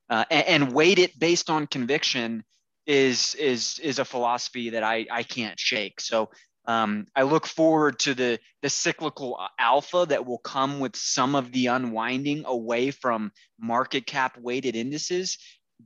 uh, 0.09 0.24
and, 0.30 0.47
and 0.47 0.72
weight 0.72 0.99
it 0.99 1.18
based 1.18 1.51
on 1.51 1.66
conviction 1.66 2.43
is 2.87 3.35
is 3.37 3.78
is 3.78 3.99
a 3.99 4.05
philosophy 4.05 4.70
that 4.70 4.83
I 4.83 5.07
I 5.11 5.22
can't 5.22 5.59
shake. 5.59 6.01
So 6.01 6.30
Um, 6.64 7.07
I 7.16 7.22
look 7.22 7.47
forward 7.47 7.99
to 8.01 8.14
the 8.14 8.39
the 8.62 8.70
cyclical 8.70 9.37
alpha 9.59 10.07
that 10.09 10.26
will 10.26 10.39
come 10.39 10.78
with 10.78 10.95
some 10.95 11.35
of 11.35 11.51
the 11.51 11.66
unwinding 11.66 12.45
away 12.47 12.93
from 12.93 13.33
market 13.59 14.07
cap 14.07 14.39
weighted 14.39 14.76
indices 14.76 15.39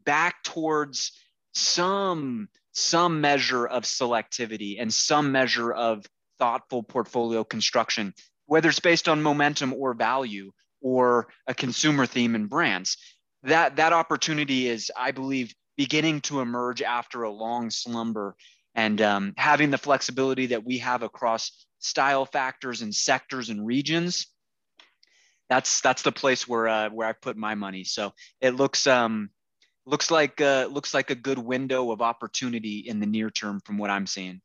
back 0.04 0.42
towards 0.44 1.12
some 1.54 2.48
some 2.72 3.22
measure 3.22 3.66
of 3.66 3.84
selectivity 3.84 4.76
and 4.78 4.92
some 4.92 5.32
measure 5.32 5.72
of 5.72 6.04
thoughtful 6.38 6.82
portfolio 6.82 7.42
construction, 7.44 8.12
whether 8.44 8.68
it's 8.68 8.80
based 8.80 9.08
on 9.08 9.22
momentum 9.22 9.72
or 9.72 9.94
value 9.94 10.52
or 10.82 11.28
a 11.46 11.54
consumer 11.54 12.04
theme 12.06 12.34
and 12.34 12.50
brands. 12.50 12.98
That 13.44 13.76
that 13.76 13.94
opportunity 13.94 14.68
is, 14.68 14.90
I 14.94 15.12
believe, 15.12 15.54
beginning 15.76 16.20
to 16.22 16.40
emerge 16.40 16.82
after 16.82 17.22
a 17.22 17.30
long 17.30 17.70
slumber 17.70 18.36
and 18.74 19.00
um, 19.00 19.34
having 19.36 19.70
the 19.70 19.78
flexibility 19.78 20.46
that 20.46 20.64
we 20.64 20.78
have 20.78 21.02
across 21.02 21.66
style 21.78 22.26
factors 22.26 22.82
and 22.82 22.94
sectors 22.94 23.48
and 23.48 23.66
regions 23.66 24.26
that's 25.48 25.80
that's 25.80 26.02
the 26.02 26.12
place 26.12 26.48
where 26.48 26.68
uh, 26.68 26.90
where 26.90 27.08
I 27.08 27.12
put 27.12 27.36
my 27.36 27.54
money. 27.54 27.84
So 27.84 28.12
it 28.40 28.54
looks 28.54 28.86
um 28.86 29.30
looks 29.84 30.10
like 30.10 30.40
uh, 30.40 30.68
looks 30.70 30.94
like 30.94 31.10
a 31.10 31.14
good 31.14 31.38
window 31.38 31.92
of 31.92 32.02
opportunity 32.02 32.84
in 32.86 33.00
the 33.00 33.06
near 33.06 33.30
term 33.30 33.60
from 33.64 33.78
what 33.78 33.90
I'm 33.90 34.06
seeing. 34.06 34.40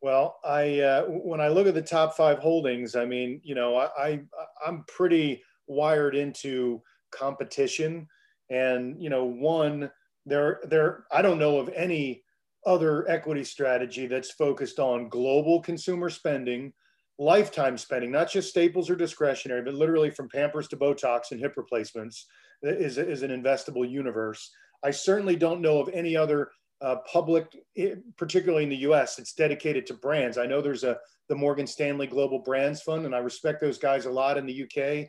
Well, 0.00 0.38
I 0.44 0.80
uh, 0.80 1.02
when 1.06 1.40
I 1.40 1.48
look 1.48 1.66
at 1.66 1.74
the 1.74 1.82
top 1.82 2.16
five 2.16 2.38
holdings, 2.38 2.94
I 2.94 3.04
mean, 3.04 3.40
you 3.42 3.54
know, 3.54 3.76
I, 3.76 3.88
I 3.98 4.20
I'm 4.64 4.84
pretty 4.86 5.42
wired 5.66 6.14
into 6.14 6.82
competition, 7.10 8.06
and 8.50 9.02
you 9.02 9.10
know, 9.10 9.24
one 9.24 9.90
there 10.26 10.60
there 10.64 11.04
I 11.12 11.22
don't 11.22 11.38
know 11.38 11.58
of 11.58 11.68
any 11.74 12.22
other 12.66 13.08
equity 13.08 13.44
strategy 13.44 14.06
that's 14.06 14.30
focused 14.30 14.78
on 14.78 15.08
global 15.08 15.60
consumer 15.60 16.08
spending, 16.08 16.72
lifetime 17.18 17.76
spending, 17.76 18.10
not 18.10 18.30
just 18.30 18.48
staples 18.48 18.88
or 18.88 18.96
discretionary, 18.96 19.62
but 19.62 19.74
literally 19.74 20.10
from 20.10 20.28
Pampers 20.28 20.68
to 20.68 20.76
Botox 20.76 21.30
and 21.30 21.40
hip 21.40 21.54
replacements 21.56 22.26
is, 22.62 22.96
is 22.96 23.22
an 23.22 23.30
investable 23.30 23.88
universe. 23.88 24.50
I 24.82 24.90
certainly 24.90 25.36
don't 25.36 25.60
know 25.60 25.78
of 25.78 25.90
any 25.92 26.16
other 26.16 26.50
uh, 26.80 26.96
public, 27.10 27.46
eh, 27.76 27.94
particularly 28.16 28.64
in 28.64 28.70
the 28.70 28.76
U.S., 28.76 29.16
that's 29.16 29.34
dedicated 29.34 29.86
to 29.86 29.94
brands. 29.94 30.38
I 30.38 30.46
know 30.46 30.60
there's 30.60 30.84
a 30.84 30.98
the 31.28 31.34
Morgan 31.34 31.66
Stanley 31.66 32.06
Global 32.06 32.40
Brands 32.40 32.82
Fund, 32.82 33.06
and 33.06 33.14
I 33.14 33.18
respect 33.18 33.60
those 33.60 33.78
guys 33.78 34.04
a 34.04 34.10
lot 34.10 34.36
in 34.36 34.44
the 34.44 34.64
UK. 34.64 35.08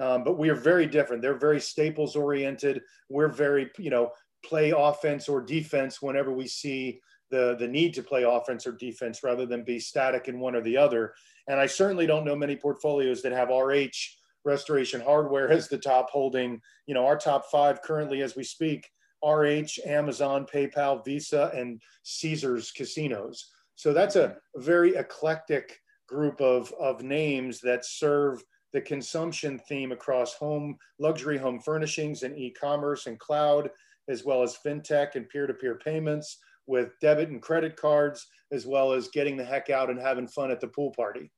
Um, 0.00 0.22
but 0.22 0.38
we 0.38 0.48
are 0.48 0.54
very 0.54 0.86
different. 0.86 1.20
They're 1.20 1.38
very 1.38 1.60
staples 1.60 2.14
oriented. 2.14 2.80
We're 3.08 3.28
very, 3.28 3.70
you 3.78 3.90
know, 3.90 4.12
play 4.44 4.72
offense 4.76 5.28
or 5.28 5.40
defense 5.40 6.00
whenever 6.00 6.32
we 6.32 6.46
see 6.46 7.00
the 7.30 7.56
the 7.58 7.68
need 7.68 7.94
to 7.94 8.02
play 8.02 8.22
offense 8.22 8.66
or 8.66 8.72
defense 8.72 9.22
rather 9.22 9.46
than 9.46 9.64
be 9.64 9.78
static 9.78 10.28
in 10.28 10.40
one 10.40 10.54
or 10.54 10.62
the 10.62 10.76
other. 10.76 11.14
And 11.46 11.58
I 11.58 11.66
certainly 11.66 12.06
don't 12.06 12.24
know 12.24 12.36
many 12.36 12.56
portfolios 12.56 13.22
that 13.22 13.32
have 13.32 13.50
RH 13.50 14.16
Restoration 14.44 15.00
Hardware 15.00 15.50
as 15.50 15.68
the 15.68 15.78
top 15.78 16.10
holding. 16.10 16.60
You 16.86 16.94
know, 16.94 17.06
our 17.06 17.18
top 17.18 17.46
five 17.50 17.82
currently 17.82 18.22
as 18.22 18.36
we 18.36 18.44
speak: 18.44 18.88
RH, 19.24 19.80
Amazon, 19.84 20.46
PayPal, 20.46 21.04
Visa, 21.04 21.50
and 21.54 21.80
Caesars 22.02 22.70
Casinos. 22.72 23.50
So 23.74 23.92
that's 23.92 24.16
a 24.16 24.36
very 24.56 24.96
eclectic 24.96 25.80
group 26.08 26.40
of 26.40 26.72
of 26.80 27.02
names 27.02 27.60
that 27.60 27.84
serve 27.84 28.42
the 28.72 28.80
consumption 28.80 29.58
theme 29.68 29.92
across 29.92 30.34
home 30.34 30.76
luxury 30.98 31.38
home 31.38 31.58
furnishings 31.58 32.22
and 32.22 32.36
e-commerce 32.36 33.06
and 33.06 33.18
cloud 33.18 33.70
as 34.08 34.24
well 34.24 34.42
as 34.42 34.56
fintech 34.64 35.14
and 35.14 35.28
peer-to-peer 35.28 35.76
payments 35.84 36.38
with 36.66 36.90
debit 37.00 37.30
and 37.30 37.42
credit 37.42 37.76
cards, 37.76 38.26
as 38.52 38.66
well 38.66 38.92
as 38.92 39.08
getting 39.08 39.36
the 39.36 39.44
heck 39.44 39.70
out 39.70 39.90
and 39.90 40.00
having 40.00 40.28
fun 40.28 40.50
at 40.50 40.60
the 40.60 40.68
pool 40.68 40.92
party. 40.92 41.30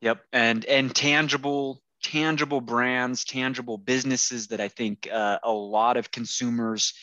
Yep, 0.00 0.20
and 0.32 0.64
and 0.64 0.94
tangible 0.94 1.82
tangible 2.02 2.60
brands, 2.60 3.24
tangible 3.24 3.78
businesses 3.78 4.48
that 4.48 4.60
I 4.60 4.68
think 4.68 5.08
uh, 5.12 5.38
a 5.42 5.52
lot 5.52 5.96
of 5.96 6.10
consumers 6.10 6.94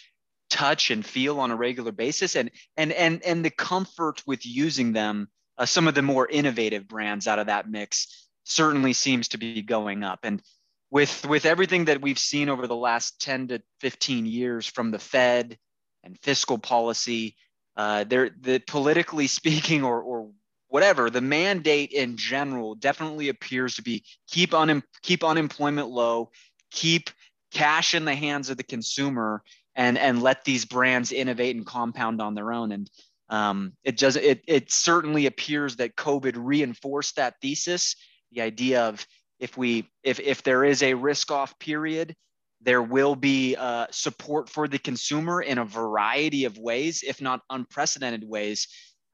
touch 0.49 0.89
and 0.89 1.05
feel 1.05 1.39
on 1.39 1.51
a 1.51 1.55
regular 1.55 1.91
basis, 1.91 2.36
and 2.36 2.51
and 2.76 2.91
and 2.91 3.24
and 3.24 3.45
the 3.45 3.51
comfort 3.51 4.24
with 4.26 4.45
using 4.45 4.93
them. 4.93 5.30
Uh, 5.57 5.65
some 5.65 5.88
of 5.88 5.95
the 5.95 6.03
more 6.03 6.28
innovative 6.28 6.88
brands 6.88 7.28
out 7.28 7.39
of 7.39 7.47
that 7.47 7.70
mix 7.70 8.30
certainly 8.43 8.93
seems 8.93 9.30
to 9.30 9.38
be 9.38 9.61
going 9.61 10.03
up, 10.03 10.20
and 10.24 10.41
with 10.89 11.25
with 11.25 11.45
everything 11.45 11.85
that 11.85 12.01
we've 12.01 12.19
seen 12.19 12.49
over 12.49 12.67
the 12.67 12.75
last 12.75 13.21
10 13.21 13.49
to 13.49 13.61
15 13.81 14.25
years 14.25 14.65
from 14.65 14.91
the 14.91 14.99
Fed 14.99 15.57
and 16.03 16.17
fiscal 16.19 16.57
policy, 16.57 17.35
uh, 17.75 18.03
there 18.05 18.29
the 18.39 18.59
politically 18.59 19.27
speaking 19.39 19.83
or 19.83 20.01
or 20.01 20.31
whatever 20.69 21.09
the 21.09 21.21
mandate 21.21 21.91
in 21.91 22.17
general 22.17 22.75
definitely 22.75 23.29
appears 23.29 23.75
to 23.75 23.81
be 23.81 24.03
keep 24.29 24.53
un, 24.53 24.83
keep 25.01 25.23
unemployment 25.23 25.89
low, 25.89 26.29
keep 26.71 27.09
cash 27.53 27.93
in 27.93 28.05
the 28.05 28.15
hands 28.15 28.49
of 28.49 28.57
the 28.57 28.63
consumer, 28.63 29.41
and 29.75 29.97
and 29.97 30.21
let 30.21 30.43
these 30.43 30.65
brands 30.65 31.11
innovate 31.11 31.55
and 31.55 31.65
compound 31.65 32.21
on 32.21 32.35
their 32.35 32.51
own. 32.51 32.71
And 32.71 32.89
um, 33.29 33.73
it 33.83 33.97
does 33.97 34.15
it 34.15 34.41
it 34.47 34.71
certainly 34.71 35.25
appears 35.25 35.75
that 35.77 35.95
COVID 35.95 36.35
reinforced 36.38 37.17
that 37.17 37.35
thesis. 37.41 37.95
The 38.31 38.41
idea 38.41 38.83
of 38.83 39.05
if 39.39 39.57
we 39.57 39.89
if 40.03 40.19
if 40.19 40.43
there 40.43 40.63
is 40.63 40.83
a 40.83 40.93
risk 40.93 41.31
off 41.31 41.57
period 41.59 42.15
there 42.61 42.81
will 42.81 43.15
be 43.15 43.55
uh, 43.55 43.85
support 43.91 44.49
for 44.49 44.67
the 44.67 44.79
consumer 44.79 45.41
in 45.41 45.59
a 45.59 45.65
variety 45.65 46.45
of 46.45 46.57
ways 46.57 47.03
if 47.05 47.21
not 47.21 47.41
unprecedented 47.49 48.23
ways 48.27 48.67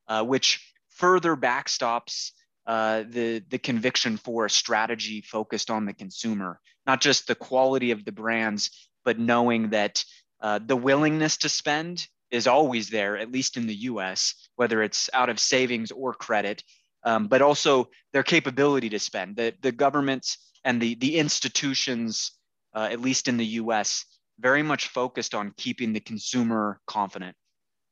uh, 0.08 0.24
which 0.24 0.74
further 0.90 1.36
backstops 1.36 2.32
uh, 2.66 3.04
the 3.10 3.44
the 3.50 3.58
conviction 3.58 4.18
for 4.18 4.46
a 4.46 4.50
strategy 4.50 5.22
focused 5.22 5.70
on 5.70 5.86
the 5.86 5.94
consumer. 5.94 6.60
Not 6.86 7.02
just 7.02 7.28
the 7.28 7.36
quality 7.36 7.92
of 7.92 8.06
the 8.06 8.12
brands 8.12 8.90
but 9.04 9.20
knowing 9.20 9.72
that 9.72 10.04
uh, 10.42 10.60
the 10.66 10.78
willingness 10.78 11.38
to 11.38 11.50
spend 11.50 12.08
is 12.32 12.48
always 12.48 12.90
there 12.90 13.18
at 13.18 13.32
least 13.32 13.58
in 13.58 13.68
the 13.68 13.76
us 13.76 14.34
whether 14.56 14.82
it's 14.82 15.10
out 15.14 15.30
of 15.30 15.40
savings 15.40 15.92
or 15.92 16.14
credit 16.14 16.64
um, 17.06 17.28
but 17.28 17.42
also 17.42 17.90
their 18.12 18.24
capability 18.24 18.90
to 18.90 19.00
spend. 19.00 19.36
The, 19.36 19.54
the 19.62 19.72
governments 19.72 20.38
and 20.64 20.82
the, 20.82 20.96
the 20.96 21.18
institutions, 21.18 22.32
uh, 22.74 22.88
at 22.92 23.02
least 23.02 23.28
in 23.28 23.38
the 23.38 23.46
US, 23.46 24.06
very 24.40 24.64
much 24.64 24.88
focused 24.88 25.36
on 25.36 25.54
keeping 25.58 25.94
the 25.94 26.00
consumer 26.00 26.80
confident. 26.88 27.36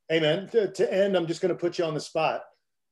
Hey, 0.09 0.19
man, 0.19 0.47
to, 0.49 0.71
to 0.71 0.93
end, 0.93 1.15
I'm 1.15 1.27
just 1.27 1.41
going 1.41 1.53
to 1.53 1.59
put 1.59 1.77
you 1.77 1.85
on 1.85 1.93
the 1.93 2.01
spot. 2.01 2.41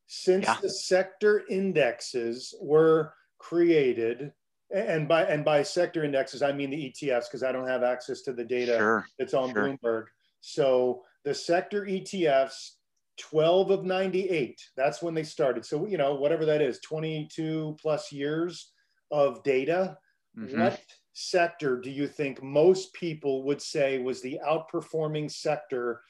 Since 0.08 0.46
yeah. 0.46 0.58
the 0.62 0.70
sector 0.70 1.44
indexes 1.50 2.56
were 2.62 3.14
created, 3.38 4.32
and 4.74 5.08
by 5.08 5.24
and 5.24 5.44
by 5.44 5.64
sector 5.64 6.04
indexes, 6.04 6.42
I 6.42 6.52
mean 6.52 6.70
the 6.70 6.92
ETFs 6.92 7.26
because 7.26 7.44
I 7.44 7.52
don't 7.52 7.68
have 7.68 7.84
access 7.84 8.22
to 8.22 8.34
the 8.34 8.44
data 8.44 8.76
sure. 8.78 9.06
that's 9.18 9.34
on 9.34 9.52
sure. 9.52 9.64
Bloomberg. 9.64 10.06
So 10.42 11.04
the 11.26 11.34
sector 11.34 11.86
ETFs 11.86 12.72
12 13.20 13.72
of 13.72 13.86
98. 13.86 14.60
That's 14.76 15.02
when 15.02 15.14
they 15.14 15.24
started. 15.24 15.66
So, 15.66 15.86
you 15.86 15.98
know, 15.98 16.16
whatever 16.16 16.46
that 16.46 16.62
is, 16.62 16.80
22 16.80 17.78
plus 17.80 18.12
years 18.12 18.72
of 19.12 19.44
data. 19.44 19.98
Mm-hmm. 20.38 20.62
What 20.62 20.82
sector 21.14 21.80
do 21.80 21.90
you 21.90 22.08
think 22.08 22.42
most 22.42 22.94
people 22.94 23.44
would 23.44 23.62
say 23.62 24.00
was 24.00 24.22
the 24.22 24.40
outperforming 24.48 25.32
sector 25.32 26.02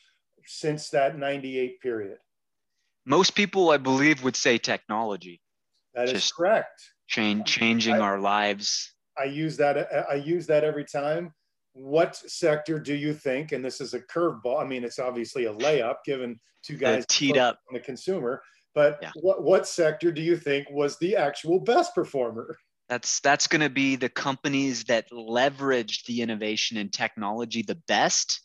since 0.46 0.90
that 0.90 1.18
98 1.18 1.82
period? 1.82 2.18
Most 3.06 3.32
people, 3.32 3.72
I 3.72 3.78
believe, 3.78 4.24
would 4.24 4.36
say 4.36 4.58
technology. 4.58 5.42
That 5.96 6.06
is 6.06 6.14
Just 6.14 6.36
correct. 6.36 6.82
Change, 7.08 7.46
changing 7.46 7.96
I, 7.96 8.00
our 8.00 8.20
lives. 8.20 8.94
I 9.18 9.24
use 9.24 9.58
that. 9.58 9.90
I 10.10 10.16
use 10.16 10.46
that 10.48 10.64
every 10.64 10.86
time 10.86 11.34
what 11.80 12.16
sector 12.16 12.78
do 12.78 12.94
you 12.94 13.14
think? 13.14 13.54
And 13.54 13.64
this 13.64 13.80
is 13.80 13.94
a 13.94 14.02
curveball. 14.02 14.62
I 14.62 14.66
mean, 14.66 14.84
it's 14.84 15.00
obviously 15.00 15.46
a 15.46 15.54
layup 15.54 15.96
given 16.06 16.40
two 16.62 16.76
guys 16.76 17.06
teed 17.08 17.38
up 17.38 17.60
on 17.70 17.74
the 17.74 17.80
consumer. 17.80 18.42
But 18.76 19.00
yeah. 19.02 19.12
what 19.22 19.44
what 19.44 19.68
sector 19.68 20.12
do 20.12 20.22
you 20.22 20.36
think 20.36 20.70
was 20.70 20.98
the 20.98 21.16
actual 21.16 21.60
best 21.60 21.96
performer? 21.96 22.58
That's 22.90 23.20
that's 23.22 23.48
going 23.48 23.62
to 23.62 23.70
be 23.70 23.96
the 23.96 24.10
companies 24.10 24.84
that 24.86 25.10
leveraged 25.12 26.06
the 26.06 26.22
innovation 26.22 26.78
and 26.78 26.92
technology 26.92 27.62
the 27.62 27.80
best 27.88 28.42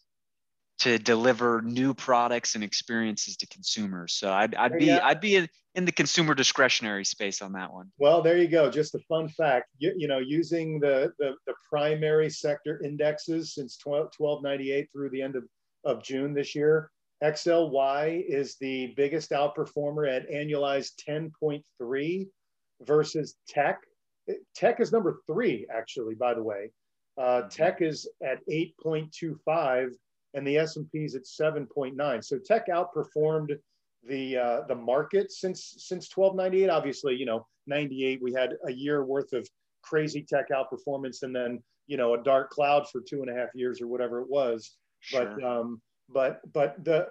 to 0.81 0.99
deliver 0.99 1.62
new 1.62 1.95
products 1.95 2.55
and 2.55 2.64
experiences 2.64 3.37
to 3.37 3.47
consumers. 3.47 4.14
So 4.14 4.33
I'd, 4.33 4.55
I'd 4.55 4.77
be 4.79 4.91
I'd 4.91 5.20
be 5.20 5.37
in, 5.37 5.49
in, 5.75 5.85
the 5.85 5.93
consumer 5.93 6.35
discretionary 6.35 7.05
space 7.05 7.43
on 7.43 7.53
that 7.53 7.72
one. 7.72 7.91
Well, 7.99 8.22
there 8.22 8.39
you 8.39 8.49
go. 8.49 8.70
Just 8.70 8.95
a 8.95 8.99
fun 9.09 9.29
fact. 9.29 9.66
You, 9.79 9.93
you 9.97 10.09
know, 10.09 10.18
using 10.18 10.81
the, 10.81 11.12
the, 11.18 11.35
the 11.47 11.55
primary 11.68 12.29
sector 12.29 12.81
indexes 12.85 13.55
since 13.55 13.77
12, 13.79 14.11
1298 14.16 14.89
through 14.93 15.11
the 15.11 15.22
end 15.22 15.37
of, 15.37 15.45
of 15.85 16.03
June 16.03 16.35
this 16.35 16.55
year, 16.55 16.91
XLY 17.22 18.25
is 18.29 18.57
the 18.61 18.93
biggest 18.97 19.31
outperformer 19.31 20.09
at 20.09 20.29
annualized 20.31 20.93
10.3 21.09 22.27
versus 22.83 23.37
tech. 23.49 23.81
Tech 24.55 24.81
is 24.81 24.93
number 24.93 25.20
three, 25.27 25.66
actually, 25.72 26.14
by 26.14 26.35
the 26.35 26.43
way. 26.43 26.70
Uh, 27.16 27.22
mm-hmm. 27.22 27.49
tech 27.49 27.81
is 27.81 28.09
at 28.22 28.39
8.25 28.49 29.91
and 30.35 30.47
the 30.47 30.59
S&P 30.59 31.05
is 31.05 31.14
at 31.14 31.24
7.9. 31.24 32.24
So 32.24 32.39
tech 32.39 32.68
outperformed 32.68 33.57
the 34.07 34.37
uh, 34.37 34.61
the 34.68 34.74
market 34.74 35.32
since 35.32 35.74
since 35.78 36.14
1298. 36.14 36.68
Obviously, 36.68 37.14
you 37.14 37.26
know, 37.26 37.47
98 37.66 38.20
we 38.22 38.32
had 38.32 38.55
a 38.66 38.72
year 38.72 39.05
worth 39.05 39.32
of 39.32 39.49
crazy 39.82 40.22
tech 40.22 40.51
outperformance, 40.51 41.22
and 41.22 41.35
then 41.35 41.62
you 41.87 41.97
know 41.97 42.14
a 42.14 42.22
dark 42.22 42.51
cloud 42.51 42.89
for 42.89 43.01
two 43.01 43.22
and 43.22 43.30
a 43.30 43.35
half 43.35 43.49
years 43.55 43.80
or 43.80 43.87
whatever 43.87 44.20
it 44.20 44.28
was. 44.28 44.76
Sure. 45.01 45.24
But 45.24 45.45
um, 45.45 45.80
but 46.09 46.41
but 46.53 46.85
the 46.85 47.09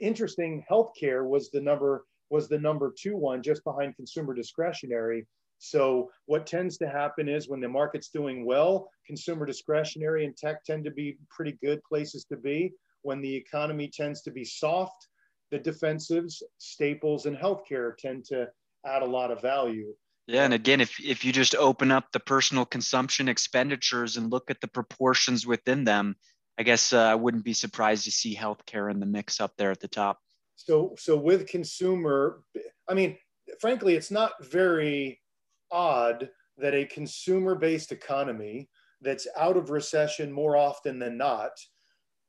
interesting 0.00 0.64
healthcare 0.70 1.26
was 1.26 1.50
the 1.50 1.60
number 1.60 2.04
was 2.30 2.48
the 2.48 2.58
number 2.58 2.94
two 2.98 3.16
one 3.16 3.42
just 3.42 3.62
behind 3.64 3.96
consumer 3.96 4.34
discretionary. 4.34 5.26
So 5.64 6.10
what 6.26 6.44
tends 6.44 6.76
to 6.78 6.88
happen 6.88 7.28
is 7.28 7.48
when 7.48 7.60
the 7.60 7.68
market's 7.68 8.08
doing 8.08 8.44
well, 8.44 8.90
consumer 9.06 9.46
discretionary 9.46 10.24
and 10.24 10.36
tech 10.36 10.64
tend 10.64 10.84
to 10.84 10.90
be 10.90 11.18
pretty 11.30 11.56
good 11.62 11.80
places 11.84 12.24
to 12.24 12.36
be. 12.36 12.72
When 13.02 13.22
the 13.22 13.32
economy 13.32 13.88
tends 13.88 14.22
to 14.22 14.32
be 14.32 14.44
soft, 14.44 15.06
the 15.52 15.60
defensives, 15.60 16.42
staples, 16.58 17.26
and 17.26 17.36
healthcare 17.36 17.96
tend 17.96 18.24
to 18.26 18.48
add 18.84 19.02
a 19.02 19.06
lot 19.06 19.30
of 19.30 19.40
value. 19.40 19.94
Yeah, 20.26 20.44
and 20.44 20.54
again, 20.54 20.80
if 20.80 20.98
if 20.98 21.24
you 21.24 21.32
just 21.32 21.54
open 21.54 21.92
up 21.92 22.10
the 22.12 22.20
personal 22.20 22.64
consumption 22.64 23.28
expenditures 23.28 24.16
and 24.16 24.32
look 24.32 24.50
at 24.50 24.60
the 24.60 24.68
proportions 24.68 25.46
within 25.46 25.84
them, 25.84 26.16
I 26.58 26.64
guess 26.64 26.92
uh, 26.92 27.02
I 27.02 27.14
wouldn't 27.14 27.44
be 27.44 27.54
surprised 27.54 28.04
to 28.04 28.10
see 28.10 28.34
healthcare 28.34 28.90
in 28.90 28.98
the 28.98 29.06
mix 29.06 29.40
up 29.40 29.52
there 29.58 29.70
at 29.70 29.80
the 29.80 29.86
top. 29.86 30.18
So, 30.56 30.96
so 30.98 31.16
with 31.16 31.46
consumer, 31.46 32.42
I 32.88 32.94
mean, 32.94 33.16
frankly, 33.60 33.94
it's 33.94 34.10
not 34.10 34.32
very 34.44 35.21
odd 35.72 36.28
that 36.58 36.74
a 36.74 36.84
consumer-based 36.84 37.92
economy 37.92 38.68
that's 39.00 39.26
out 39.36 39.56
of 39.56 39.70
recession 39.70 40.30
more 40.30 40.56
often 40.56 40.98
than 40.98 41.16
not 41.16 41.50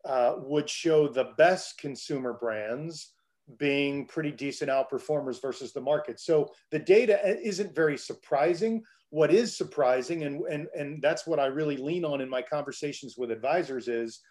uh, 0.05 0.35
would 0.37 0.69
show 0.69 1.07
the 1.07 1.31
best 1.37 1.77
consumer 1.77 2.33
brands 2.33 3.13
being 3.57 4.05
pretty 4.07 4.31
decent 4.31 4.71
outperformers 4.71 5.41
versus 5.41 5.73
the 5.73 5.81
market. 5.81 6.19
So 6.19 6.49
the 6.71 6.79
data 6.79 7.19
isn't 7.41 7.75
very 7.75 7.97
surprising. 7.97 8.81
What 9.09 9.31
is 9.31 9.55
surprising, 9.55 10.23
and, 10.23 10.41
and, 10.49 10.67
and 10.75 11.01
that's 11.01 11.27
what 11.27 11.39
I 11.39 11.45
really 11.45 11.77
lean 11.77 12.05
on 12.05 12.21
in 12.21 12.29
my 12.29 12.41
conversations 12.41 13.15
with 13.17 13.31
advisors, 13.31 13.87
is 13.87 14.21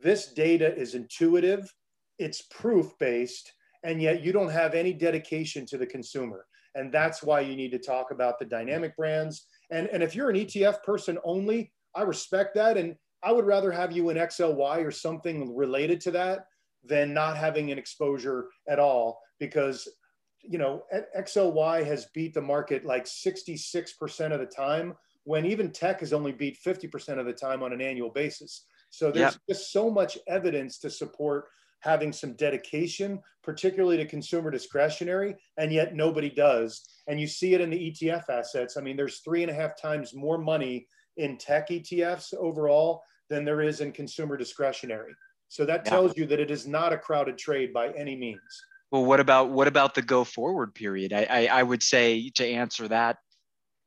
this 0.00 0.32
data 0.32 0.74
is 0.74 0.94
intuitive, 0.94 1.70
it's 2.18 2.42
proof 2.42 2.92
based, 2.98 3.52
and 3.82 4.00
yet 4.00 4.22
you 4.22 4.32
don't 4.32 4.48
have 4.48 4.74
any 4.74 4.92
dedication 4.92 5.66
to 5.66 5.76
the 5.76 5.86
consumer. 5.86 6.46
And 6.74 6.92
that's 6.92 7.22
why 7.22 7.40
you 7.40 7.56
need 7.56 7.72
to 7.72 7.78
talk 7.78 8.10
about 8.10 8.38
the 8.38 8.44
dynamic 8.44 8.96
brands. 8.96 9.46
And, 9.70 9.88
and 9.88 10.02
if 10.02 10.14
you're 10.14 10.30
an 10.30 10.36
ETF 10.36 10.82
person 10.82 11.18
only, 11.24 11.72
I 11.94 12.02
respect 12.02 12.54
that. 12.54 12.76
And 12.76 12.96
I 13.22 13.32
would 13.32 13.46
rather 13.46 13.70
have 13.70 13.92
you 13.92 14.10
in 14.10 14.16
XLY 14.16 14.84
or 14.84 14.90
something 14.90 15.54
related 15.54 16.00
to 16.02 16.10
that 16.12 16.46
than 16.84 17.12
not 17.12 17.36
having 17.36 17.70
an 17.70 17.78
exposure 17.78 18.48
at 18.68 18.78
all 18.78 19.20
because 19.38 19.86
you 20.42 20.58
know 20.58 20.82
XLY 21.18 21.84
has 21.84 22.06
beat 22.14 22.32
the 22.32 22.40
market 22.40 22.86
like 22.86 23.04
66% 23.04 24.32
of 24.32 24.40
the 24.40 24.46
time 24.46 24.94
when 25.24 25.44
even 25.44 25.70
tech 25.70 26.00
has 26.00 26.14
only 26.14 26.32
beat 26.32 26.58
50% 26.64 27.18
of 27.18 27.26
the 27.26 27.32
time 27.32 27.62
on 27.62 27.72
an 27.74 27.82
annual 27.82 28.08
basis. 28.08 28.64
So 28.88 29.12
there's 29.12 29.34
yep. 29.34 29.42
just 29.48 29.72
so 29.72 29.90
much 29.90 30.16
evidence 30.26 30.78
to 30.78 30.90
support 30.90 31.44
having 31.80 32.12
some 32.12 32.34
dedication, 32.34 33.20
particularly 33.42 33.96
to 33.96 34.06
consumer 34.06 34.50
discretionary, 34.50 35.34
and 35.56 35.72
yet 35.72 35.94
nobody 35.94 36.30
does. 36.30 36.82
And 37.08 37.20
you 37.20 37.26
see 37.26 37.54
it 37.54 37.60
in 37.60 37.70
the 37.70 37.90
ETF 37.90 38.28
assets. 38.28 38.76
I 38.76 38.80
mean, 38.80 38.96
there's 38.96 39.20
three 39.20 39.42
and 39.42 39.50
a 39.50 39.54
half 39.54 39.80
times 39.80 40.14
more 40.14 40.38
money 40.38 40.86
in 41.16 41.36
tech 41.36 41.68
ETFs 41.68 42.34
overall 42.34 43.02
than 43.28 43.44
there 43.44 43.62
is 43.62 43.80
in 43.80 43.92
consumer 43.92 44.36
discretionary. 44.36 45.12
So 45.48 45.64
that 45.64 45.84
tells 45.84 46.16
you 46.16 46.26
that 46.26 46.38
it 46.38 46.50
is 46.50 46.66
not 46.66 46.92
a 46.92 46.98
crowded 46.98 47.36
trade 47.36 47.72
by 47.72 47.90
any 47.90 48.16
means. 48.16 48.40
Well, 48.92 49.04
what 49.04 49.20
about 49.20 49.50
what 49.50 49.68
about 49.68 49.94
the 49.94 50.02
go 50.02 50.24
forward 50.24 50.74
period? 50.74 51.12
I, 51.12 51.26
I, 51.30 51.46
I 51.46 51.62
would 51.62 51.82
say 51.82 52.30
to 52.36 52.46
answer 52.46 52.88
that, 52.88 53.18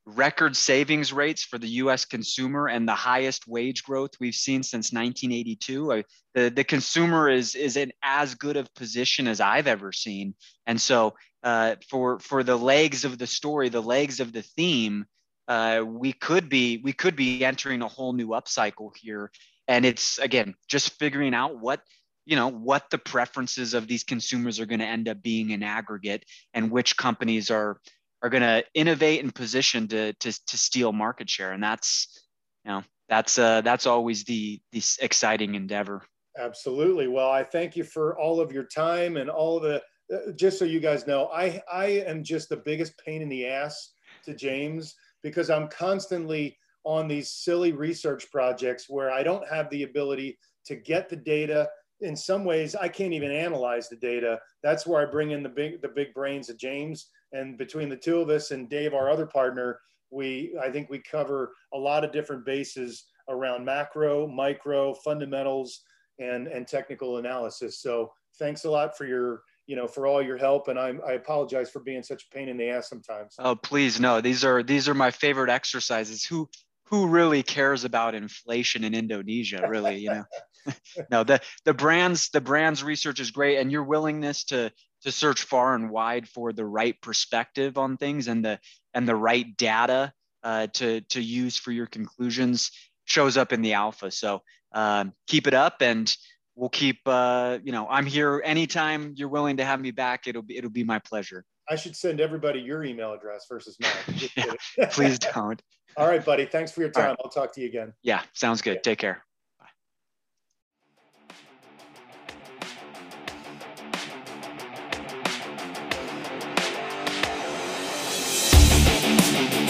record 0.05 0.55
savings 0.55 1.13
rates 1.13 1.43
for 1.43 1.57
the 1.57 1.67
U.S. 1.67 2.05
consumer 2.05 2.67
and 2.67 2.87
the 2.87 2.95
highest 2.95 3.47
wage 3.47 3.83
growth 3.83 4.11
we've 4.19 4.35
seen 4.35 4.63
since 4.63 4.91
1982. 4.91 5.93
I, 5.93 6.03
the 6.33 6.49
the 6.49 6.63
consumer 6.63 7.29
is 7.29 7.55
is 7.55 7.77
in 7.77 7.91
as 8.03 8.35
good 8.35 8.57
of 8.57 8.73
position 8.75 9.27
as 9.27 9.39
I've 9.39 9.67
ever 9.67 9.91
seen, 9.91 10.35
and 10.65 10.79
so 10.79 11.13
uh, 11.43 11.75
for 11.89 12.19
for 12.19 12.43
the 12.43 12.57
legs 12.57 13.05
of 13.05 13.17
the 13.17 13.27
story, 13.27 13.69
the 13.69 13.81
legs 13.81 14.19
of 14.19 14.33
the 14.33 14.41
theme, 14.41 15.05
uh, 15.47 15.83
we 15.85 16.13
could 16.13 16.49
be 16.49 16.81
we 16.83 16.93
could 16.93 17.15
be 17.15 17.43
entering 17.43 17.81
a 17.81 17.87
whole 17.87 18.13
new 18.13 18.29
upcycle 18.29 18.91
here 18.95 19.31
and 19.67 19.85
it's 19.85 20.17
again 20.19 20.55
just 20.67 20.97
figuring 20.99 21.33
out 21.33 21.59
what 21.59 21.81
you 22.25 22.35
know 22.35 22.47
what 22.47 22.89
the 22.89 22.97
preferences 22.97 23.73
of 23.73 23.87
these 23.87 24.03
consumers 24.03 24.59
are 24.59 24.65
going 24.65 24.79
to 24.79 24.85
end 24.85 25.09
up 25.09 25.21
being 25.21 25.49
in 25.49 25.63
aggregate 25.63 26.25
and 26.53 26.71
which 26.71 26.97
companies 26.97 27.51
are 27.51 27.79
are 28.23 28.29
going 28.29 28.41
to 28.41 28.63
innovate 28.73 29.23
and 29.23 29.35
position 29.35 29.87
to, 29.89 30.13
to 30.13 30.31
to 30.47 30.57
steal 30.57 30.91
market 30.91 31.29
share 31.29 31.51
and 31.51 31.61
that's 31.61 32.25
you 32.65 32.71
know 32.71 32.83
that's 33.09 33.37
uh 33.37 33.61
that's 33.61 33.85
always 33.85 34.23
the 34.23 34.59
the 34.71 34.81
exciting 35.01 35.55
endeavor 35.55 36.01
absolutely 36.39 37.07
well 37.07 37.29
i 37.29 37.43
thank 37.43 37.75
you 37.75 37.83
for 37.83 38.17
all 38.17 38.39
of 38.39 38.51
your 38.51 38.63
time 38.63 39.17
and 39.17 39.29
all 39.29 39.59
the 39.59 39.81
uh, 40.13 40.31
just 40.35 40.57
so 40.57 40.65
you 40.65 40.79
guys 40.79 41.05
know 41.05 41.27
i 41.27 41.61
i 41.71 41.85
am 41.85 42.23
just 42.23 42.49
the 42.49 42.57
biggest 42.57 42.97
pain 42.97 43.21
in 43.21 43.29
the 43.29 43.45
ass 43.45 43.93
to 44.23 44.33
james 44.33 44.95
because 45.21 45.49
i'm 45.49 45.67
constantly 45.67 46.57
on 46.85 47.07
these 47.07 47.31
silly 47.31 47.71
research 47.71 48.29
projects 48.31 48.89
where 48.89 49.11
I 49.11 49.23
don't 49.23 49.47
have 49.47 49.69
the 49.69 49.83
ability 49.83 50.37
to 50.65 50.75
get 50.75 51.09
the 51.09 51.15
data. 51.15 51.69
In 52.01 52.15
some 52.15 52.43
ways, 52.43 52.75
I 52.75 52.89
can't 52.89 53.13
even 53.13 53.31
analyze 53.31 53.87
the 53.87 53.95
data. 53.95 54.39
That's 54.61 54.85
where 54.85 55.01
I 55.01 55.09
bring 55.09 55.31
in 55.31 55.43
the 55.43 55.49
big 55.49 55.81
the 55.81 55.87
big 55.87 56.13
brains 56.13 56.49
of 56.49 56.57
James. 56.57 57.09
And 57.33 57.57
between 57.57 57.89
the 57.89 57.97
two 57.97 58.19
of 58.19 58.29
us 58.29 58.51
and 58.51 58.69
Dave, 58.69 58.93
our 58.93 59.09
other 59.09 59.25
partner, 59.25 59.79
we 60.11 60.55
I 60.61 60.69
think 60.69 60.89
we 60.89 60.99
cover 60.99 61.53
a 61.73 61.77
lot 61.77 62.03
of 62.03 62.11
different 62.11 62.45
bases 62.45 63.05
around 63.29 63.65
macro, 63.65 64.27
micro, 64.27 64.93
fundamentals, 64.93 65.81
and 66.19 66.47
and 66.47 66.67
technical 66.67 67.17
analysis. 67.17 67.81
So 67.81 68.11
thanks 68.39 68.65
a 68.65 68.71
lot 68.71 68.97
for 68.97 69.05
your 69.05 69.41
you 69.65 69.75
know 69.75 69.87
for 69.87 70.07
all 70.07 70.21
your 70.21 70.37
help 70.37 70.67
and 70.67 70.77
I'm, 70.77 70.99
i 71.07 71.13
apologize 71.13 71.69
for 71.69 71.79
being 71.79 72.03
such 72.03 72.23
a 72.23 72.35
pain 72.35 72.49
in 72.49 72.57
the 72.57 72.67
ass 72.67 72.89
sometimes 72.89 73.35
oh 73.39 73.55
please 73.55 73.97
no 73.97 74.19
these 74.19 74.43
are 74.43 74.61
these 74.61 74.89
are 74.89 74.93
my 74.93 75.09
favorite 75.09 75.49
exercises 75.49 76.25
who 76.25 76.49
who 76.93 77.07
really 77.07 77.41
cares 77.41 77.85
about 77.85 78.13
inflation 78.13 78.83
in 78.83 78.93
Indonesia? 78.93 79.65
Really, 79.67 79.97
you 79.97 80.09
know. 80.09 80.23
no, 81.11 81.25
the 81.25 81.41
the 81.65 81.73
brands 81.73 82.29
the 82.29 82.39
brands 82.39 82.83
research 82.83 83.19
is 83.19 83.31
great, 83.31 83.57
and 83.57 83.69
your 83.69 83.83
willingness 83.83 84.45
to 84.45 84.71
to 85.03 85.11
search 85.11 85.43
far 85.43 85.75
and 85.75 85.89
wide 85.89 86.27
for 86.27 86.53
the 86.53 86.65
right 86.65 86.99
perspective 87.01 87.77
on 87.77 87.97
things 87.97 88.27
and 88.27 88.43
the 88.43 88.59
and 88.93 89.07
the 89.07 89.15
right 89.15 89.55
data 89.57 90.11
uh, 90.43 90.67
to 90.67 91.01
to 91.01 91.21
use 91.21 91.57
for 91.57 91.71
your 91.71 91.87
conclusions 91.87 92.71
shows 93.05 93.37
up 93.37 93.53
in 93.53 93.61
the 93.61 93.73
alpha. 93.73 94.11
So 94.11 94.41
um, 94.73 95.13
keep 95.27 95.47
it 95.47 95.53
up, 95.53 95.81
and 95.81 96.13
we'll 96.55 96.69
keep. 96.69 96.99
Uh, 97.05 97.59
you 97.63 97.71
know, 97.71 97.87
I'm 97.89 98.05
here 98.05 98.41
anytime 98.43 99.13
you're 99.15 99.29
willing 99.29 99.57
to 99.57 99.65
have 99.65 99.79
me 99.79 99.91
back. 99.91 100.27
It'll 100.27 100.41
be 100.41 100.57
it'll 100.57 100.69
be 100.69 100.83
my 100.83 100.99
pleasure. 100.99 101.45
I 101.69 101.75
should 101.75 101.95
send 101.95 102.19
everybody 102.19 102.59
your 102.59 102.83
email 102.83 103.13
address 103.13 103.45
versus 103.49 103.77
mine. 103.79 104.29
yeah, 104.77 104.85
please 104.89 105.17
don't. 105.33 105.61
All 105.95 106.07
right, 106.07 106.23
buddy. 106.23 106.45
Thanks 106.45 106.71
for 106.71 106.81
your 106.81 106.89
time. 106.89 107.09
Right. 107.09 107.17
I'll 107.23 107.29
talk 107.29 107.53
to 107.53 107.61
you 107.61 107.67
again. 107.67 107.93
Yeah, 108.01 108.21
sounds 108.33 108.61
good. 108.61 108.75
Yeah. 108.75 108.81
Take 108.81 108.99
care. 108.99 109.23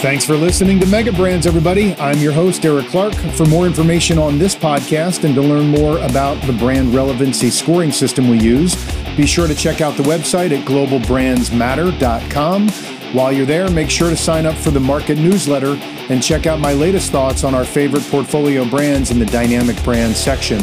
Thanks 0.04 0.26
for 0.26 0.36
listening 0.36 0.78
to 0.80 0.86
Mega 0.86 1.12
Brands, 1.12 1.46
everybody. 1.46 1.94
I'm 1.94 2.18
your 2.18 2.34
host, 2.34 2.66
Eric 2.66 2.88
Clark. 2.88 3.14
For 3.14 3.46
more 3.46 3.64
information 3.64 4.18
on 4.18 4.38
this 4.38 4.54
podcast 4.54 5.24
and 5.24 5.34
to 5.34 5.40
learn 5.40 5.68
more 5.68 5.96
about 6.00 6.38
the 6.42 6.52
brand 6.52 6.94
relevancy 6.94 7.48
scoring 7.48 7.90
system 7.90 8.28
we 8.28 8.38
use, 8.38 8.74
be 9.16 9.24
sure 9.24 9.48
to 9.48 9.54
check 9.54 9.80
out 9.80 9.96
the 9.96 10.02
website 10.02 10.52
at 10.52 10.66
globalbrandsmatter.com. 10.66 12.68
While 13.14 13.32
you're 13.32 13.46
there, 13.46 13.70
make 13.70 13.88
sure 13.88 14.10
to 14.10 14.16
sign 14.16 14.44
up 14.44 14.56
for 14.56 14.70
the 14.70 14.78
market 14.78 15.16
newsletter 15.16 15.78
and 16.10 16.22
check 16.22 16.46
out 16.46 16.60
my 16.60 16.74
latest 16.74 17.10
thoughts 17.10 17.42
on 17.42 17.54
our 17.54 17.64
favorite 17.64 18.04
portfolio 18.10 18.68
brands 18.68 19.10
in 19.10 19.18
the 19.18 19.24
Dynamic 19.24 19.82
Brands 19.84 20.18
section. 20.18 20.58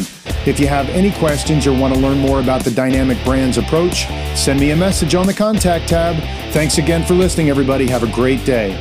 If 0.45 0.59
you 0.59 0.67
have 0.67 0.87
any 0.89 1.11
questions 1.13 1.65
or 1.65 1.75
want 1.75 1.95
to 1.95 1.99
learn 1.99 2.19
more 2.19 2.41
about 2.41 2.63
the 2.63 2.69
Dynamic 2.69 3.17
Brands 3.23 3.57
approach, 3.57 4.05
send 4.37 4.59
me 4.59 4.69
a 4.69 4.75
message 4.75 5.15
on 5.15 5.25
the 5.25 5.33
contact 5.33 5.89
tab. 5.89 6.17
Thanks 6.53 6.77
again 6.77 7.03
for 7.03 7.15
listening, 7.15 7.49
everybody. 7.49 7.87
Have 7.87 8.03
a 8.03 8.11
great 8.11 8.45
day. 8.45 8.77